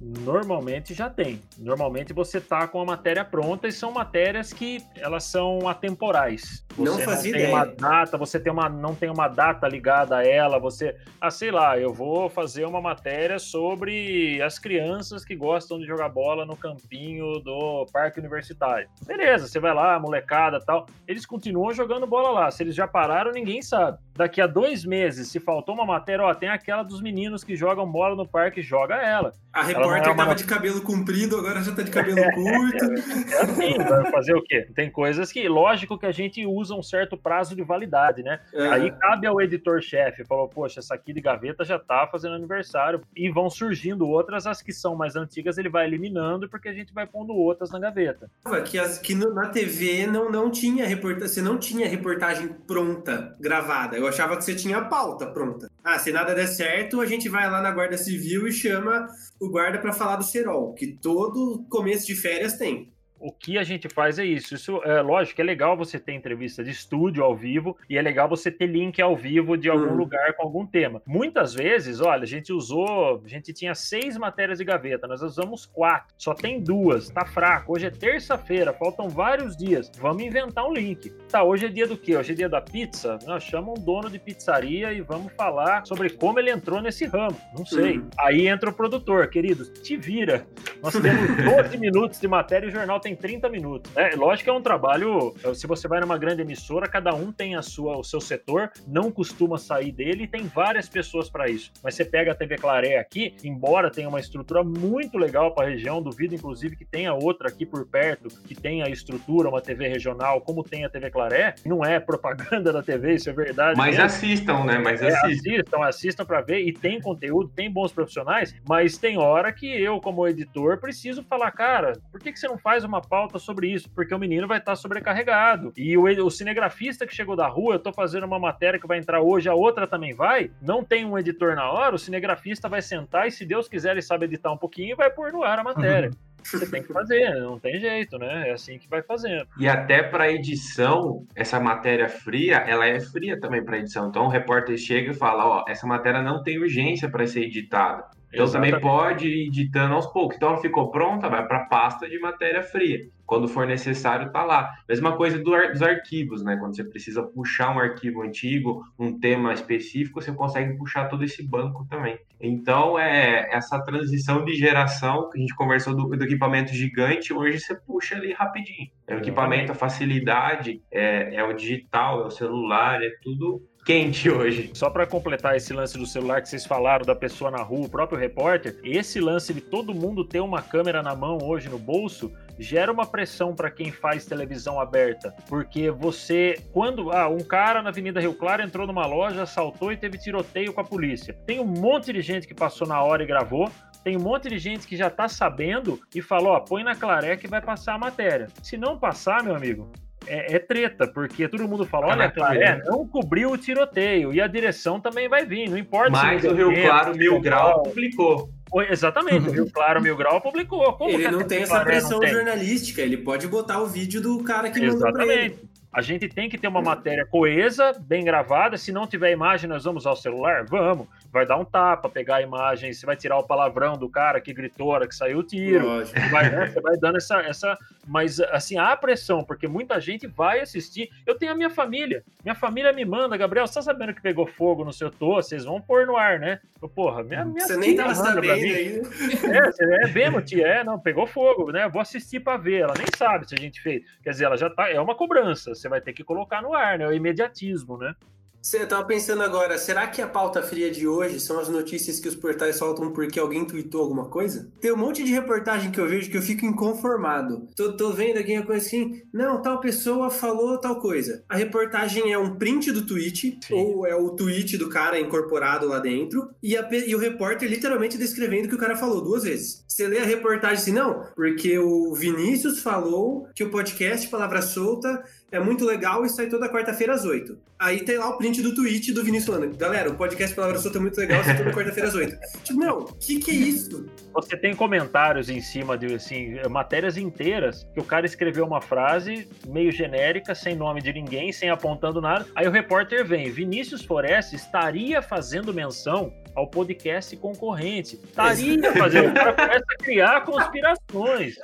Normalmente 0.00 0.94
já 0.94 1.10
tem. 1.10 1.40
Normalmente 1.58 2.12
você 2.12 2.40
tá 2.40 2.68
com 2.68 2.80
a 2.80 2.84
matéria 2.84 3.24
pronta 3.24 3.66
e 3.66 3.72
são 3.72 3.90
matérias 3.90 4.52
que 4.52 4.82
elas 4.96 5.24
são 5.24 5.68
atemporais. 5.68 6.64
Você 6.76 6.90
não 6.90 6.98
fazia 7.00 7.32
não 7.32 7.38
ideia. 7.40 7.54
uma 7.54 7.64
data, 7.66 8.16
você 8.16 8.38
tem 8.38 8.52
uma, 8.52 8.68
não 8.68 8.94
tem 8.94 9.10
uma 9.10 9.26
data 9.26 9.66
ligada 9.66 10.18
a 10.18 10.26
ela, 10.26 10.60
você, 10.60 10.96
ah, 11.20 11.30
sei 11.30 11.50
lá, 11.50 11.76
eu 11.78 11.92
vou 11.92 12.30
fazer 12.30 12.64
uma 12.64 12.80
matéria 12.80 13.38
sobre 13.38 14.40
as 14.40 14.58
crianças 14.58 15.24
que 15.24 15.34
gostam 15.34 15.78
de 15.78 15.86
jogar 15.86 16.08
bola 16.08 16.46
no 16.46 16.56
campinho 16.56 17.40
do 17.40 17.84
parque 17.92 18.20
universitário. 18.20 18.88
Beleza, 19.04 19.48
você 19.48 19.58
vai 19.58 19.74
lá, 19.74 19.98
molecada, 19.98 20.60
tal. 20.60 20.86
Eles 21.06 21.26
continuam 21.26 21.72
jogando 21.72 22.06
bola 22.06 22.30
lá. 22.30 22.50
Se 22.50 22.62
eles 22.62 22.74
já 22.74 22.86
pararam, 22.86 23.32
ninguém 23.32 23.60
sabe. 23.60 23.98
Daqui 24.14 24.40
a 24.40 24.46
dois 24.46 24.84
meses, 24.84 25.28
se 25.28 25.40
faltou 25.40 25.74
uma 25.74 25.84
matéria, 25.84 26.24
ó, 26.24 26.34
tem 26.34 26.48
aquela 26.48 26.82
dos 26.82 27.00
meninos 27.00 27.42
que 27.42 27.56
jogam 27.56 27.90
bola 27.90 28.14
no 28.14 28.26
parque, 28.26 28.62
joga 28.62 28.96
ela. 28.96 29.32
A 29.52 29.70
ela 29.70 29.87
repórter 29.88 30.10
é 30.10 30.14
uma... 30.14 30.24
tava 30.24 30.34
de 30.34 30.44
cabelo 30.44 30.80
comprido, 30.80 31.36
agora 31.36 31.62
já 31.62 31.74
tá 31.74 31.82
de 31.82 31.90
cabelo 31.90 32.22
curto. 32.34 32.84
É 33.32 33.42
assim, 33.42 33.78
vai 33.78 34.10
fazer 34.10 34.34
o 34.34 34.42
quê? 34.42 34.68
Tem 34.74 34.90
coisas 34.90 35.30
que, 35.32 35.48
lógico 35.48 35.98
que 35.98 36.06
a 36.06 36.12
gente 36.12 36.44
usa 36.46 36.74
um 36.74 36.82
certo 36.82 37.16
prazo 37.16 37.54
de 37.54 37.62
validade, 37.62 38.22
né? 38.22 38.40
É. 38.52 38.68
Aí 38.68 38.90
cabe 38.90 39.26
ao 39.26 39.40
editor-chefe, 39.40 40.24
falou, 40.24 40.48
poxa, 40.48 40.80
essa 40.80 40.94
aqui 40.94 41.12
de 41.12 41.20
gaveta 41.20 41.64
já 41.64 41.78
tá 41.78 42.06
fazendo 42.10 42.34
aniversário, 42.34 43.00
e 43.16 43.30
vão 43.30 43.50
surgindo 43.50 44.08
outras, 44.08 44.46
as 44.46 44.62
que 44.62 44.72
são 44.72 44.94
mais 44.94 45.16
antigas 45.16 45.58
ele 45.58 45.68
vai 45.68 45.86
eliminando, 45.86 46.48
porque 46.48 46.68
a 46.68 46.72
gente 46.72 46.92
vai 46.92 47.06
pondo 47.06 47.34
outras 47.34 47.70
na 47.70 47.78
gaveta. 47.78 48.30
Que, 48.64 48.78
as, 48.78 48.98
que 48.98 49.14
na 49.14 49.48
TV 49.48 50.06
não, 50.06 50.30
não 50.30 50.50
tinha 50.50 50.86
reportagem, 50.86 51.28
você 51.28 51.42
não 51.42 51.58
tinha 51.58 51.88
reportagem 51.88 52.48
pronta, 52.66 53.36
gravada. 53.40 53.96
Eu 53.96 54.06
achava 54.06 54.36
que 54.36 54.44
você 54.44 54.54
tinha 54.54 54.78
a 54.78 54.84
pauta 54.84 55.26
pronta. 55.26 55.70
Ah, 55.90 55.98
se 55.98 56.12
nada 56.12 56.34
der 56.34 56.46
certo, 56.46 57.00
a 57.00 57.06
gente 57.06 57.30
vai 57.30 57.50
lá 57.50 57.62
na 57.62 57.70
Guarda 57.70 57.96
Civil 57.96 58.46
e 58.46 58.52
chama 58.52 59.08
o 59.40 59.48
guarda 59.48 59.78
para 59.78 59.90
falar 59.90 60.16
do 60.16 60.22
Serol, 60.22 60.74
que 60.74 60.86
todo 60.86 61.64
começo 61.70 62.06
de 62.06 62.14
férias 62.14 62.58
tem 62.58 62.92
o 63.20 63.32
que 63.32 63.58
a 63.58 63.64
gente 63.64 63.88
faz 63.88 64.18
é 64.18 64.24
isso. 64.24 64.54
Isso 64.54 64.80
é 64.84 65.00
lógico, 65.00 65.40
é 65.40 65.44
legal 65.44 65.76
você 65.76 65.98
ter 65.98 66.12
entrevista 66.12 66.62
de 66.62 66.70
estúdio 66.70 67.24
ao 67.24 67.34
vivo 67.34 67.76
e 67.88 67.96
é 67.96 68.02
legal 68.02 68.28
você 68.28 68.50
ter 68.50 68.66
link 68.66 69.00
ao 69.00 69.16
vivo 69.16 69.56
de 69.56 69.68
algum 69.68 69.88
uhum. 69.88 69.96
lugar 69.96 70.34
com 70.34 70.42
algum 70.42 70.66
tema. 70.66 71.02
Muitas 71.06 71.54
vezes, 71.54 72.00
olha, 72.00 72.22
a 72.22 72.26
gente 72.26 72.52
usou, 72.52 73.22
a 73.24 73.28
gente 73.28 73.52
tinha 73.52 73.74
seis 73.74 74.16
matérias 74.16 74.58
de 74.58 74.64
gaveta, 74.64 75.06
nós 75.06 75.22
usamos 75.22 75.66
quatro, 75.66 76.14
só 76.16 76.34
tem 76.34 76.60
duas, 76.60 77.10
tá 77.10 77.24
fraco. 77.24 77.72
Hoje 77.72 77.86
é 77.86 77.90
terça-feira, 77.90 78.72
faltam 78.72 79.08
vários 79.08 79.56
dias. 79.56 79.90
Vamos 79.98 80.22
inventar 80.22 80.66
um 80.66 80.72
link. 80.72 81.10
Tá, 81.28 81.42
hoje 81.42 81.66
é 81.66 81.68
dia 81.68 81.86
do 81.86 81.96
quê? 81.96 82.16
Hoje 82.16 82.32
é 82.32 82.34
dia 82.34 82.48
da 82.48 82.60
pizza? 82.60 83.18
Nós 83.26 83.42
chamamos 83.42 83.80
um 83.80 83.84
dono 83.84 84.10
de 84.10 84.18
pizzaria 84.18 84.92
e 84.92 85.00
vamos 85.00 85.32
falar 85.32 85.84
sobre 85.86 86.10
como 86.10 86.38
ele 86.38 86.50
entrou 86.50 86.80
nesse 86.80 87.04
ramo. 87.06 87.36
Não 87.56 87.66
sei. 87.66 87.98
Uhum. 87.98 88.10
Aí 88.18 88.48
entra 88.48 88.70
o 88.70 88.72
produtor, 88.72 89.28
queridos, 89.28 89.68
te 89.80 89.96
vira. 89.96 90.46
Nós 90.82 90.94
temos 90.94 91.44
12 91.44 91.76
minutos 91.78 92.20
de 92.20 92.28
matéria 92.28 92.66
e 92.66 92.68
o 92.68 92.72
jornal 92.72 93.00
tem 93.00 93.07
tem 93.08 93.16
30 93.16 93.48
minutos. 93.48 93.96
É, 93.96 94.14
lógico 94.14 94.44
que 94.44 94.50
é 94.50 94.52
um 94.52 94.60
trabalho. 94.60 95.34
Se 95.54 95.66
você 95.66 95.88
vai 95.88 96.00
numa 96.00 96.18
grande 96.18 96.42
emissora, 96.42 96.88
cada 96.88 97.14
um 97.14 97.32
tem 97.32 97.56
a 97.56 97.62
sua, 97.62 97.96
o 97.96 98.04
seu 98.04 98.20
setor, 98.20 98.70
não 98.86 99.10
costuma 99.10 99.56
sair 99.56 99.92
dele 99.92 100.24
e 100.24 100.26
tem 100.26 100.44
várias 100.44 100.88
pessoas 100.88 101.30
para 101.30 101.48
isso. 101.48 101.72
Mas 101.82 101.94
você 101.94 102.04
pega 102.04 102.32
a 102.32 102.34
TV 102.34 102.56
Claré 102.56 102.98
aqui, 102.98 103.34
embora 103.42 103.90
tenha 103.90 104.08
uma 104.08 104.20
estrutura 104.20 104.62
muito 104.62 105.16
legal 105.16 105.54
para 105.54 105.66
a 105.66 105.70
região, 105.70 106.02
duvido 106.02 106.34
inclusive 106.34 106.76
que 106.76 106.84
tenha 106.84 107.14
outra 107.14 107.48
aqui 107.48 107.64
por 107.64 107.86
perto 107.86 108.28
que 108.42 108.54
tenha 108.54 108.84
a 108.84 108.90
estrutura, 108.90 109.48
uma 109.48 109.60
TV 109.60 109.88
regional, 109.88 110.40
como 110.40 110.62
tem 110.62 110.84
a 110.84 110.90
TV 110.90 111.10
Claré. 111.10 111.54
Não 111.64 111.84
é 111.84 111.98
propaganda 111.98 112.72
da 112.72 112.82
TV, 112.82 113.14
isso 113.14 113.30
é 113.30 113.32
verdade. 113.32 113.78
Mas 113.78 113.92
mesmo. 113.92 114.04
assistam, 114.04 114.64
né? 114.64 114.78
Mas 114.78 115.00
é, 115.00 115.08
assistam. 115.08 115.28
assistam, 115.28 115.82
assistam 115.82 116.24
para 116.26 116.40
ver 116.40 116.60
e 116.60 116.72
tem 116.72 117.00
conteúdo, 117.00 117.50
tem 117.54 117.70
bons 117.70 117.92
profissionais, 117.92 118.54
mas 118.68 118.98
tem 118.98 119.18
hora 119.18 119.52
que 119.52 119.66
eu, 119.66 120.00
como 120.00 120.26
editor, 120.26 120.78
preciso 120.78 121.22
falar, 121.22 121.50
cara, 121.52 121.94
por 122.10 122.20
que, 122.20 122.32
que 122.32 122.38
você 122.38 122.48
não 122.48 122.58
faz 122.58 122.84
uma 122.84 122.97
uma 122.98 123.02
pauta 123.02 123.38
sobre 123.38 123.68
isso, 123.68 123.88
porque 123.90 124.14
o 124.14 124.18
menino 124.18 124.46
vai 124.46 124.58
estar 124.58 124.74
sobrecarregado. 124.76 125.72
E 125.76 125.96
o, 125.96 126.04
o 126.04 126.30
cinegrafista 126.30 127.06
que 127.06 127.14
chegou 127.14 127.36
da 127.36 127.46
rua, 127.46 127.74
eu 127.74 127.78
tô 127.78 127.92
fazendo 127.92 128.24
uma 128.24 128.38
matéria 128.38 128.78
que 128.78 128.86
vai 128.86 128.98
entrar 128.98 129.22
hoje, 129.22 129.48
a 129.48 129.54
outra 129.54 129.86
também 129.86 130.12
vai, 130.12 130.50
não 130.60 130.82
tem 130.82 131.04
um 131.04 131.18
editor 131.18 131.54
na 131.54 131.70
hora, 131.70 131.94
o 131.94 131.98
cinegrafista 131.98 132.68
vai 132.68 132.82
sentar 132.82 133.26
e, 133.28 133.30
se 133.30 133.46
Deus 133.46 133.68
quiser, 133.68 133.92
ele 133.92 134.02
sabe 134.02 134.26
editar 134.26 134.52
um 134.52 134.58
pouquinho 134.58 134.92
e 134.92 134.96
vai 134.96 135.10
pôr 135.10 135.32
no 135.32 135.42
ar 135.42 135.58
a 135.58 135.64
matéria. 135.64 136.10
Uhum. 136.10 136.28
Você 136.42 136.66
tem 136.66 136.82
que 136.82 136.92
fazer, 136.92 137.34
não 137.40 137.58
tem 137.58 137.78
jeito, 137.78 138.16
né? 138.16 138.48
É 138.48 138.52
assim 138.52 138.78
que 138.78 138.88
vai 138.88 139.02
fazendo. 139.02 139.46
E 139.58 139.68
até 139.68 140.02
para 140.02 140.30
edição, 140.30 141.26
essa 141.34 141.60
matéria 141.60 142.08
fria, 142.08 142.56
ela 142.58 142.86
é 142.86 142.98
fria 143.00 143.38
também 143.38 143.62
para 143.62 143.78
edição. 143.78 144.08
Então 144.08 144.24
o 144.24 144.28
repórter 144.28 144.78
chega 144.78 145.10
e 145.10 145.14
fala: 145.14 145.44
Ó, 145.44 145.64
essa 145.68 145.86
matéria 145.86 146.22
não 146.22 146.42
tem 146.42 146.58
urgência 146.58 147.10
para 147.10 147.26
ser 147.26 147.42
editada. 147.42 148.04
Então 148.32 148.44
Exatamente. 148.44 148.72
também 148.72 148.82
pode 148.82 149.28
ir 149.28 149.46
editando 149.48 149.94
aos 149.94 150.06
poucos. 150.06 150.36
Então 150.36 150.50
ela 150.50 150.60
ficou 150.60 150.90
pronta, 150.90 151.28
vai 151.28 151.46
para 151.46 151.66
pasta 151.66 152.08
de 152.08 152.18
matéria 152.18 152.62
fria. 152.62 153.08
Quando 153.28 153.46
for 153.46 153.66
necessário, 153.66 154.32
tá 154.32 154.42
lá. 154.42 154.72
Mesma 154.88 155.14
coisa 155.14 155.38
do 155.38 155.54
ar, 155.54 155.70
dos 155.70 155.82
arquivos, 155.82 156.42
né? 156.42 156.56
Quando 156.56 156.74
você 156.74 156.82
precisa 156.82 157.22
puxar 157.22 157.76
um 157.76 157.78
arquivo 157.78 158.22
antigo, 158.22 158.82
um 158.98 159.20
tema 159.20 159.52
específico, 159.52 160.22
você 160.22 160.32
consegue 160.32 160.78
puxar 160.78 161.08
todo 161.08 161.22
esse 161.22 161.46
banco 161.46 161.86
também. 161.90 162.18
Então 162.40 162.98
é 162.98 163.46
essa 163.54 163.78
transição 163.80 164.46
de 164.46 164.54
geração 164.54 165.28
que 165.28 165.36
a 165.36 165.40
gente 165.42 165.54
conversou 165.54 165.94
do, 165.94 166.16
do 166.16 166.24
equipamento 166.24 166.72
gigante, 166.72 167.34
hoje 167.34 167.60
você 167.60 167.74
puxa 167.74 168.16
ali 168.16 168.32
rapidinho. 168.32 168.88
É 169.06 169.14
o 169.14 169.18
equipamento, 169.18 169.72
a 169.72 169.74
facilidade, 169.74 170.80
é, 170.90 171.34
é 171.34 171.44
o 171.44 171.52
digital, 171.52 172.22
é 172.22 172.26
o 172.28 172.30
celular, 172.30 173.02
é 173.02 173.10
tudo 173.22 173.62
quente 173.88 174.28
hoje. 174.30 174.70
Só 174.74 174.90
para 174.90 175.06
completar 175.06 175.56
esse 175.56 175.72
lance 175.72 175.96
do 175.96 176.06
celular 176.06 176.42
que 176.42 176.48
vocês 176.48 176.66
falaram 176.66 177.06
da 177.06 177.14
pessoa 177.14 177.50
na 177.50 177.62
rua, 177.62 177.86
o 177.86 177.90
próprio 177.90 178.18
repórter, 178.18 178.78
esse 178.84 179.18
lance 179.18 179.54
de 179.54 179.60
todo 179.60 179.94
mundo 179.94 180.24
ter 180.24 180.40
uma 180.40 180.60
câmera 180.60 181.02
na 181.02 181.14
mão 181.14 181.38
hoje 181.42 181.68
no 181.68 181.78
bolso 181.78 182.30
gera 182.58 182.92
uma 182.92 183.06
pressão 183.18 183.52
para 183.52 183.68
quem 183.68 183.90
faz 183.90 184.24
televisão 184.24 184.78
aberta, 184.78 185.34
porque 185.48 185.90
você, 185.90 186.54
quando 186.72 187.10
ah, 187.10 187.26
um 187.26 187.40
cara 187.40 187.82
na 187.82 187.90
Avenida 187.90 188.20
Rio 188.20 188.32
Claro 188.32 188.62
entrou 188.62 188.86
numa 188.86 189.06
loja, 189.06 189.42
assaltou 189.42 189.90
e 189.90 189.96
teve 189.96 190.16
tiroteio 190.16 190.72
com 190.72 190.80
a 190.80 190.84
polícia. 190.84 191.34
Tem 191.44 191.58
um 191.58 191.66
monte 191.66 192.12
de 192.12 192.20
gente 192.20 192.46
que 192.46 192.54
passou 192.54 192.86
na 192.86 193.02
hora 193.02 193.24
e 193.24 193.26
gravou, 193.26 193.68
tem 194.04 194.16
um 194.16 194.20
monte 194.20 194.48
de 194.48 194.56
gente 194.56 194.86
que 194.86 194.96
já 194.96 195.10
tá 195.10 195.26
sabendo 195.26 195.98
e 196.14 196.22
falou, 196.22 196.52
ó, 196.52 196.60
põe 196.60 196.84
na 196.84 196.94
Claré 196.94 197.36
que 197.36 197.48
vai 197.48 197.60
passar 197.60 197.94
a 197.94 197.98
matéria. 197.98 198.46
Se 198.62 198.76
não 198.76 198.96
passar, 198.96 199.42
meu 199.42 199.56
amigo, 199.56 199.90
é, 200.28 200.54
é, 200.54 200.58
treta, 200.60 201.08
porque 201.08 201.48
todo 201.48 201.66
mundo 201.66 201.84
fala, 201.84 202.08
olha, 202.08 202.30
Claré 202.30 202.80
não 202.84 203.04
cobriu 203.08 203.50
o 203.50 203.58
tiroteio, 203.58 204.32
e 204.32 204.40
a 204.40 204.46
direção 204.46 205.00
também 205.00 205.28
vai 205.28 205.44
vir, 205.44 205.68
não 205.68 205.76
importa 205.76 206.10
Mas 206.10 206.42
se 206.42 206.48
o 206.48 206.54
Rio 206.54 206.72
Claro 206.82 207.16
Mil 207.16 207.40
Grau 207.40 207.82
publicou. 207.82 208.50
Exatamente, 208.90 209.50
Rio 209.50 209.70
Claro 209.70 210.00
Mil 210.00 210.16
Grau 210.16 210.40
publicou. 210.40 210.92
Como 210.94 211.10
ele 211.10 211.30
não 211.30 211.44
tem 211.44 211.62
essa 211.62 211.80
pressão 211.80 212.24
jornalística, 212.26 213.02
ele 213.02 213.16
pode 213.16 213.46
botar 213.46 213.80
o 213.80 213.86
vídeo 213.86 214.20
do 214.20 214.42
cara 214.42 214.70
que 214.70 214.80
mandou 214.80 215.12
pra 215.12 215.26
ele. 215.26 215.67
A 215.92 216.02
gente 216.02 216.28
tem 216.28 216.48
que 216.48 216.58
ter 216.58 216.68
uma 216.68 216.82
matéria 216.82 217.26
coesa, 217.26 217.92
bem 217.98 218.24
gravada. 218.24 218.76
Se 218.76 218.92
não 218.92 219.06
tiver 219.06 219.32
imagem, 219.32 219.68
nós 219.68 219.84
vamos 219.84 220.02
usar 220.02 220.12
o 220.12 220.16
celular? 220.16 220.64
Vamos 220.64 221.08
vai 221.30 221.46
dar 221.46 221.56
um 221.56 221.64
tapa, 221.64 222.08
pegar 222.08 222.36
a 222.36 222.42
imagem, 222.42 222.92
você 222.92 223.04
vai 223.04 223.16
tirar 223.16 223.38
o 223.38 223.42
palavrão 223.42 223.96
do 223.96 224.08
cara 224.08 224.40
que 224.40 224.52
gritou, 224.52 224.88
hora 224.88 225.06
que 225.06 225.14
saiu 225.14 225.38
o 225.38 225.42
tiro. 225.42 225.86
Vai, 226.30 226.50
né, 226.50 226.66
você 226.66 226.80
vai 226.80 226.96
dando 226.96 227.16
essa, 227.16 227.40
essa. 227.40 227.78
Mas, 228.06 228.40
assim, 228.40 228.78
há 228.78 228.96
pressão, 228.96 229.44
porque 229.44 229.68
muita 229.68 230.00
gente 230.00 230.26
vai 230.26 230.60
assistir. 230.60 231.10
Eu 231.26 231.34
tenho 231.34 231.52
a 231.52 231.54
minha 231.54 231.68
família. 231.68 232.24
Minha 232.42 232.54
família 232.54 232.92
me 232.92 233.04
manda, 233.04 233.36
Gabriel, 233.36 233.66
você 233.66 233.74
tá 233.74 233.82
sabendo 233.82 234.14
que 234.14 234.22
pegou 234.22 234.46
fogo 234.46 234.84
no 234.84 234.92
seu 234.92 235.10
tô? 235.10 235.34
Vocês 235.34 235.64
vão 235.64 235.80
pôr 235.80 236.06
no 236.06 236.16
ar, 236.16 236.38
né? 236.38 236.60
Eu, 236.80 236.88
porra, 236.88 237.22
minha, 237.22 237.44
minha 237.44 237.66
Você 237.66 237.76
nem 237.76 237.94
tava 237.94 238.14
sabendo 238.14 238.50
aí. 238.50 238.98
É, 238.98 239.70
você 239.70 239.84
é 239.84 240.08
mesmo, 240.08 240.40
tia. 240.40 240.66
É, 240.66 240.84
não, 240.84 240.98
pegou 240.98 241.26
fogo, 241.26 241.70
né? 241.70 241.86
Vou 241.88 242.00
assistir 242.00 242.40
pra 242.40 242.56
ver. 242.56 242.80
Ela 242.82 242.94
nem 242.96 243.06
sabe 243.16 243.46
se 243.46 243.54
a 243.54 243.58
gente 243.58 243.82
fez. 243.82 244.02
Quer 244.22 244.30
dizer, 244.30 244.44
ela 244.46 244.56
já 244.56 244.70
tá. 244.70 244.88
É 244.88 244.98
uma 244.98 245.14
cobrança. 245.14 245.74
Você 245.78 245.88
vai 245.88 246.00
ter 246.00 246.12
que 246.12 246.24
colocar 246.24 246.62
no 246.62 246.74
ar, 246.74 246.98
né? 246.98 247.04
É 247.04 247.08
o 247.08 247.12
imediatismo, 247.12 247.96
né? 247.96 248.14
Você 248.60 248.84
tava 248.84 249.04
pensando 249.04 249.42
agora, 249.42 249.78
será 249.78 250.06
que 250.08 250.20
a 250.20 250.26
pauta 250.26 250.62
fria 250.62 250.90
de 250.90 251.06
hoje 251.06 251.38
são 251.38 251.58
as 251.60 251.68
notícias 251.68 252.18
que 252.18 252.28
os 252.28 252.34
portais 252.34 252.76
soltam 252.76 253.12
porque 253.12 253.38
alguém 253.38 253.64
tweetou 253.64 254.00
alguma 254.00 254.26
coisa? 254.26 254.70
Tem 254.80 254.92
um 254.92 254.96
monte 254.96 255.22
de 255.24 255.32
reportagem 255.32 255.90
que 255.90 256.00
eu 256.00 256.08
vejo 256.08 256.30
que 256.30 256.36
eu 256.36 256.42
fico 256.42 256.66
inconformado. 256.66 257.68
Tô, 257.76 257.96
tô 257.96 258.12
vendo 258.12 258.38
uma 258.38 258.66
coisa 258.66 258.84
assim, 258.84 259.22
não, 259.32 259.62
tal 259.62 259.80
pessoa 259.80 260.28
falou 260.28 260.76
tal 260.76 261.00
coisa. 261.00 261.44
A 261.48 261.56
reportagem 261.56 262.32
é 262.32 262.38
um 262.38 262.56
print 262.56 262.90
do 262.90 263.06
tweet, 263.06 263.58
Sim. 263.62 263.74
ou 263.74 264.06
é 264.06 264.14
o 264.14 264.30
tweet 264.30 264.76
do 264.76 264.88
cara 264.88 265.20
incorporado 265.20 265.86
lá 265.86 266.00
dentro, 266.00 266.50
e, 266.62 266.76
a, 266.76 266.86
e 266.92 267.14
o 267.14 267.18
repórter 267.18 267.70
literalmente 267.70 268.18
descrevendo 268.18 268.66
o 268.66 268.68
que 268.68 268.74
o 268.74 268.78
cara 268.78 268.96
falou 268.96 269.22
duas 269.22 269.44
vezes. 269.44 269.84
Você 269.86 270.06
lê 270.06 270.18
a 270.18 270.24
reportagem 270.24 270.76
assim, 270.76 270.92
não, 270.92 271.24
porque 271.34 271.78
o 271.78 272.12
Vinícius 272.14 272.80
falou 272.80 273.48
que 273.54 273.64
o 273.64 273.70
podcast 273.70 274.28
Palavra 274.28 274.62
Solta 274.62 275.24
é 275.50 275.58
muito 275.58 275.84
legal 275.84 276.24
e 276.24 276.28
sai 276.28 276.46
toda 276.46 276.68
quarta-feira 276.68 277.14
às 277.14 277.24
oito. 277.24 277.58
Aí 277.78 278.00
tem 278.04 278.18
lá 278.18 278.28
o 278.28 278.36
print 278.36 278.60
do 278.60 278.74
tweet 278.74 279.12
do 279.12 279.24
Vinícius 279.24 279.54
falando: 279.54 279.76
Galera, 279.76 280.10
o 280.10 280.14
podcast 280.14 280.54
Palavra 280.54 280.78
Solta 280.78 280.98
é 280.98 281.00
muito 281.00 281.18
legal, 281.18 281.42
sai 281.42 281.56
toda 281.56 281.72
quarta-feira 281.72 282.08
às 282.08 282.14
oito. 282.14 282.36
Tipo, 282.64 282.78
meu, 282.78 282.98
o 282.98 283.14
que, 283.14 283.38
que 283.38 283.50
é 283.50 283.54
isso? 283.54 284.06
Você 284.34 284.56
tem 284.56 284.74
comentários 284.74 285.48
em 285.48 285.60
cima 285.60 285.96
de, 285.96 286.14
assim, 286.14 286.56
matérias 286.68 287.16
inteiras 287.16 287.86
que 287.94 288.00
o 288.00 288.04
cara 288.04 288.26
escreveu 288.26 288.66
uma 288.66 288.80
frase 288.80 289.48
meio 289.66 289.90
genérica, 289.90 290.54
sem 290.54 290.76
nome 290.76 291.00
de 291.00 291.12
ninguém, 291.12 291.52
sem 291.52 291.70
apontando 291.70 292.20
nada. 292.20 292.46
Aí 292.54 292.66
o 292.66 292.70
repórter 292.70 293.24
vem: 293.24 293.50
Vinícius 293.50 294.04
Forest 294.04 294.54
estaria 294.54 295.22
fazendo 295.22 295.72
menção 295.72 296.32
ao 296.58 296.66
podcast 296.66 297.36
concorrente. 297.36 298.16
Estaria 298.16 298.92
fazendo. 298.92 299.30
O 299.30 299.34
cara 299.34 299.52
começa 299.52 299.84
a 299.88 300.02
criar 300.02 300.40
conspirações. 300.44 301.54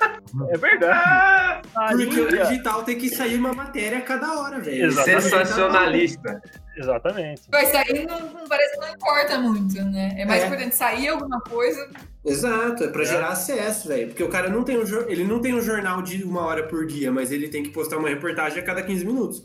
É 0.49 0.57
verdade. 0.57 1.67
Porque 2.05 2.21
o 2.21 2.27
digital 2.29 2.83
tem 2.83 2.97
que 2.97 3.09
sair 3.09 3.37
uma 3.37 3.53
matéria 3.53 3.97
a 3.97 4.01
cada 4.01 4.39
hora, 4.39 4.59
velho. 4.59 4.91
Sensacionalista. 4.93 6.41
Exatamente. 6.77 7.41
Mas 7.51 7.69
sair 7.69 8.05
não, 8.05 8.19
não, 8.19 8.47
parece 8.47 8.73
que 8.73 8.85
não 8.85 8.93
importa 8.93 9.39
muito, 9.39 9.83
né? 9.83 10.15
É 10.17 10.25
mais 10.25 10.43
é. 10.43 10.45
importante 10.47 10.75
sair 10.75 11.09
alguma 11.09 11.41
coisa. 11.41 11.89
Exato, 12.23 12.83
é 12.83 12.87
pra 12.87 13.03
é. 13.03 13.05
gerar 13.05 13.29
acesso, 13.29 13.87
velho. 13.89 14.07
Porque 14.07 14.23
o 14.23 14.29
cara 14.29 14.49
não 14.49 14.63
tem 14.63 14.77
um, 14.77 14.83
ele 15.07 15.23
não 15.25 15.41
tem 15.41 15.53
um 15.53 15.61
jornal 15.61 16.01
de 16.01 16.23
uma 16.23 16.41
hora 16.41 16.63
por 16.63 16.85
dia, 16.85 17.11
mas 17.11 17.31
ele 17.31 17.49
tem 17.49 17.63
que 17.63 17.69
postar 17.69 17.97
uma 17.97 18.09
reportagem 18.09 18.59
a 18.59 18.63
cada 18.63 18.81
15 18.81 19.05
minutos. 19.05 19.43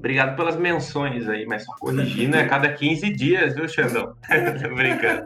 Obrigado 0.00 0.34
pelas 0.34 0.56
menções 0.56 1.28
aí, 1.28 1.44
mas 1.44 1.66
só 1.66 1.74
corrigindo 1.78 2.34
é 2.34 2.44
cada 2.48 2.72
15 2.72 3.12
dias, 3.12 3.54
viu, 3.54 3.68
Xandão? 3.68 4.16
Tô 4.62 4.74
brincando. 4.74 5.24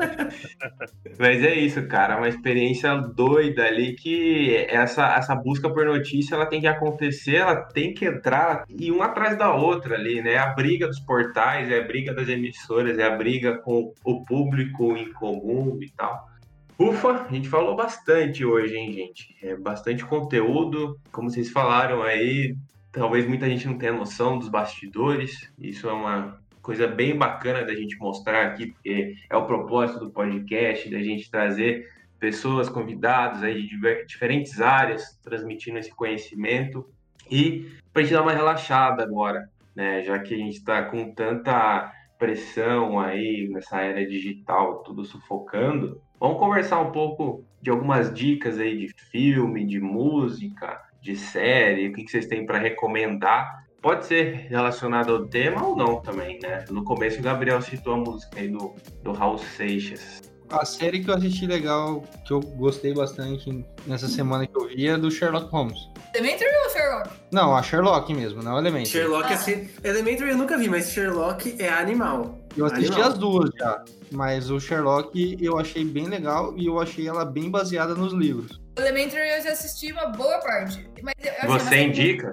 mas 1.16 1.44
é 1.44 1.54
isso, 1.54 1.86
cara, 1.86 2.16
uma 2.16 2.28
experiência 2.28 2.92
doida 2.96 3.64
ali 3.64 3.94
que 3.94 4.66
essa, 4.68 5.14
essa 5.14 5.36
busca 5.36 5.70
por 5.70 5.86
notícia 5.86 6.34
ela 6.34 6.46
tem 6.46 6.60
que 6.60 6.66
acontecer, 6.66 7.36
ela 7.36 7.54
tem 7.54 7.94
que 7.94 8.04
entrar 8.04 8.64
e 8.68 8.90
uma 8.90 9.04
atrás 9.04 9.38
da 9.38 9.54
outra 9.54 9.94
ali, 9.94 10.20
né? 10.20 10.38
A 10.38 10.48
briga 10.48 10.88
dos 10.88 10.98
portais, 10.98 11.70
é 11.70 11.78
a 11.78 11.86
briga 11.86 12.12
das 12.12 12.28
emissoras, 12.28 12.98
é 12.98 13.04
a 13.04 13.16
briga 13.16 13.58
com 13.58 13.92
o 14.04 14.24
público 14.24 14.96
em 14.96 15.12
comum 15.12 15.78
e 15.80 15.88
tal. 15.90 16.28
Ufa, 16.76 17.26
a 17.28 17.32
gente 17.32 17.48
falou 17.48 17.76
bastante 17.76 18.44
hoje, 18.44 18.74
hein, 18.76 18.92
gente? 18.92 19.36
É 19.40 19.54
bastante 19.54 20.04
conteúdo, 20.04 20.98
como 21.12 21.30
vocês 21.30 21.48
falaram 21.48 22.02
aí, 22.02 22.56
talvez 22.94 23.26
muita 23.26 23.48
gente 23.48 23.66
não 23.66 23.76
tenha 23.76 23.92
noção 23.92 24.38
dos 24.38 24.48
bastidores. 24.48 25.52
Isso 25.58 25.88
é 25.88 25.92
uma 25.92 26.40
coisa 26.62 26.86
bem 26.86 27.16
bacana 27.16 27.64
da 27.64 27.74
gente 27.74 27.98
mostrar 27.98 28.46
aqui, 28.46 28.68
porque 28.68 29.16
é 29.28 29.36
o 29.36 29.46
propósito 29.46 30.00
do 30.00 30.10
podcast, 30.10 30.88
da 30.88 31.02
gente 31.02 31.30
trazer 31.30 31.92
pessoas, 32.18 32.68
convidados 32.68 33.42
aí 33.42 33.66
de 33.66 33.76
diferentes 34.06 34.60
áreas, 34.60 35.18
transmitindo 35.22 35.78
esse 35.78 35.94
conhecimento. 35.94 36.88
E 37.30 37.70
para 37.92 38.00
a 38.00 38.04
gente 38.04 38.14
dar 38.14 38.22
uma 38.22 38.32
relaxada 38.32 39.02
agora, 39.02 39.48
né? 39.74 40.02
Já 40.02 40.18
que 40.18 40.32
a 40.32 40.38
gente 40.38 40.56
está 40.56 40.84
com 40.84 41.12
tanta 41.12 41.92
pressão 42.18 42.98
aí 42.98 43.48
nessa 43.50 43.80
era 43.82 44.06
digital, 44.06 44.82
tudo 44.84 45.04
sufocando, 45.04 46.00
vamos 46.18 46.38
conversar 46.38 46.80
um 46.80 46.92
pouco 46.92 47.44
de 47.60 47.70
algumas 47.70 48.14
dicas 48.14 48.58
aí 48.58 48.78
de 48.78 48.94
filme, 49.10 49.66
de 49.66 49.80
música, 49.80 50.80
de 51.04 51.14
série, 51.16 51.88
o 51.88 51.92
que, 51.92 52.08
vocês 52.08 52.26
têm 52.26 52.46
para 52.46 52.58
recomendar. 52.58 53.62
Pode 53.82 54.06
ser 54.06 54.46
relacionado 54.48 55.12
ao 55.12 55.26
tema 55.26 55.62
ou 55.62 55.76
não 55.76 56.00
também, 56.00 56.38
né? 56.40 56.64
No 56.70 56.82
começo 56.82 57.18
o 57.18 57.22
Gabriel 57.22 57.60
citou 57.60 57.92
a 57.92 57.96
música 57.98 58.40
aí 58.40 58.48
do, 58.48 58.74
do 59.02 59.12
Raul 59.12 59.36
Seixas. 59.36 60.22
A 60.48 60.64
série 60.64 61.04
que 61.04 61.10
eu 61.10 61.14
assisti 61.14 61.46
legal, 61.46 62.02
que 62.26 62.32
eu 62.32 62.40
gostei 62.40 62.94
bastante 62.94 63.66
nessa 63.86 64.08
semana 64.08 64.46
que 64.46 64.56
eu 64.56 64.68
vi 64.68 64.88
é 64.88 64.96
do 64.96 65.10
Sherlock 65.10 65.50
Holmes. 65.50 65.78
Elementary 66.14 66.50
ou 66.64 66.70
Sherlock? 66.70 67.10
Não, 67.30 67.54
a 67.54 67.62
Sherlock 67.62 68.14
mesmo, 68.14 68.42
não 68.42 68.56
Elementary. 68.56 68.86
Sherlock 68.86 69.26
ah. 69.30 69.34
assim, 69.34 69.68
Elementary 69.82 70.30
eu 70.30 70.38
nunca 70.38 70.56
vi, 70.56 70.70
mas 70.70 70.90
Sherlock 70.90 71.56
é 71.58 71.68
animal. 71.68 72.38
Eu 72.56 72.64
assisti 72.64 72.92
animal. 72.92 73.10
as 73.10 73.18
duas 73.18 73.50
já, 73.58 73.84
mas 74.10 74.50
o 74.50 74.58
Sherlock 74.58 75.36
eu 75.38 75.58
achei 75.58 75.84
bem 75.84 76.06
legal 76.06 76.54
e 76.56 76.66
eu 76.66 76.80
achei 76.80 77.06
ela 77.06 77.26
bem 77.26 77.50
baseada 77.50 77.94
nos 77.94 78.14
livros. 78.14 78.63
Elementary 78.76 79.28
eu 79.28 79.42
já 79.42 79.52
assisti 79.52 79.92
uma 79.92 80.06
boa 80.06 80.38
parte. 80.40 80.88
Mas 81.02 81.14
Você 81.46 81.82
indica? 81.82 82.30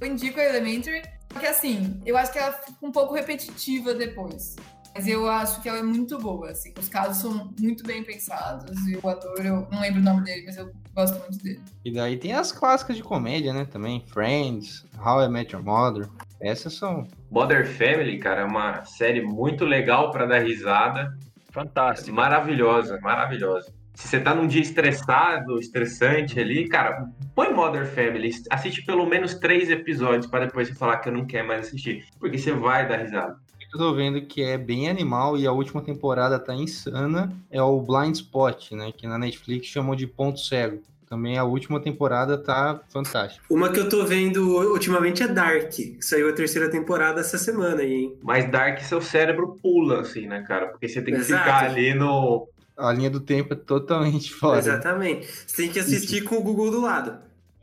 Eu 0.00 0.06
indico 0.06 0.40
a 0.40 0.44
Elementary, 0.44 1.02
porque 1.28 1.46
assim, 1.46 2.00
eu 2.04 2.16
acho 2.16 2.32
que 2.32 2.38
ela 2.38 2.52
fica 2.52 2.76
um 2.82 2.90
pouco 2.90 3.14
repetitiva 3.14 3.94
depois. 3.94 4.56
Mas 4.94 5.08
eu 5.08 5.28
acho 5.28 5.60
que 5.60 5.68
ela 5.68 5.78
é 5.78 5.82
muito 5.82 6.16
boa, 6.18 6.50
assim. 6.50 6.72
Os 6.78 6.88
casos 6.88 7.16
são 7.16 7.52
muito 7.58 7.84
bem 7.84 8.04
pensados. 8.04 8.78
E 8.86 8.96
o 8.96 9.08
ator, 9.08 9.44
eu 9.44 9.66
não 9.70 9.80
lembro 9.80 10.00
o 10.00 10.04
nome 10.04 10.22
dele, 10.22 10.44
mas 10.46 10.56
eu 10.56 10.70
gosto 10.94 11.18
muito 11.18 11.42
dele. 11.42 11.60
E 11.84 11.92
daí 11.92 12.16
tem 12.16 12.32
as 12.32 12.52
clássicas 12.52 12.96
de 12.96 13.02
comédia, 13.02 13.52
né? 13.52 13.64
Também. 13.64 14.04
Friends, 14.06 14.86
How 15.04 15.24
I 15.24 15.28
Met 15.28 15.52
Your 15.52 15.64
Mother. 15.64 16.08
Essas 16.40 16.74
são. 16.74 17.08
Modern 17.28 17.66
Family, 17.66 18.18
cara, 18.20 18.42
é 18.42 18.44
uma 18.44 18.84
série 18.84 19.20
muito 19.20 19.64
legal 19.64 20.12
para 20.12 20.26
dar 20.26 20.38
risada. 20.38 21.12
Fantástica. 21.50 22.12
Maravilhosa, 22.12 22.98
maravilhosa. 23.00 23.72
Se 23.94 24.08
você 24.08 24.20
tá 24.20 24.34
num 24.34 24.46
dia 24.46 24.60
estressado, 24.60 25.58
estressante 25.58 26.38
ali, 26.38 26.68
cara, 26.68 27.08
põe 27.34 27.52
Modern 27.52 27.86
Family, 27.86 28.30
assiste 28.50 28.84
pelo 28.84 29.06
menos 29.06 29.34
três 29.34 29.70
episódios 29.70 30.26
para 30.26 30.46
depois 30.46 30.68
você 30.68 30.74
falar 30.74 30.98
que 30.98 31.08
eu 31.08 31.12
não 31.12 31.24
quero 31.24 31.46
mais 31.46 31.68
assistir, 31.68 32.04
porque 32.18 32.36
você 32.36 32.52
vai 32.52 32.86
dar 32.88 32.96
risada. 32.96 33.36
Eu 33.72 33.78
tô 33.78 33.94
vendo 33.94 34.22
que 34.22 34.42
é 34.42 34.58
bem 34.58 34.88
animal 34.88 35.36
e 35.36 35.46
a 35.46 35.52
última 35.52 35.80
temporada 35.80 36.38
tá 36.38 36.54
insana, 36.54 37.32
é 37.50 37.62
o 37.62 37.80
Blind 37.80 38.14
Spot, 38.16 38.72
né, 38.72 38.92
que 38.92 39.06
na 39.06 39.18
Netflix 39.18 39.66
chamou 39.66 39.94
de 39.94 40.06
Ponto 40.06 40.38
Cego. 40.38 40.82
Também 41.08 41.38
a 41.38 41.44
última 41.44 41.78
temporada 41.78 42.36
tá 42.36 42.80
fantástica. 42.88 43.44
Uma 43.48 43.68
que 43.68 43.78
eu 43.78 43.88
tô 43.88 44.04
vendo 44.04 44.56
ultimamente 44.72 45.22
é 45.22 45.28
Dark, 45.28 45.72
saiu 46.00 46.28
a 46.28 46.32
terceira 46.32 46.68
temporada 46.68 47.20
essa 47.20 47.38
semana 47.38 47.82
aí, 47.82 47.92
hein? 47.92 48.18
Mas 48.22 48.50
Dark 48.50 48.80
seu 48.80 49.00
cérebro 49.00 49.56
pula, 49.62 50.00
assim, 50.00 50.26
né, 50.26 50.42
cara? 50.42 50.66
Porque 50.68 50.88
você 50.88 51.02
tem 51.02 51.14
que 51.14 51.20
Exato. 51.20 51.44
ficar 51.44 51.64
ali 51.66 51.94
no, 51.94 52.48
a 52.76 52.92
linha 52.92 53.10
do 53.10 53.20
tempo 53.20 53.54
é 53.54 53.56
totalmente 53.56 54.32
fora. 54.34 54.58
Exatamente. 54.58 55.26
Você 55.26 55.56
tem 55.56 55.70
que 55.70 55.78
assistir 55.78 56.18
Isso. 56.18 56.28
com 56.28 56.36
o 56.36 56.42
Google 56.42 56.70
do 56.70 56.80
lado. 56.80 57.18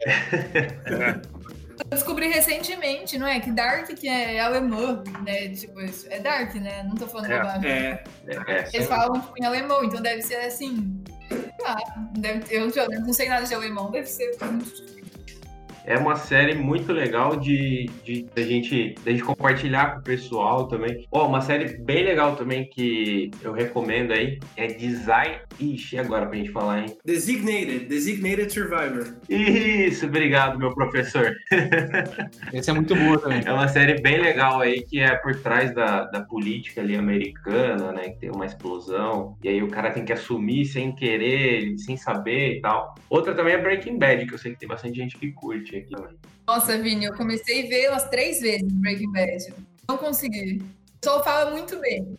É. 0.05 1.21
Eu 1.79 1.97
descobri 1.97 2.27
recentemente, 2.27 3.17
não 3.17 3.27
é? 3.27 3.39
Que 3.39 3.51
Dark 3.51 3.87
que 3.87 4.07
é 4.07 4.39
alemã, 4.39 5.03
né? 5.23 5.49
Tipo, 5.49 5.79
é 6.09 6.19
Dark, 6.19 6.53
né? 6.55 6.83
Não 6.83 6.95
tô 6.95 7.07
falando 7.07 7.31
é, 7.31 7.37
bobagem. 7.39 7.69
É, 7.69 8.03
é, 8.27 8.35
é, 8.47 8.69
Eles 8.73 8.87
falam 8.87 9.19
tipo, 9.19 9.33
em 9.37 9.45
alemão, 9.45 9.83
então 9.83 10.01
deve 10.01 10.21
ser 10.21 10.35
assim. 10.35 11.03
Ah, 11.65 11.77
deve, 12.17 12.43
eu, 12.55 12.69
eu 12.69 13.01
não 13.01 13.13
sei 13.13 13.29
nada 13.29 13.45
de 13.45 13.53
alemão, 13.53 13.89
deve 13.89 14.07
ser 14.07 14.37
muito 14.43 14.91
é 15.85 15.97
uma 15.97 16.15
série 16.15 16.53
muito 16.55 16.91
legal 16.91 17.35
de, 17.35 17.89
de, 18.03 18.23
de, 18.23 18.43
gente, 18.43 18.95
de 19.03 19.11
gente 19.11 19.23
compartilhar 19.23 19.93
com 19.93 19.99
o 19.99 20.03
pessoal 20.03 20.67
também. 20.67 21.05
Ó, 21.11 21.23
oh, 21.23 21.27
uma 21.27 21.41
série 21.41 21.77
bem 21.79 22.03
legal 22.03 22.35
também 22.35 22.69
que 22.69 23.31
eu 23.41 23.51
recomendo 23.51 24.11
aí 24.11 24.39
é 24.55 24.67
Design. 24.67 25.37
Ixi, 25.59 25.97
agora 25.97 26.25
pra 26.25 26.37
gente 26.37 26.51
falar, 26.51 26.81
hein? 26.81 26.97
Designated, 27.05 27.85
Designated 27.85 28.51
Survivor. 28.51 29.15
Isso, 29.29 30.05
obrigado, 30.05 30.57
meu 30.57 30.73
professor. 30.73 31.35
Esse 32.53 32.69
é 32.69 32.73
muito 32.73 32.95
boa 32.95 33.19
também. 33.19 33.41
É 33.45 33.53
uma 33.53 33.67
série 33.67 34.01
bem 34.01 34.19
legal 34.19 34.61
aí 34.61 34.81
que 34.83 34.99
é 34.99 35.15
por 35.15 35.35
trás 35.35 35.73
da, 35.73 36.05
da 36.05 36.21
política 36.21 36.81
ali 36.81 36.95
americana, 36.95 37.91
né? 37.91 38.09
Que 38.09 38.19
tem 38.19 38.31
uma 38.31 38.45
explosão. 38.45 39.37
E 39.43 39.49
aí 39.49 39.63
o 39.63 39.67
cara 39.67 39.91
tem 39.91 40.05
que 40.05 40.13
assumir 40.13 40.65
sem 40.65 40.93
querer, 40.93 41.77
sem 41.77 41.97
saber 41.97 42.57
e 42.57 42.61
tal. 42.61 42.95
Outra 43.09 43.33
também 43.33 43.53
é 43.53 43.57
Breaking 43.57 43.97
Bad, 43.97 44.25
que 44.25 44.33
eu 44.33 44.37
sei 44.37 44.53
que 44.53 44.59
tem 44.59 44.69
bastante 44.69 44.95
gente 44.95 45.17
que 45.17 45.31
curte 45.31 45.70
aqui 45.77 45.89
também. 45.89 46.15
Nossa, 46.47 46.77
Vini, 46.77 47.05
eu 47.05 47.13
comecei 47.13 47.65
a 47.65 47.69
ver 47.69 47.89
umas 47.89 48.09
três 48.09 48.41
vezes 48.41 48.71
Breaking 48.73 49.11
Bad. 49.11 49.53
Não 49.87 49.97
consegui. 49.97 50.61
O 50.61 50.99
pessoal 50.99 51.23
fala 51.23 51.51
muito 51.51 51.79
bem. 51.79 52.17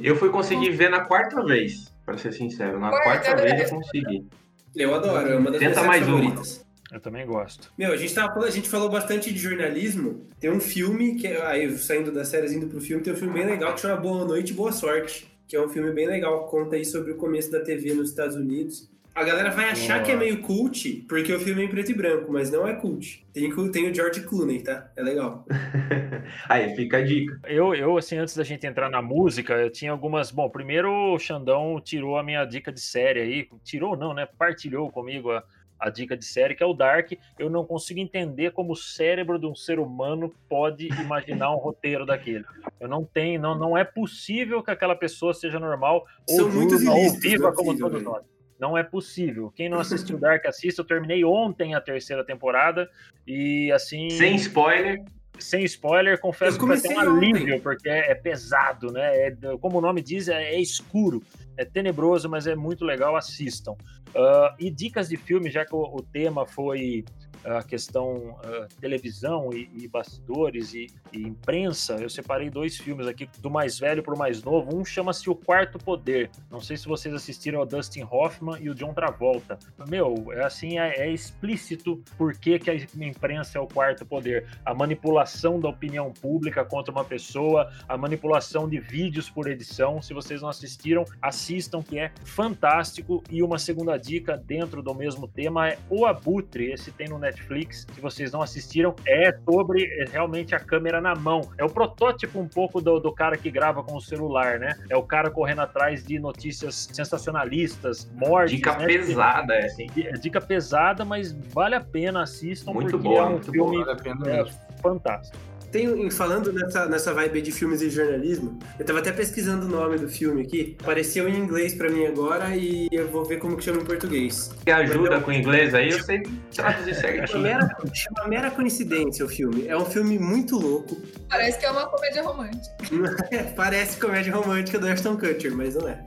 Eu 0.00 0.16
fui 0.16 0.30
conseguir 0.30 0.70
ver 0.70 0.90
na 0.90 1.00
quarta 1.00 1.44
vez, 1.44 1.92
para 2.04 2.16
ser 2.18 2.32
sincero. 2.32 2.78
Na 2.78 2.90
quarta, 2.90 3.34
quarta 3.34 3.42
vez 3.42 3.70
eu 3.70 3.76
consegui. 3.76 4.26
Eu 4.74 4.94
adoro, 4.94 5.28
é 5.28 5.36
uma 5.36 5.50
das 5.50 5.60
Tenta 5.60 5.82
mais 5.82 6.04
favoritas. 6.04 6.56
Uma. 6.58 6.68
Eu 6.96 7.00
também 7.00 7.26
gosto. 7.26 7.70
Meu, 7.76 7.92
a 7.92 7.96
gente, 7.96 8.14
tava, 8.14 8.40
a 8.40 8.50
gente 8.50 8.68
falou 8.68 8.88
bastante 8.88 9.32
de 9.32 9.38
jornalismo. 9.38 10.26
Tem 10.40 10.50
um 10.50 10.60
filme, 10.60 11.16
que 11.16 11.26
é, 11.26 11.44
aí 11.44 11.76
saindo 11.76 12.10
das 12.10 12.28
séries 12.28 12.52
indo 12.52 12.66
pro 12.66 12.80
filme, 12.80 13.02
tem 13.02 13.12
um 13.12 13.16
filme 13.16 13.34
bem 13.34 13.44
legal 13.44 13.74
que 13.74 13.80
chama 13.80 13.96
Boa 13.96 14.24
Noite 14.24 14.52
e 14.52 14.54
Boa 14.54 14.72
Sorte. 14.72 15.30
Que 15.46 15.56
é 15.56 15.60
um 15.60 15.68
filme 15.68 15.90
bem 15.92 16.06
legal, 16.06 16.44
que 16.44 16.50
conta 16.50 16.76
aí 16.76 16.84
sobre 16.84 17.12
o 17.12 17.16
começo 17.16 17.50
da 17.50 17.60
TV 17.60 17.92
nos 17.92 18.10
Estados 18.10 18.36
Unidos 18.36 18.88
A 19.18 19.24
galera 19.24 19.50
vai 19.50 19.68
achar 19.68 19.94
Boa. 19.94 20.04
que 20.04 20.12
é 20.12 20.16
meio 20.16 20.40
cult, 20.42 21.04
porque 21.08 21.32
o 21.32 21.40
filme 21.40 21.60
é 21.60 21.64
em 21.64 21.68
preto 21.68 21.90
e 21.90 21.94
branco, 21.94 22.32
mas 22.32 22.52
não 22.52 22.64
é 22.68 22.74
cult. 22.76 23.26
Tem, 23.32 23.52
tem 23.72 23.90
o 23.90 23.92
George 23.92 24.20
Clooney, 24.20 24.62
tá? 24.62 24.92
É 24.94 25.02
legal. 25.02 25.44
Aí 26.48 26.76
fica 26.76 26.98
a 26.98 27.02
dica. 27.02 27.36
Eu, 27.44 27.74
eu, 27.74 27.98
assim, 27.98 28.16
antes 28.16 28.36
da 28.36 28.44
gente 28.44 28.64
entrar 28.64 28.88
na 28.88 29.02
música, 29.02 29.54
eu 29.54 29.70
tinha 29.70 29.90
algumas. 29.90 30.30
Bom, 30.30 30.48
primeiro 30.48 30.88
o 31.14 31.18
Xandão 31.18 31.80
tirou 31.80 32.16
a 32.16 32.22
minha 32.22 32.44
dica 32.44 32.70
de 32.70 32.80
série 32.80 33.20
aí. 33.20 33.48
Tirou, 33.64 33.96
não, 33.96 34.14
né? 34.14 34.24
Partilhou 34.38 34.88
comigo 34.88 35.32
a, 35.32 35.42
a 35.80 35.90
dica 35.90 36.16
de 36.16 36.24
série, 36.24 36.54
que 36.54 36.62
é 36.62 36.66
o 36.66 36.72
Dark. 36.72 37.10
Eu 37.40 37.50
não 37.50 37.66
consigo 37.66 37.98
entender 37.98 38.52
como 38.52 38.74
o 38.74 38.76
cérebro 38.76 39.36
de 39.36 39.46
um 39.46 39.54
ser 39.54 39.80
humano 39.80 40.32
pode 40.48 40.86
imaginar 41.00 41.52
um 41.52 41.58
roteiro 41.58 42.06
daquele. 42.06 42.44
Eu 42.78 42.86
não 42.86 43.04
tenho, 43.04 43.40
não, 43.40 43.58
não 43.58 43.76
é 43.76 43.82
possível 43.82 44.62
que 44.62 44.70
aquela 44.70 44.94
pessoa 44.94 45.34
seja 45.34 45.58
normal 45.58 46.06
São 46.28 46.44
ou, 46.44 46.52
muitos 46.52 46.78
durma, 46.78 46.92
ou 46.92 46.98
ilícitos, 46.98 47.24
não 47.24 47.30
viva 47.30 47.48
é 47.48 47.52
como 47.52 47.76
todos 47.76 48.00
nós. 48.00 48.37
Não 48.58 48.76
é 48.76 48.82
possível. 48.82 49.52
Quem 49.54 49.68
não 49.68 49.78
assistiu 49.78 50.18
Dark, 50.18 50.44
assista. 50.46 50.82
Eu 50.82 50.86
terminei 50.86 51.24
ontem 51.24 51.74
a 51.74 51.80
terceira 51.80 52.24
temporada 52.24 52.90
e 53.26 53.70
assim. 53.72 54.10
Sem 54.10 54.34
spoiler, 54.36 55.02
sem 55.38 55.64
spoiler, 55.64 56.18
confesso 56.18 56.58
que 56.58 56.66
vai 56.66 56.80
ter 56.80 56.88
um 56.88 56.94
comecei 56.94 57.08
ontem. 57.12 57.32
alívio, 57.34 57.62
porque 57.62 57.88
é, 57.88 58.10
é 58.10 58.14
pesado, 58.14 58.90
né? 58.92 59.28
É- 59.28 59.36
como 59.60 59.78
o 59.78 59.80
nome 59.80 60.02
diz, 60.02 60.28
é, 60.28 60.54
é 60.54 60.60
escuro, 60.60 61.22
é 61.56 61.64
tenebroso, 61.64 62.28
mas 62.28 62.46
é 62.46 62.56
muito 62.56 62.84
legal, 62.84 63.16
assistam. 63.16 63.76
Ah, 64.14 64.54
e 64.58 64.70
dicas 64.70 65.08
de 65.08 65.16
filme, 65.16 65.50
já 65.50 65.64
que 65.64 65.74
o, 65.74 65.80
o 65.80 66.02
tema 66.02 66.46
foi 66.46 67.04
a 67.44 67.62
questão 67.62 68.38
ah, 68.42 68.66
televisão 68.80 69.50
e, 69.52 69.70
e 69.74 69.88
bastidores 69.88 70.74
e, 70.74 70.86
e 71.12 71.22
imprensa, 71.22 71.96
eu 71.96 72.08
separei 72.08 72.50
dois 72.50 72.76
filmes 72.76 73.06
aqui, 73.06 73.28
do 73.38 73.50
mais 73.50 73.78
velho 73.78 74.02
para 74.02 74.14
o 74.14 74.18
mais 74.18 74.42
novo. 74.42 74.76
Um 74.76 74.84
chama-se 74.84 75.28
O 75.28 75.34
Quarto 75.34 75.78
Poder. 75.78 76.30
Não 76.50 76.60
sei 76.60 76.76
se 76.76 76.86
vocês 76.86 77.14
assistiram 77.14 77.60
ao 77.60 77.66
Dustin 77.66 78.06
Hoffman 78.10 78.56
e 78.60 78.70
o 78.70 78.74
John 78.74 78.94
Travolta. 78.94 79.58
Meu, 79.88 80.32
é 80.32 80.44
assim, 80.44 80.78
é, 80.78 81.00
é 81.00 81.12
explícito 81.12 82.02
por 82.16 82.34
que, 82.34 82.58
que 82.58 82.70
a 82.70 82.74
imprensa 82.74 83.58
é 83.58 83.60
o 83.60 83.66
quarto 83.66 84.06
poder. 84.06 84.46
A 84.64 84.74
manipulação 84.74 85.60
da 85.60 85.68
opinião 85.68 86.12
pública 86.12 86.64
contra 86.64 86.92
uma 86.92 87.04
pessoa, 87.04 87.70
a 87.88 87.96
manipulação 87.96 88.68
de 88.68 88.80
vídeos 88.80 89.28
por 89.28 89.48
edição. 89.48 90.00
Se 90.00 90.14
vocês 90.14 90.42
não 90.42 90.48
assistiram, 90.48 91.04
assistam, 91.20 91.82
que 91.82 91.98
é 91.98 92.10
fantástico. 92.24 93.22
E 93.30 93.42
uma 93.42 93.58
segunda 93.58 93.96
dica 93.96 94.36
dentro 94.36 94.82
do 94.82 94.94
mesmo 94.94 95.28
tema 95.28 95.68
é 95.68 95.78
O 95.90 96.06
Abutre. 96.06 96.72
Esse 96.72 96.90
tem 96.90 97.08
no. 97.08 97.18
Se 97.32 98.00
vocês 98.00 98.32
não 98.32 98.42
assistiram, 98.42 98.94
é 99.06 99.32
sobre 99.44 99.84
é, 99.84 100.04
realmente 100.10 100.54
a 100.54 100.60
câmera 100.60 101.00
na 101.00 101.14
mão. 101.14 101.42
É 101.56 101.64
o 101.64 101.68
protótipo 101.68 102.38
um 102.38 102.48
pouco 102.48 102.80
do, 102.80 102.98
do 102.98 103.12
cara 103.12 103.36
que 103.36 103.50
grava 103.50 103.82
com 103.82 103.96
o 103.96 104.00
celular, 104.00 104.58
né? 104.58 104.76
É 104.88 104.96
o 104.96 105.02
cara 105.02 105.30
correndo 105.30 105.60
atrás 105.60 106.04
de 106.04 106.18
notícias 106.18 106.88
sensacionalistas, 106.92 108.10
mortes. 108.14 108.56
dica 108.56 108.76
né? 108.76 108.86
pesada, 108.86 109.54
é 109.54 109.66
assim. 109.66 109.86
Dica 110.20 110.40
pesada, 110.40 111.04
mas 111.04 111.32
vale 111.32 111.74
a 111.74 111.80
pena, 111.80 112.22
assistam, 112.22 112.72
Muito 112.72 112.92
porque 112.92 113.08
boa, 113.08 113.20
é 113.20 113.24
um 113.24 113.30
muito 113.30 113.50
filme 113.50 113.78
Vale 113.78 113.92
a 113.92 113.96
pena 113.96 114.30
é, 114.30 114.44
fantástico. 114.80 115.47
Tem, 115.70 116.10
falando 116.10 116.52
nessa, 116.52 116.86
nessa 116.86 117.12
vibe 117.12 117.42
de 117.42 117.52
filmes 117.52 117.82
e 117.82 117.90
jornalismo, 117.90 118.58
eu 118.78 118.84
tava 118.84 119.00
até 119.00 119.12
pesquisando 119.12 119.66
o 119.66 119.68
nome 119.68 119.98
do 119.98 120.08
filme 120.08 120.42
aqui. 120.42 120.76
Apareceu 120.80 121.28
em 121.28 121.36
inglês 121.36 121.74
pra 121.74 121.90
mim 121.90 122.06
agora 122.06 122.56
e 122.56 122.88
eu 122.90 123.08
vou 123.08 123.24
ver 123.24 123.38
como 123.38 123.56
que 123.56 123.64
chama 123.64 123.82
em 123.82 123.84
português. 123.84 124.50
Que 124.64 124.70
ajuda 124.70 125.20
com 125.20 125.30
o 125.30 125.34
inglês 125.34 125.74
aí, 125.74 125.90
eu 125.90 126.02
sei 126.02 126.22
traduzir 126.54 126.94
Chama 126.94 127.00
certinho. 127.00 127.42
mera, 127.42 127.76
chama 127.92 128.28
mera 128.28 128.50
coincidência 128.50 129.24
o 129.24 129.28
filme. 129.28 129.66
É 129.68 129.76
um 129.76 129.84
filme 129.84 130.18
muito 130.18 130.58
louco. 130.58 130.96
Parece 131.28 131.58
que 131.58 131.66
é 131.66 131.70
uma 131.70 131.86
comédia 131.86 132.22
romântica. 132.22 132.74
Parece 133.54 133.98
comédia 133.98 134.34
romântica 134.34 134.78
do 134.78 134.86
Ashton 134.86 135.16
Kutcher, 135.16 135.54
mas 135.54 135.74
não 135.74 135.88
é. 135.88 136.02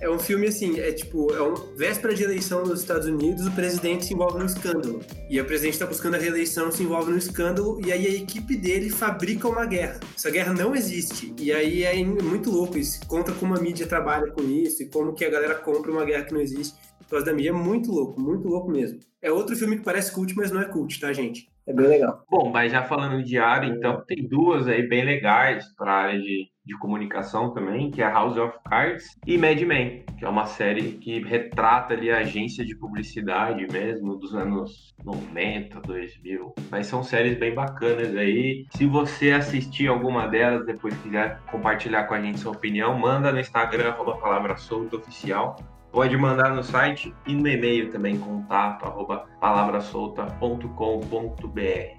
É 0.00 0.10
um 0.10 0.18
filme 0.18 0.48
assim, 0.48 0.80
é 0.80 0.90
tipo, 0.90 1.32
é 1.32 1.40
uma 1.40 1.54
véspera 1.76 2.12
de 2.14 2.24
eleição 2.24 2.64
nos 2.64 2.80
Estados 2.80 3.06
Unidos, 3.06 3.46
o 3.46 3.50
presidente 3.52 4.06
se 4.06 4.14
envolve 4.14 4.38
num 4.38 4.46
escândalo. 4.46 5.00
E 5.30 5.40
o 5.40 5.44
presidente 5.44 5.78
tá 5.78 5.86
buscando 5.86 6.16
a 6.16 6.18
reeleição, 6.18 6.72
se 6.72 6.82
envolve 6.82 7.12
num 7.12 7.18
escândalo, 7.18 7.80
e 7.84 7.92
aí 7.92 8.06
a 8.06 8.10
equipe 8.10 8.56
dele 8.62 8.88
fabrica 8.88 9.48
uma 9.48 9.66
guerra. 9.66 9.98
Essa 10.16 10.30
guerra 10.30 10.54
não 10.54 10.74
existe. 10.74 11.34
E 11.36 11.52
aí 11.52 11.82
é 11.82 12.02
muito 12.04 12.48
louco 12.48 12.78
isso. 12.78 13.04
Conta 13.08 13.32
como 13.32 13.56
a 13.56 13.60
mídia 13.60 13.88
trabalha 13.88 14.30
com 14.30 14.42
isso 14.42 14.84
e 14.84 14.88
como 14.88 15.12
que 15.12 15.24
a 15.24 15.30
galera 15.30 15.56
compra 15.56 15.90
uma 15.90 16.04
guerra 16.04 16.24
que 16.24 16.32
não 16.32 16.40
existe. 16.40 16.78
Por 17.00 17.10
causa 17.10 17.26
da 17.26 17.34
mídia. 17.34 17.50
É 17.50 17.52
muito 17.52 17.90
louco, 17.90 18.20
muito 18.20 18.46
louco 18.46 18.70
mesmo. 18.70 19.00
É 19.20 19.32
outro 19.32 19.56
filme 19.56 19.78
que 19.78 19.84
parece 19.84 20.12
cult, 20.12 20.32
mas 20.36 20.52
não 20.52 20.60
é 20.60 20.64
cult, 20.66 21.00
tá, 21.00 21.12
gente? 21.12 21.50
É 21.66 21.72
bem 21.72 21.88
legal. 21.88 22.24
Bom, 22.30 22.50
mas 22.50 22.70
já 22.70 22.84
falando 22.84 23.22
de 23.22 23.36
área, 23.36 23.66
então, 23.66 24.04
tem 24.06 24.26
duas 24.26 24.68
aí 24.68 24.88
bem 24.88 25.04
legais 25.04 25.66
para 25.74 25.92
área 25.92 26.20
de, 26.20 26.48
de 26.64 26.78
comunicação 26.78 27.52
também, 27.52 27.90
que 27.90 28.02
é 28.02 28.08
House 28.08 28.36
of 28.36 28.56
Cards 28.64 29.18
e 29.26 29.36
Mad 29.36 29.60
Men, 29.62 30.04
que 30.18 30.24
é 30.24 30.28
uma 30.28 30.46
série 30.46 30.92
que 30.92 31.20
retrata 31.20 31.94
ali 31.94 32.10
a 32.10 32.18
agência 32.18 32.64
de 32.64 32.76
publicidade 32.76 33.66
mesmo 33.70 34.16
dos 34.16 34.34
anos 34.34 34.94
90, 35.04 35.80
2000. 35.80 36.54
Mas 36.70 36.86
são 36.86 37.02
séries 37.02 37.38
bem 37.38 37.54
bacanas 37.54 38.14
aí. 38.16 38.66
Se 38.70 38.86
você 38.86 39.32
assistir 39.32 39.88
alguma 39.88 40.28
delas, 40.28 40.64
depois 40.64 40.94
quiser 41.02 41.40
compartilhar 41.50 42.04
com 42.04 42.14
a 42.14 42.20
gente 42.20 42.38
sua 42.38 42.52
opinião, 42.52 42.96
manda 42.98 43.32
no 43.32 43.40
Instagram, 43.40 43.90
arroba 43.90 44.16
palavra 44.18 44.56
solta 44.56 44.96
oficial. 44.96 45.56
Pode 45.92 46.16
mandar 46.16 46.54
no 46.54 46.62
site 46.62 47.14
e 47.26 47.34
no 47.34 47.46
e-mail 47.46 47.90
também, 47.90 48.18
contato, 48.18 48.86
arroba 48.86 49.26
palavrasolta.com.br. 49.38 50.70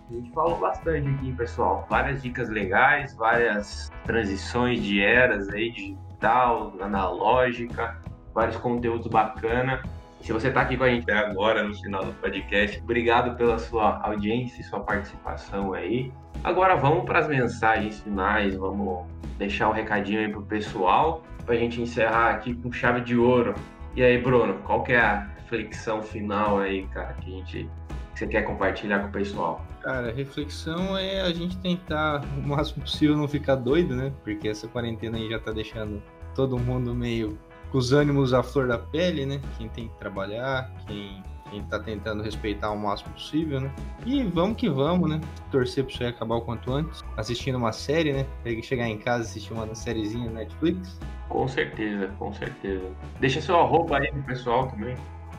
A 0.09 0.13
gente 0.13 0.31
falou 0.31 0.57
bastante 0.57 1.07
aqui, 1.09 1.31
pessoal. 1.33 1.85
Várias 1.87 2.23
dicas 2.23 2.49
legais, 2.49 3.15
várias 3.15 3.91
transições 4.03 4.81
de 4.81 4.99
eras 4.99 5.47
aí, 5.49 5.71
digital, 5.71 6.73
analógica, 6.81 8.01
vários 8.33 8.57
conteúdos 8.57 9.05
bacanas. 9.05 9.79
Se 10.21 10.33
você 10.33 10.47
está 10.47 10.61
aqui 10.61 10.75
com 10.75 10.85
a 10.85 10.89
gente 10.89 11.03
até 11.03 11.19
agora, 11.19 11.61
no 11.61 11.75
final 11.75 12.03
do 12.03 12.13
podcast, 12.13 12.81
obrigado 12.81 13.37
pela 13.37 13.59
sua 13.59 14.01
audiência 14.01 14.59
e 14.59 14.63
sua 14.63 14.79
participação 14.79 15.71
aí. 15.71 16.11
Agora 16.43 16.75
vamos 16.75 17.05
para 17.05 17.19
as 17.19 17.27
mensagens 17.27 17.99
finais, 17.99 18.55
vamos 18.55 19.05
deixar 19.37 19.69
um 19.69 19.73
recadinho 19.73 20.19
aí 20.21 20.29
pro 20.29 20.41
pessoal, 20.41 21.21
para 21.45 21.53
a 21.53 21.57
gente 21.57 21.79
encerrar 21.79 22.31
aqui 22.31 22.55
com 22.55 22.71
chave 22.71 23.01
de 23.01 23.15
ouro. 23.15 23.53
E 23.95 24.03
aí, 24.03 24.17
Bruno, 24.17 24.55
qual 24.65 24.83
que 24.83 24.93
é 24.93 24.99
a 24.99 25.29
reflexão 25.37 26.01
final 26.01 26.59
aí, 26.59 26.87
cara, 26.87 27.13
que 27.13 27.31
a 27.31 27.37
gente 27.37 27.69
que 28.13 28.19
você 28.19 28.27
quer 28.27 28.43
compartilhar 28.43 28.99
com 28.99 29.07
o 29.07 29.11
pessoal? 29.11 29.65
Cara, 29.81 30.09
a 30.09 30.11
reflexão 30.11 30.97
é 30.97 31.21
a 31.21 31.31
gente 31.33 31.57
tentar 31.57 32.23
o 32.37 32.47
máximo 32.47 32.83
possível 32.83 33.17
não 33.17 33.27
ficar 33.27 33.55
doido, 33.55 33.95
né? 33.95 34.11
Porque 34.23 34.47
essa 34.47 34.67
quarentena 34.67 35.17
aí 35.17 35.29
já 35.29 35.39
tá 35.39 35.51
deixando 35.51 36.01
todo 36.35 36.57
mundo 36.57 36.93
meio 36.93 37.37
com 37.71 37.77
os 37.77 37.91
ânimos 37.91 38.33
à 38.33 38.43
flor 38.43 38.67
da 38.67 38.77
pele, 38.77 39.25
né? 39.25 39.41
Quem 39.57 39.67
tem 39.69 39.87
que 39.87 39.95
trabalhar, 39.97 40.71
quem, 40.87 41.21
quem 41.53 41.63
tá 41.63 41.79
tentando 41.79 42.23
respeitar 42.23 42.71
o 42.71 42.77
máximo 42.77 43.13
possível, 43.13 43.61
né? 43.61 43.71
E 44.05 44.23
vamos 44.23 44.57
que 44.57 44.69
vamos, 44.69 45.09
né? 45.09 45.21
Torcer 45.51 45.83
pra 45.83 45.93
isso 45.93 46.03
aí 46.03 46.09
acabar 46.09 46.35
o 46.35 46.41
quanto 46.41 46.71
antes. 46.73 47.03
Assistindo 47.15 47.57
uma 47.57 47.71
série, 47.71 48.11
né? 48.11 48.25
Pegue 48.43 48.63
chegar 48.63 48.87
em 48.87 48.97
casa 48.97 49.23
e 49.23 49.25
assistir 49.27 49.53
uma 49.53 49.73
sériezinha 49.75 50.25
na 50.25 50.39
Netflix. 50.39 50.99
Com 51.29 51.47
certeza, 51.47 52.07
com 52.17 52.33
certeza. 52.33 52.91
Deixa 53.19 53.41
seu 53.41 53.59
arroba 53.59 53.99
aí 53.99 54.11
pro 54.11 54.23
pessoal 54.23 54.67
também. 54.67 54.95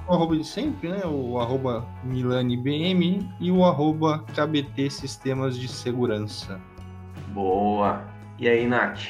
O 0.07 0.13
arroba 0.13 0.37
de 0.37 0.45
sempre, 0.45 0.89
né? 0.89 1.01
O 1.05 1.39
arroba 1.41 1.85
MilaniBM 2.05 3.29
e 3.41 3.51
o 3.51 3.65
arroba 3.65 4.25
KBT 4.35 4.91
Sistemas 4.91 5.59
de 5.59 5.67
Segurança. 5.67 6.61
Boa. 7.29 8.05
E 8.39 8.49
aí, 8.49 8.67
Nath? 8.67 9.09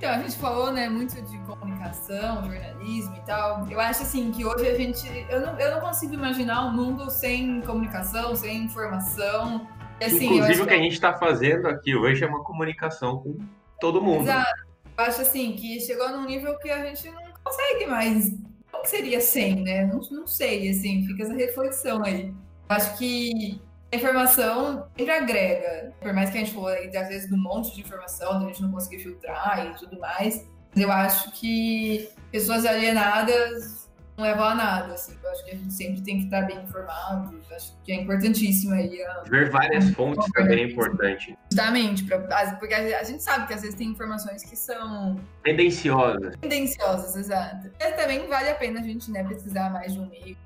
Então, 0.00 0.12
a 0.14 0.18
gente 0.18 0.38
falou, 0.38 0.72
né, 0.72 0.88
muito 0.88 1.20
de 1.20 1.38
comunicação, 1.40 2.42
jornalismo 2.42 3.14
e 3.16 3.20
tal. 3.26 3.68
Eu 3.70 3.78
acho, 3.78 4.02
assim, 4.02 4.32
que 4.32 4.46
hoje 4.46 4.66
a 4.66 4.74
gente... 4.74 5.06
Eu 5.28 5.42
não, 5.42 5.60
eu 5.60 5.72
não 5.72 5.80
consigo 5.82 6.14
imaginar 6.14 6.64
um 6.64 6.72
mundo 6.72 7.10
sem 7.10 7.60
comunicação, 7.60 8.34
sem 8.34 8.64
informação. 8.64 9.68
Assim, 10.02 10.24
Inclusive, 10.24 10.62
o 10.62 10.66
que 10.66 10.72
a 10.72 10.78
gente 10.78 10.94
está 10.94 11.12
fazendo 11.18 11.68
aqui 11.68 11.94
hoje 11.94 12.24
é 12.24 12.26
uma 12.26 12.42
comunicação 12.42 13.18
com 13.18 13.36
todo 13.78 14.00
mundo. 14.00 14.22
Exato. 14.22 14.62
Eu 14.96 15.04
acho, 15.04 15.20
assim, 15.20 15.52
que 15.52 15.78
chegou 15.80 16.08
num 16.08 16.24
nível 16.24 16.58
que 16.60 16.70
a 16.70 16.82
gente 16.86 17.10
não 17.10 17.22
consegue 17.44 17.84
mais... 17.84 18.32
Como 18.72 18.86
seria 18.86 19.20
sem, 19.20 19.56
né? 19.56 19.84
Não, 19.84 20.00
não 20.10 20.26
sei, 20.26 20.70
assim, 20.70 21.06
fica 21.06 21.24
essa 21.24 21.34
reflexão 21.34 22.02
aí. 22.02 22.28
Eu 22.28 22.34
acho 22.70 22.96
que 22.96 23.60
a 23.92 23.96
informação 23.96 24.86
sempre 24.96 25.12
agrega. 25.12 25.92
Por 26.00 26.12
mais 26.12 26.30
que 26.30 26.38
a 26.38 26.44
gente 26.44 26.56
aí, 26.66 26.96
às 26.96 27.08
vezes, 27.08 27.28
de 27.28 27.34
um 27.34 27.38
monte 27.42 27.74
de 27.74 27.80
informação, 27.80 28.38
da 28.40 28.46
gente 28.46 28.62
não 28.62 28.70
conseguir 28.70 29.02
filtrar 29.02 29.66
e 29.66 29.74
tudo 29.78 29.98
mais. 29.98 30.46
Eu 30.76 30.92
acho 30.92 31.32
que 31.32 32.08
pessoas 32.30 32.64
alienadas 32.64 33.90
não 34.16 34.24
levam 34.24 34.44
a 34.44 34.54
nada. 34.54 34.94
Assim. 34.94 35.16
Eu 35.20 35.30
acho 35.30 35.44
que 35.44 35.50
a 35.50 35.54
gente 35.54 35.72
sempre 35.72 36.00
tem 36.02 36.18
que 36.18 36.24
estar 36.26 36.42
bem 36.42 36.58
informado. 36.62 37.34
Eu 37.50 37.56
acho 37.56 37.76
que 37.82 37.90
é 37.90 37.96
importantíssimo 37.96 38.74
aí. 38.74 39.02
a- 39.02 39.22
Ver 39.28 39.50
várias 39.50 39.90
fontes 39.90 40.30
também 40.32 40.60
é 40.60 40.70
importante. 40.70 41.36
Justamente, 41.50 42.04
pra- 42.04 42.56
porque 42.60 42.74
a 42.74 43.02
gente 43.02 43.22
sabe 43.22 43.48
que 43.48 43.54
às 43.54 43.62
vezes 43.62 43.74
tem 43.76 43.88
informações 43.88 44.44
que 44.44 44.54
são 44.54 45.18
Tendenciosas. 45.42 46.36
tendenciosas, 46.40 47.16
exato. 47.16 47.68
Mas 47.80 47.96
também 47.96 48.24
vale 48.28 48.50
a 48.50 48.54
pena 48.54 48.78
a 48.78 48.82
gente 48.84 49.10
né, 49.10 49.24
precisar 49.24 49.70
mais 49.70 49.92
de 49.92 49.98
um 49.98 50.06
meio 50.08 50.36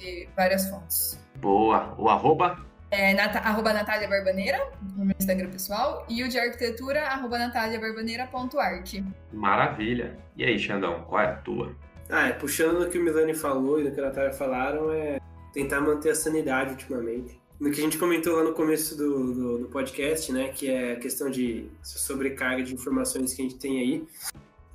e 0.00 0.28
várias 0.34 0.68
fontes. 0.70 1.22
Boa. 1.36 1.94
O 1.98 2.08
arroba? 2.08 2.64
É 2.90 3.12
nata, 3.12 3.40
arroba 3.40 3.72
Natália 3.72 4.08
Barbaneira, 4.08 4.70
no 4.96 5.04
meu 5.04 5.16
Instagram 5.18 5.50
pessoal, 5.50 6.06
e 6.08 6.22
o 6.22 6.28
de 6.28 6.38
arquitetura, 6.38 7.08
arroba 7.08 7.38
nataliabarbaneira.art. 7.38 9.02
Maravilha. 9.32 10.16
E 10.36 10.44
aí, 10.44 10.58
Xandão, 10.58 11.02
qual 11.02 11.20
é 11.20 11.26
a 11.26 11.32
tua? 11.32 11.74
Ah, 12.08 12.28
é, 12.28 12.32
puxando 12.32 12.78
no 12.78 12.88
que 12.88 12.98
o 12.98 13.02
Milani 13.02 13.34
falou 13.34 13.80
e 13.80 13.84
no 13.84 13.90
que 13.90 13.98
a 13.98 14.04
Natália 14.04 14.32
falaram, 14.32 14.92
é 14.92 15.18
tentar 15.52 15.80
manter 15.80 16.10
a 16.10 16.14
sanidade 16.14 16.70
ultimamente. 16.70 17.40
No 17.58 17.70
que 17.70 17.80
a 17.80 17.84
gente 17.84 17.98
comentou 17.98 18.36
lá 18.36 18.44
no 18.44 18.52
começo 18.52 18.96
do, 18.96 19.32
do, 19.32 19.58
do 19.58 19.68
podcast, 19.68 20.30
né, 20.32 20.48
que 20.48 20.70
é 20.70 20.92
a 20.92 20.96
questão 20.96 21.30
de 21.30 21.68
sobrecarga 21.82 22.62
de 22.62 22.74
informações 22.74 23.32
que 23.34 23.42
a 23.42 23.44
gente 23.44 23.58
tem 23.58 23.80
aí, 23.80 24.06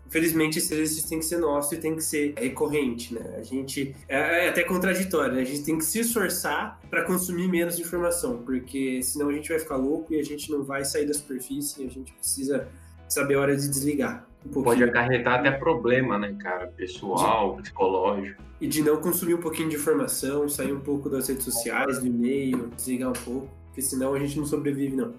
Infelizmente, 0.09 0.57
esse 0.57 0.73
exercício 0.73 1.07
tem 1.07 1.19
que 1.19 1.25
ser 1.25 1.37
nosso 1.37 1.75
e 1.75 1.77
tem 1.77 1.95
que 1.95 2.01
ser 2.01 2.33
recorrente, 2.35 3.13
né? 3.13 3.35
A 3.37 3.43
gente 3.43 3.95
é, 4.07 4.45
é 4.45 4.49
até 4.49 4.63
contraditório, 4.63 5.35
né? 5.35 5.41
A 5.41 5.45
gente 5.45 5.63
tem 5.63 5.77
que 5.77 5.85
se 5.85 5.99
esforçar 5.99 6.79
para 6.89 7.03
consumir 7.03 7.47
menos 7.47 7.79
informação, 7.79 8.41
porque 8.41 9.03
senão 9.03 9.29
a 9.29 9.33
gente 9.33 9.47
vai 9.47 9.59
ficar 9.59 9.75
louco 9.75 10.11
e 10.11 10.19
a 10.19 10.23
gente 10.23 10.51
não 10.51 10.63
vai 10.63 10.83
sair 10.83 11.05
da 11.05 11.13
superfície. 11.13 11.83
E 11.83 11.85
a 11.85 11.89
gente 11.91 12.11
precisa 12.11 12.67
saber 13.07 13.35
a 13.35 13.41
hora 13.41 13.55
de 13.55 13.69
desligar. 13.69 14.27
Um 14.43 14.63
Pode 14.63 14.83
acarretar 14.83 15.41
até 15.41 15.51
problema, 15.51 16.17
né, 16.17 16.35
cara? 16.39 16.65
Pessoal, 16.75 17.57
de... 17.57 17.63
psicológico. 17.63 18.41
E 18.59 18.67
de 18.67 18.81
não 18.81 18.97
consumir 18.97 19.35
um 19.35 19.41
pouquinho 19.41 19.69
de 19.69 19.75
informação, 19.75 20.49
sair 20.49 20.73
um 20.73 20.79
pouco 20.79 21.07
das 21.07 21.27
redes 21.27 21.43
sociais, 21.43 21.99
do 21.99 22.07
e-mail, 22.07 22.71
desligar 22.75 23.09
um 23.09 23.13
pouco, 23.13 23.47
porque 23.67 23.81
senão 23.81 24.15
a 24.15 24.19
gente 24.19 24.39
não 24.39 24.45
sobrevive, 24.47 24.95
não. 24.95 25.13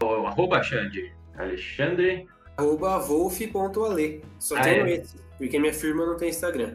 Arroba 0.00 0.56
Alexandre. 0.56 1.12
Alexandre 1.36 2.26
arroba 2.58 2.98
wolf.ale. 2.98 4.22
Só 4.38 4.56
ah, 4.56 4.62
tenho 4.62 4.86
é? 4.86 4.94
esse, 4.96 5.16
porque 5.38 5.58
minha 5.58 5.72
firma 5.72 6.04
não 6.04 6.16
tem 6.16 6.28
Instagram. 6.28 6.74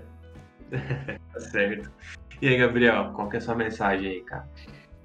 tá 0.71 1.39
certo. 1.39 1.91
E 2.41 2.47
aí, 2.47 2.57
Gabriel, 2.57 3.11
qual 3.13 3.29
que 3.29 3.35
é 3.35 3.39
a 3.39 3.41
sua 3.41 3.55
mensagem 3.55 4.09
aí, 4.09 4.21
cara? 4.21 4.47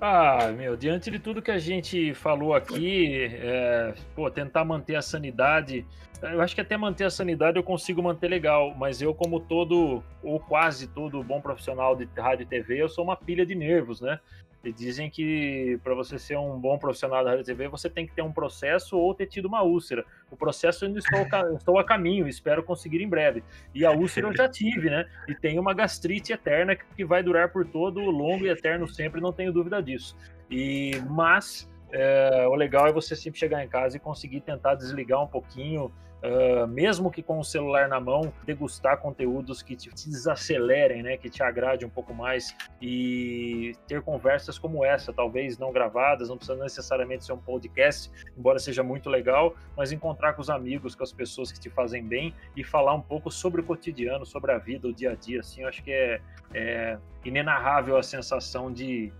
Ah, 0.00 0.52
meu, 0.56 0.76
diante 0.76 1.10
de 1.10 1.18
tudo 1.18 1.42
que 1.42 1.50
a 1.50 1.58
gente 1.58 2.14
falou 2.14 2.54
aqui, 2.54 3.24
é, 3.34 3.92
pô, 4.14 4.30
tentar 4.30 4.64
manter 4.64 4.94
a 4.94 5.02
sanidade. 5.02 5.84
Eu 6.20 6.40
acho 6.40 6.54
que 6.54 6.60
até 6.60 6.76
manter 6.76 7.04
a 7.04 7.10
sanidade 7.10 7.56
eu 7.56 7.62
consigo 7.62 8.02
manter 8.02 8.28
legal, 8.28 8.74
mas 8.76 9.00
eu, 9.00 9.14
como 9.14 9.38
todo, 9.38 10.02
ou 10.22 10.40
quase 10.40 10.88
todo 10.88 11.22
bom 11.22 11.40
profissional 11.40 11.94
de 11.94 12.08
rádio 12.16 12.42
e 12.42 12.46
TV, 12.46 12.82
eu 12.82 12.88
sou 12.88 13.04
uma 13.04 13.16
pilha 13.16 13.46
de 13.46 13.54
nervos, 13.54 14.00
né? 14.00 14.18
E 14.64 14.72
dizem 14.72 15.08
que 15.08 15.78
para 15.84 15.94
você 15.94 16.18
ser 16.18 16.36
um 16.36 16.58
bom 16.58 16.76
profissional 16.76 17.22
da 17.22 17.30
rádio 17.30 17.44
TV, 17.44 17.68
você 17.68 17.88
tem 17.88 18.04
que 18.04 18.12
ter 18.12 18.22
um 18.22 18.32
processo 18.32 18.98
ou 18.98 19.14
ter 19.14 19.26
tido 19.26 19.46
uma 19.46 19.62
úlcera. 19.62 20.04
O 20.30 20.36
processo 20.36 20.84
eu 20.84 20.88
ainda 20.88 20.98
estou, 20.98 21.20
estou 21.54 21.78
a 21.78 21.84
caminho, 21.84 22.26
espero 22.26 22.64
conseguir 22.64 23.00
em 23.00 23.08
breve. 23.08 23.44
E 23.72 23.86
a 23.86 23.92
úlcera 23.92 24.26
eu 24.26 24.36
já 24.36 24.48
tive, 24.48 24.90
né? 24.90 25.08
E 25.28 25.34
tem 25.34 25.58
uma 25.60 25.72
gastrite 25.72 26.32
eterna 26.32 26.74
que 26.74 27.04
vai 27.04 27.22
durar 27.22 27.50
por 27.52 27.64
todo 27.64 28.00
o 28.00 28.10
longo 28.10 28.44
e 28.44 28.50
eterno 28.50 28.88
sempre, 28.88 29.20
não 29.20 29.32
tenho 29.32 29.52
dúvida 29.52 29.80
disso. 29.80 30.16
E 30.50 31.00
mas 31.08 31.70
é, 31.92 32.46
o 32.48 32.54
legal 32.54 32.88
é 32.88 32.92
você 32.92 33.14
sempre 33.14 33.38
chegar 33.38 33.64
em 33.64 33.68
casa 33.68 33.96
e 33.96 34.00
conseguir 34.00 34.40
tentar 34.40 34.74
desligar 34.74 35.22
um 35.22 35.28
pouquinho, 35.28 35.92
uh, 36.22 36.66
mesmo 36.66 37.10
que 37.10 37.22
com 37.22 37.38
o 37.38 37.44
celular 37.44 37.88
na 37.88 38.00
mão, 38.00 38.32
degustar 38.44 38.98
conteúdos 38.98 39.62
que 39.62 39.76
te, 39.76 39.90
desacelerem, 39.90 41.02
né, 41.02 41.16
que 41.16 41.28
te 41.28 41.42
agrade 41.42 41.84
um 41.84 41.88
pouco 41.88 42.14
mais 42.14 42.56
e 42.80 43.72
ter 43.86 44.02
conversas 44.02 44.58
como 44.58 44.84
essa, 44.84 45.12
talvez 45.12 45.58
não 45.58 45.72
gravadas, 45.72 46.28
não 46.28 46.36
precisa 46.36 46.62
necessariamente 46.62 47.24
ser 47.24 47.32
um 47.32 47.38
podcast, 47.38 48.10
embora 48.36 48.58
seja 48.58 48.82
muito 48.82 49.08
legal, 49.08 49.54
mas 49.76 49.92
encontrar 49.92 50.34
com 50.34 50.42
os 50.42 50.50
amigos, 50.50 50.94
com 50.94 51.02
as 51.02 51.12
pessoas 51.12 51.52
que 51.52 51.60
te 51.60 51.70
fazem 51.70 52.04
bem 52.04 52.34
e 52.56 52.64
falar 52.64 52.94
um 52.94 53.02
pouco 53.02 53.30
sobre 53.30 53.60
o 53.60 53.64
cotidiano, 53.64 54.24
sobre 54.24 54.52
a 54.52 54.58
vida, 54.58 54.88
o 54.88 54.92
dia 54.92 55.12
a 55.12 55.14
dia, 55.14 55.40
assim, 55.40 55.62
eu 55.62 55.68
acho 55.68 55.82
que 55.82 55.92
é, 55.92 56.20
é 56.54 56.98
inenarrável 57.24 57.96
a 57.96 58.02
sensação 58.02 58.72
de, 58.72 59.12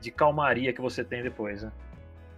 de 0.00 0.10
calmaria 0.10 0.72
que 0.72 0.80
você 0.80 1.02
tem 1.02 1.22
depois, 1.22 1.62
né? 1.62 1.72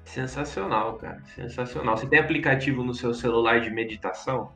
Sensacional, 0.07 0.95
cara. 0.95 1.21
Sensacional. 1.35 1.97
Você 1.97 2.07
tem 2.07 2.19
aplicativo 2.19 2.83
no 2.83 2.95
seu 2.95 3.13
celular 3.13 3.61
de 3.61 3.71
meditação? 3.71 4.51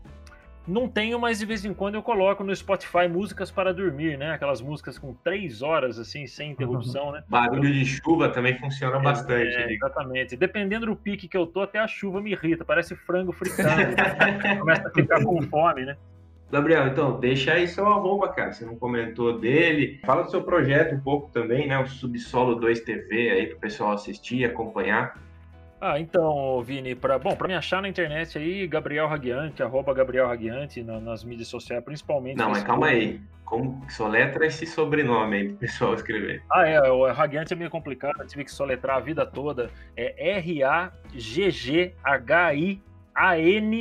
Não 0.67 0.87
tenho, 0.87 1.19
mas 1.19 1.41
de 1.41 1.47
vez 1.47 1.65
em 1.65 1.75
quando 1.75 1.97
eu 1.97 2.03
coloco 2.03 2.45
no 2.45 2.55
Spotify 2.55 3.09
músicas 3.09 3.51
para 3.51 3.75
dormir, 3.75 4.17
né? 4.17 4.33
Aquelas 4.33 4.61
músicas 4.61 4.99
com 4.99 5.13
três 5.13 5.63
horas, 5.63 5.99
assim, 5.99 6.27
sem 6.27 6.53
interrupção, 6.53 7.07
uhum. 7.07 7.13
né? 7.13 7.25
Barulho 7.29 7.73
de 7.73 7.85
chuva 7.85 8.29
também 8.29 8.57
funciona 8.59 8.99
é, 8.99 9.03
bastante. 9.03 9.57
É, 9.57 9.73
exatamente. 9.73 10.37
Dependendo 10.37 10.87
do 10.87 10.95
pique 10.95 11.27
que 11.27 11.37
eu 11.37 11.47
tô, 11.47 11.63
até 11.63 11.81
a 11.81 11.89
chuva 11.89 12.21
me 12.21 12.31
irrita. 12.31 12.65
Parece 12.65 12.95
frango 12.95 13.33
fritado. 13.33 13.97
né? 13.97 14.57
Começa 14.61 14.87
a 14.87 14.91
ficar 14.93 15.25
com 15.25 15.43
fome, 15.43 15.85
né? 15.85 15.97
Gabriel, 16.53 16.89
então, 16.89 17.19
deixa 17.19 17.55
aí 17.55 17.67
seu 17.67 17.87
arroba, 17.87 18.29
cara. 18.29 18.53
Você 18.53 18.65
não 18.65 18.77
comentou 18.77 19.39
dele. 19.39 20.01
Fala 20.05 20.23
do 20.23 20.31
seu 20.31 20.43
projeto 20.43 20.95
um 20.95 21.01
pouco 21.01 21.31
também, 21.33 21.67
né? 21.67 21.79
O 21.79 21.87
Subsolo 21.87 22.55
2 22.57 22.81
TV 22.81 23.31
aí, 23.31 23.47
pro 23.47 23.59
pessoal 23.59 23.93
assistir, 23.93 24.45
acompanhar. 24.45 25.17
Ah, 25.81 25.99
então, 25.99 26.63
Vini, 26.63 26.95
pra, 26.95 27.19
bom, 27.19 27.35
para 27.35 27.49
me 27.49 27.55
achar 27.55 27.81
na 27.81 27.89
internet 27.89 28.37
aí, 28.37 28.67
Gabriel 28.67 29.09
Raguiante, 29.09 29.63
arroba 29.63 29.95
Gabriel 29.95 30.27
Raguiante 30.27 30.83
na, 30.83 31.01
nas 31.01 31.25
mídias 31.25 31.49
sociais, 31.49 31.83
principalmente. 31.83 32.37
Não, 32.37 32.51
mas 32.51 32.63
calma 32.63 32.89
aí. 32.89 33.19
Como 33.47 33.83
soletra 33.91 34.47
esse 34.47 34.67
sobrenome 34.67 35.37
aí 35.37 35.49
pro 35.49 35.57
pessoal 35.57 35.95
escrever? 35.95 36.43
Ah, 36.53 36.69
é, 36.69 36.81
o 36.83 37.11
Raguiante 37.11 37.55
é 37.55 37.57
meio 37.57 37.71
complicado, 37.71 38.25
tive 38.27 38.45
que 38.45 38.53
soletrar 38.53 38.99
a 38.99 39.01
vida 39.01 39.25
toda. 39.25 39.71
É 39.97 40.37
R-A-G-G-H-I-A-N 40.39 41.09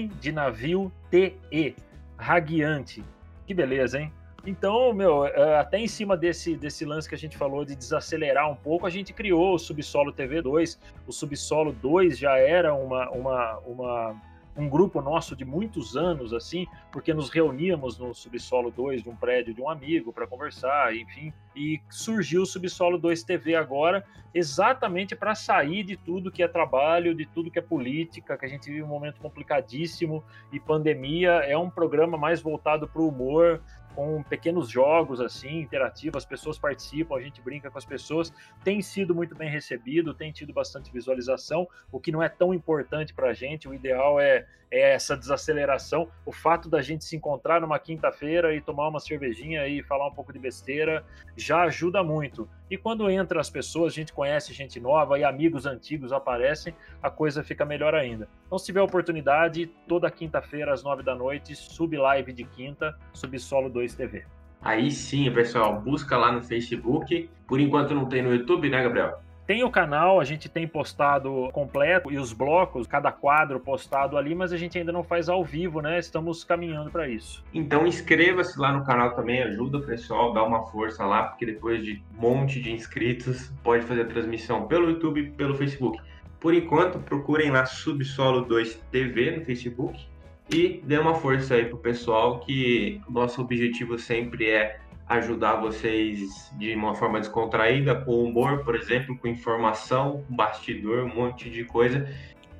de 0.08 0.32
navio 0.32 0.92
T-E. 1.12 1.76
Raguiante. 2.18 3.04
Que 3.46 3.54
beleza, 3.54 4.00
hein? 4.00 4.12
Então, 4.46 4.94
meu, 4.94 5.26
é, 5.26 5.60
até 5.60 5.80
em 5.80 5.88
cima 5.88 6.16
desse, 6.16 6.56
desse 6.56 6.86
lance 6.86 7.08
que 7.08 7.16
a 7.16 7.18
gente 7.18 7.38
falou 7.38 7.66
de 7.66 7.76
desacelerar 7.76 8.50
um 8.50 8.56
pouco, 8.56 8.86
a 8.86 8.90
gente 8.90 9.14
criou 9.14 9.56
o 9.56 9.60
Subsolo 9.60 10.12
TV 10.12 10.42
2. 10.42 10.80
O 11.08 11.12
Subsolo 11.12 11.72
2 11.74 12.18
já 12.18 12.38
era 12.38 12.74
uma, 12.74 13.10
uma, 13.10 13.58
uma 13.60 14.22
um 14.60 14.68
grupo 14.68 15.02
nosso 15.02 15.36
de 15.36 15.46
muitos 15.46 15.96
anos, 15.96 16.34
assim, 16.34 16.68
porque 16.92 17.14
nos 17.14 17.30
reuníamos 17.30 17.98
no 17.98 18.14
Subsolo 18.14 18.70
2 18.72 19.04
de 19.04 19.10
um 19.10 19.16
prédio 19.16 19.54
de 19.54 19.62
um 19.62 19.70
amigo 19.70 20.12
para 20.12 20.28
conversar, 20.28 20.94
enfim, 20.94 21.32
e 21.56 21.80
surgiu 21.90 22.42
o 22.42 22.46
Subsolo 22.46 22.98
2 22.98 23.24
TV 23.24 23.56
agora, 23.56 24.04
exatamente 24.34 25.16
para 25.16 25.34
sair 25.34 25.84
de 25.84 25.96
tudo 25.96 26.32
que 26.32 26.44
é 26.44 26.48
trabalho, 26.48 27.16
de 27.16 27.26
tudo 27.26 27.50
que 27.50 27.58
é 27.58 27.62
política, 27.62 28.38
que 28.38 28.46
a 28.46 28.50
gente 28.50 28.70
vive 28.70 28.84
um 28.84 28.88
momento 28.88 29.22
complicadíssimo 29.22 30.24
e 30.52 30.60
pandemia. 30.60 31.32
É 31.46 31.58
um 31.58 31.70
programa 31.70 32.18
mais 32.18 32.42
voltado 32.42 32.88
para 32.88 33.02
o 33.02 33.08
humor, 33.08 33.62
com 34.00 34.24
pequenos 34.24 34.70
jogos 34.70 35.20
assim, 35.20 35.60
interativos, 35.60 36.24
as 36.24 36.26
pessoas 36.26 36.58
participam, 36.58 37.18
a 37.18 37.22
gente 37.22 37.42
brinca 37.42 37.70
com 37.70 37.78
as 37.78 37.84
pessoas, 37.84 38.32
tem 38.64 38.82
sido 38.82 39.14
muito 39.14 39.36
bem 39.36 39.50
recebido, 39.50 40.14
tem 40.14 40.32
tido 40.32 40.54
bastante 40.54 40.90
visualização, 40.90 41.68
o 41.92 42.00
que 42.00 42.10
não 42.10 42.24
é 42.24 42.30
tão 42.30 42.54
importante 42.54 43.14
para 43.14 43.32
a 43.32 43.34
gente, 43.34 43.68
o 43.68 43.74
ideal 43.74 44.18
é, 44.18 44.46
é 44.72 44.94
essa 44.94 45.18
desaceleração, 45.18 46.08
o 46.26 46.32
fato 46.32 46.70
da 46.70 46.82
gente 46.82 47.04
se 47.04 47.14
encontrar 47.16 47.60
numa 47.60 47.78
quinta-feira 47.78 48.56
e 48.56 48.62
tomar 48.62 48.88
uma 48.88 49.02
cervejinha 49.02 49.68
e 49.68 49.84
falar 49.84 50.08
um 50.08 50.14
pouco 50.14 50.32
de 50.32 50.40
besteira 50.40 51.04
já 51.36 51.64
ajuda 51.64 52.02
muito. 52.02 52.48
E 52.70 52.78
quando 52.78 53.10
entra 53.10 53.42
as 53.42 53.50
pessoas, 53.50 53.94
a 53.94 53.96
gente 53.96 54.14
conhece 54.14 54.54
gente 54.54 54.80
nova 54.80 55.18
e 55.18 55.24
amigos 55.24 55.66
antigos 55.66 56.14
aparecem, 56.14 56.74
a 57.02 57.10
coisa 57.10 57.44
fica 57.44 57.66
melhor 57.66 57.96
ainda. 57.96 58.30
Então, 58.46 58.60
se 58.60 58.66
tiver 58.68 58.82
oportunidade, 58.82 59.66
toda 59.88 60.10
quinta-feira 60.12 60.72
às 60.72 60.84
nove 60.84 61.02
da 61.02 61.16
noite, 61.16 61.56
sub 61.56 61.98
live 61.98 62.32
de 62.32 62.44
quinta, 62.44 62.96
Subsolo 63.12 63.70
2 63.70 63.89
TV. 63.96 64.24
Aí 64.62 64.92
sim, 64.92 65.32
pessoal, 65.32 65.80
busca 65.80 66.18
lá 66.18 66.32
no 66.32 66.42
Facebook. 66.42 67.30
Por 67.48 67.60
enquanto 67.60 67.96
não 67.96 68.06
tem 68.06 68.22
no 68.22 68.34
YouTube, 68.34 68.70
né, 68.70 68.84
Gabriel? 68.84 69.20
Tem 69.50 69.64
o 69.64 69.72
canal, 69.72 70.20
a 70.20 70.24
gente 70.24 70.48
tem 70.48 70.68
postado 70.68 71.50
completo 71.52 72.12
e 72.12 72.20
os 72.20 72.32
blocos, 72.32 72.86
cada 72.86 73.12
quadro 73.12 73.60
postado 73.60 74.16
ali, 74.16 74.36
mas 74.36 74.54
a 74.54 74.58
gente 74.58 74.78
ainda 74.78 74.92
não 74.92 75.04
faz 75.04 75.28
ao 75.28 75.44
vivo, 75.44 75.82
né? 75.82 75.98
Estamos 75.98 76.44
caminhando 76.44 76.92
para 76.92 77.10
isso. 77.10 77.44
Então 77.52 77.88
inscreva-se 77.88 78.60
lá 78.60 78.72
no 78.72 78.86
canal 78.86 79.16
também, 79.16 79.42
ajuda 79.42 79.80
o 79.80 79.82
pessoal, 79.82 80.34
dá 80.34 80.44
uma 80.44 80.68
força 80.68 81.04
lá, 81.04 81.24
porque 81.24 81.48
depois 81.48 81.84
de 81.84 82.04
um 82.16 82.22
monte 82.22 82.62
de 82.62 82.72
inscritos, 82.72 83.52
pode 83.64 83.84
fazer 83.86 84.02
a 84.02 84.06
transmissão 84.06 84.68
pelo 84.68 84.88
YouTube 84.92 85.20
e 85.20 85.32
pelo 85.32 85.56
Facebook. 85.56 86.00
Por 86.40 86.54
enquanto, 86.54 87.00
procurem 87.00 87.50
lá 87.50 87.66
Subsolo 87.66 88.46
2 88.46 88.76
TV 88.92 89.32
no 89.32 89.46
Facebook 89.46 90.09
e 90.52 90.82
dê 90.84 90.98
uma 90.98 91.14
força 91.14 91.56
aí 91.56 91.66
pro 91.66 91.78
pessoal 91.78 92.40
que 92.40 93.00
nosso 93.08 93.42
objetivo 93.42 93.98
sempre 94.00 94.50
é 94.50 94.80
ajudar 95.08 95.56
vocês 95.56 96.52
de 96.58 96.76
uma 96.76 96.94
forma 96.94 97.20
descontraída, 97.20 97.96
com 97.96 98.24
humor, 98.24 98.64
por 98.64 98.76
exemplo, 98.76 99.18
com 99.18 99.28
informação, 99.28 100.24
bastidor, 100.30 101.04
um 101.04 101.16
monte 101.16 101.50
de 101.50 101.64
coisa. 101.64 102.08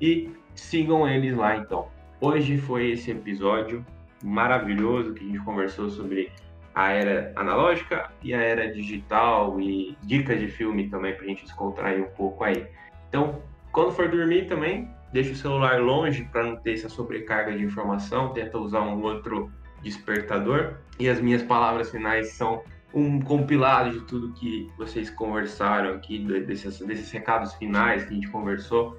E 0.00 0.30
sigam 0.54 1.08
eles 1.08 1.36
lá 1.36 1.56
então. 1.56 1.88
Hoje 2.20 2.58
foi 2.58 2.90
esse 2.90 3.10
episódio 3.10 3.84
maravilhoso 4.22 5.14
que 5.14 5.24
a 5.24 5.26
gente 5.26 5.40
conversou 5.40 5.88
sobre 5.90 6.30
a 6.74 6.92
era 6.92 7.32
analógica 7.36 8.10
e 8.22 8.34
a 8.34 8.40
era 8.40 8.72
digital 8.72 9.60
e 9.60 9.96
dicas 10.02 10.38
de 10.38 10.48
filme 10.48 10.88
também 10.88 11.14
para 11.14 11.24
a 11.24 11.28
gente 11.28 11.44
descontrair 11.44 12.02
um 12.02 12.10
pouco 12.10 12.44
aí. 12.44 12.66
Então, 13.08 13.42
quando 13.72 13.92
for 13.92 14.08
dormir 14.08 14.46
também, 14.46 14.88
deixa 15.12 15.32
o 15.32 15.36
celular 15.36 15.80
longe 15.80 16.24
para 16.24 16.44
não 16.44 16.56
ter 16.56 16.74
essa 16.74 16.88
sobrecarga 16.88 17.56
de 17.56 17.64
informação, 17.64 18.32
tenta 18.32 18.58
usar 18.58 18.82
um 18.82 19.02
outro 19.02 19.50
despertador. 19.82 20.74
E 20.98 21.08
as 21.08 21.20
minhas 21.20 21.42
palavras 21.42 21.90
finais 21.90 22.32
são 22.32 22.62
um 22.92 23.20
compilado 23.20 23.90
de 23.90 24.00
tudo 24.06 24.32
que 24.32 24.68
vocês 24.76 25.10
conversaram 25.10 25.94
aqui, 25.94 26.18
desses, 26.18 26.78
desses 26.80 27.10
recados 27.10 27.54
finais 27.54 28.04
que 28.04 28.10
a 28.10 28.14
gente 28.14 28.28
conversou. 28.28 28.98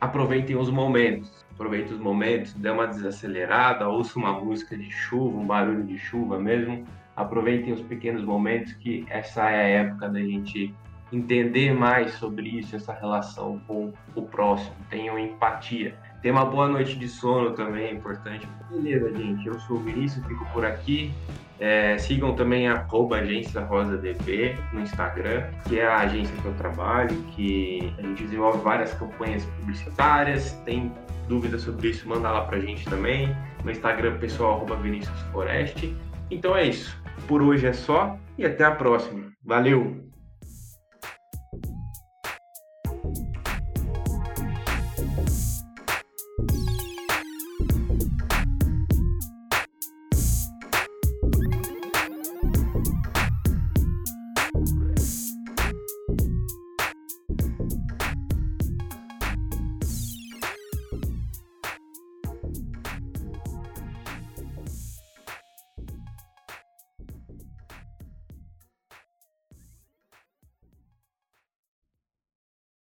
Aproveitem 0.00 0.56
os 0.56 0.70
momentos, 0.70 1.44
aproveitem 1.52 1.92
os 1.92 2.00
momentos, 2.00 2.54
dê 2.54 2.70
uma 2.70 2.86
desacelerada, 2.86 3.88
ouça 3.88 4.18
uma 4.18 4.32
música 4.32 4.76
de 4.76 4.90
chuva, 4.90 5.38
um 5.38 5.46
barulho 5.46 5.84
de 5.84 5.98
chuva 5.98 6.38
mesmo, 6.38 6.84
aproveitem 7.14 7.72
os 7.72 7.82
pequenos 7.82 8.24
momentos, 8.24 8.72
que 8.74 9.04
essa 9.10 9.50
é 9.50 9.60
a 9.60 9.82
época 9.84 10.08
da 10.08 10.20
gente 10.20 10.74
entender 11.12 11.72
mais 11.74 12.14
sobre 12.14 12.48
isso, 12.48 12.76
essa 12.76 12.92
relação 12.92 13.60
com 13.66 13.92
o 14.14 14.22
próximo, 14.22 14.74
tenham 14.88 15.18
empatia. 15.18 15.94
Ter 16.22 16.30
uma 16.30 16.44
boa 16.44 16.68
noite 16.68 16.96
de 16.96 17.08
sono 17.08 17.52
também 17.52 17.86
é 17.86 17.92
importante. 17.92 18.46
Beleza, 18.70 19.10
gente. 19.16 19.46
Eu 19.46 19.58
sou 19.60 19.78
o 19.78 19.80
Vinícius, 19.80 20.24
fico 20.26 20.44
por 20.52 20.64
aqui. 20.64 21.12
É, 21.58 21.98
sigam 21.98 22.34
também 22.34 22.68
a 22.68 22.86
agência 23.18 23.62
Rosa 23.62 23.98
DB 23.98 24.56
no 24.72 24.80
Instagram, 24.80 25.44
que 25.68 25.78
é 25.78 25.86
a 25.86 25.98
agência 25.98 26.34
que 26.40 26.44
eu 26.46 26.54
trabalho, 26.54 27.14
que 27.32 27.92
a 27.98 28.02
gente 28.02 28.22
desenvolve 28.22 28.58
várias 28.58 28.94
campanhas 28.94 29.44
publicitárias. 29.44 30.52
Tem 30.64 30.90
dúvidas 31.28 31.62
sobre 31.62 31.88
isso, 31.88 32.08
manda 32.08 32.30
lá 32.30 32.44
pra 32.44 32.58
gente 32.58 32.84
também. 32.86 33.34
No 33.64 33.70
Instagram 33.70 34.18
pessoal, 34.18 34.56
arroba 34.56 34.76
Vinícius 34.76 35.20
Foreste. 35.32 35.94
Então 36.30 36.56
é 36.56 36.66
isso. 36.66 36.98
Por 37.26 37.42
hoje 37.42 37.66
é 37.66 37.72
só 37.72 38.18
e 38.38 38.44
até 38.44 38.64
a 38.64 38.70
próxima. 38.70 39.30
Valeu! 39.44 40.09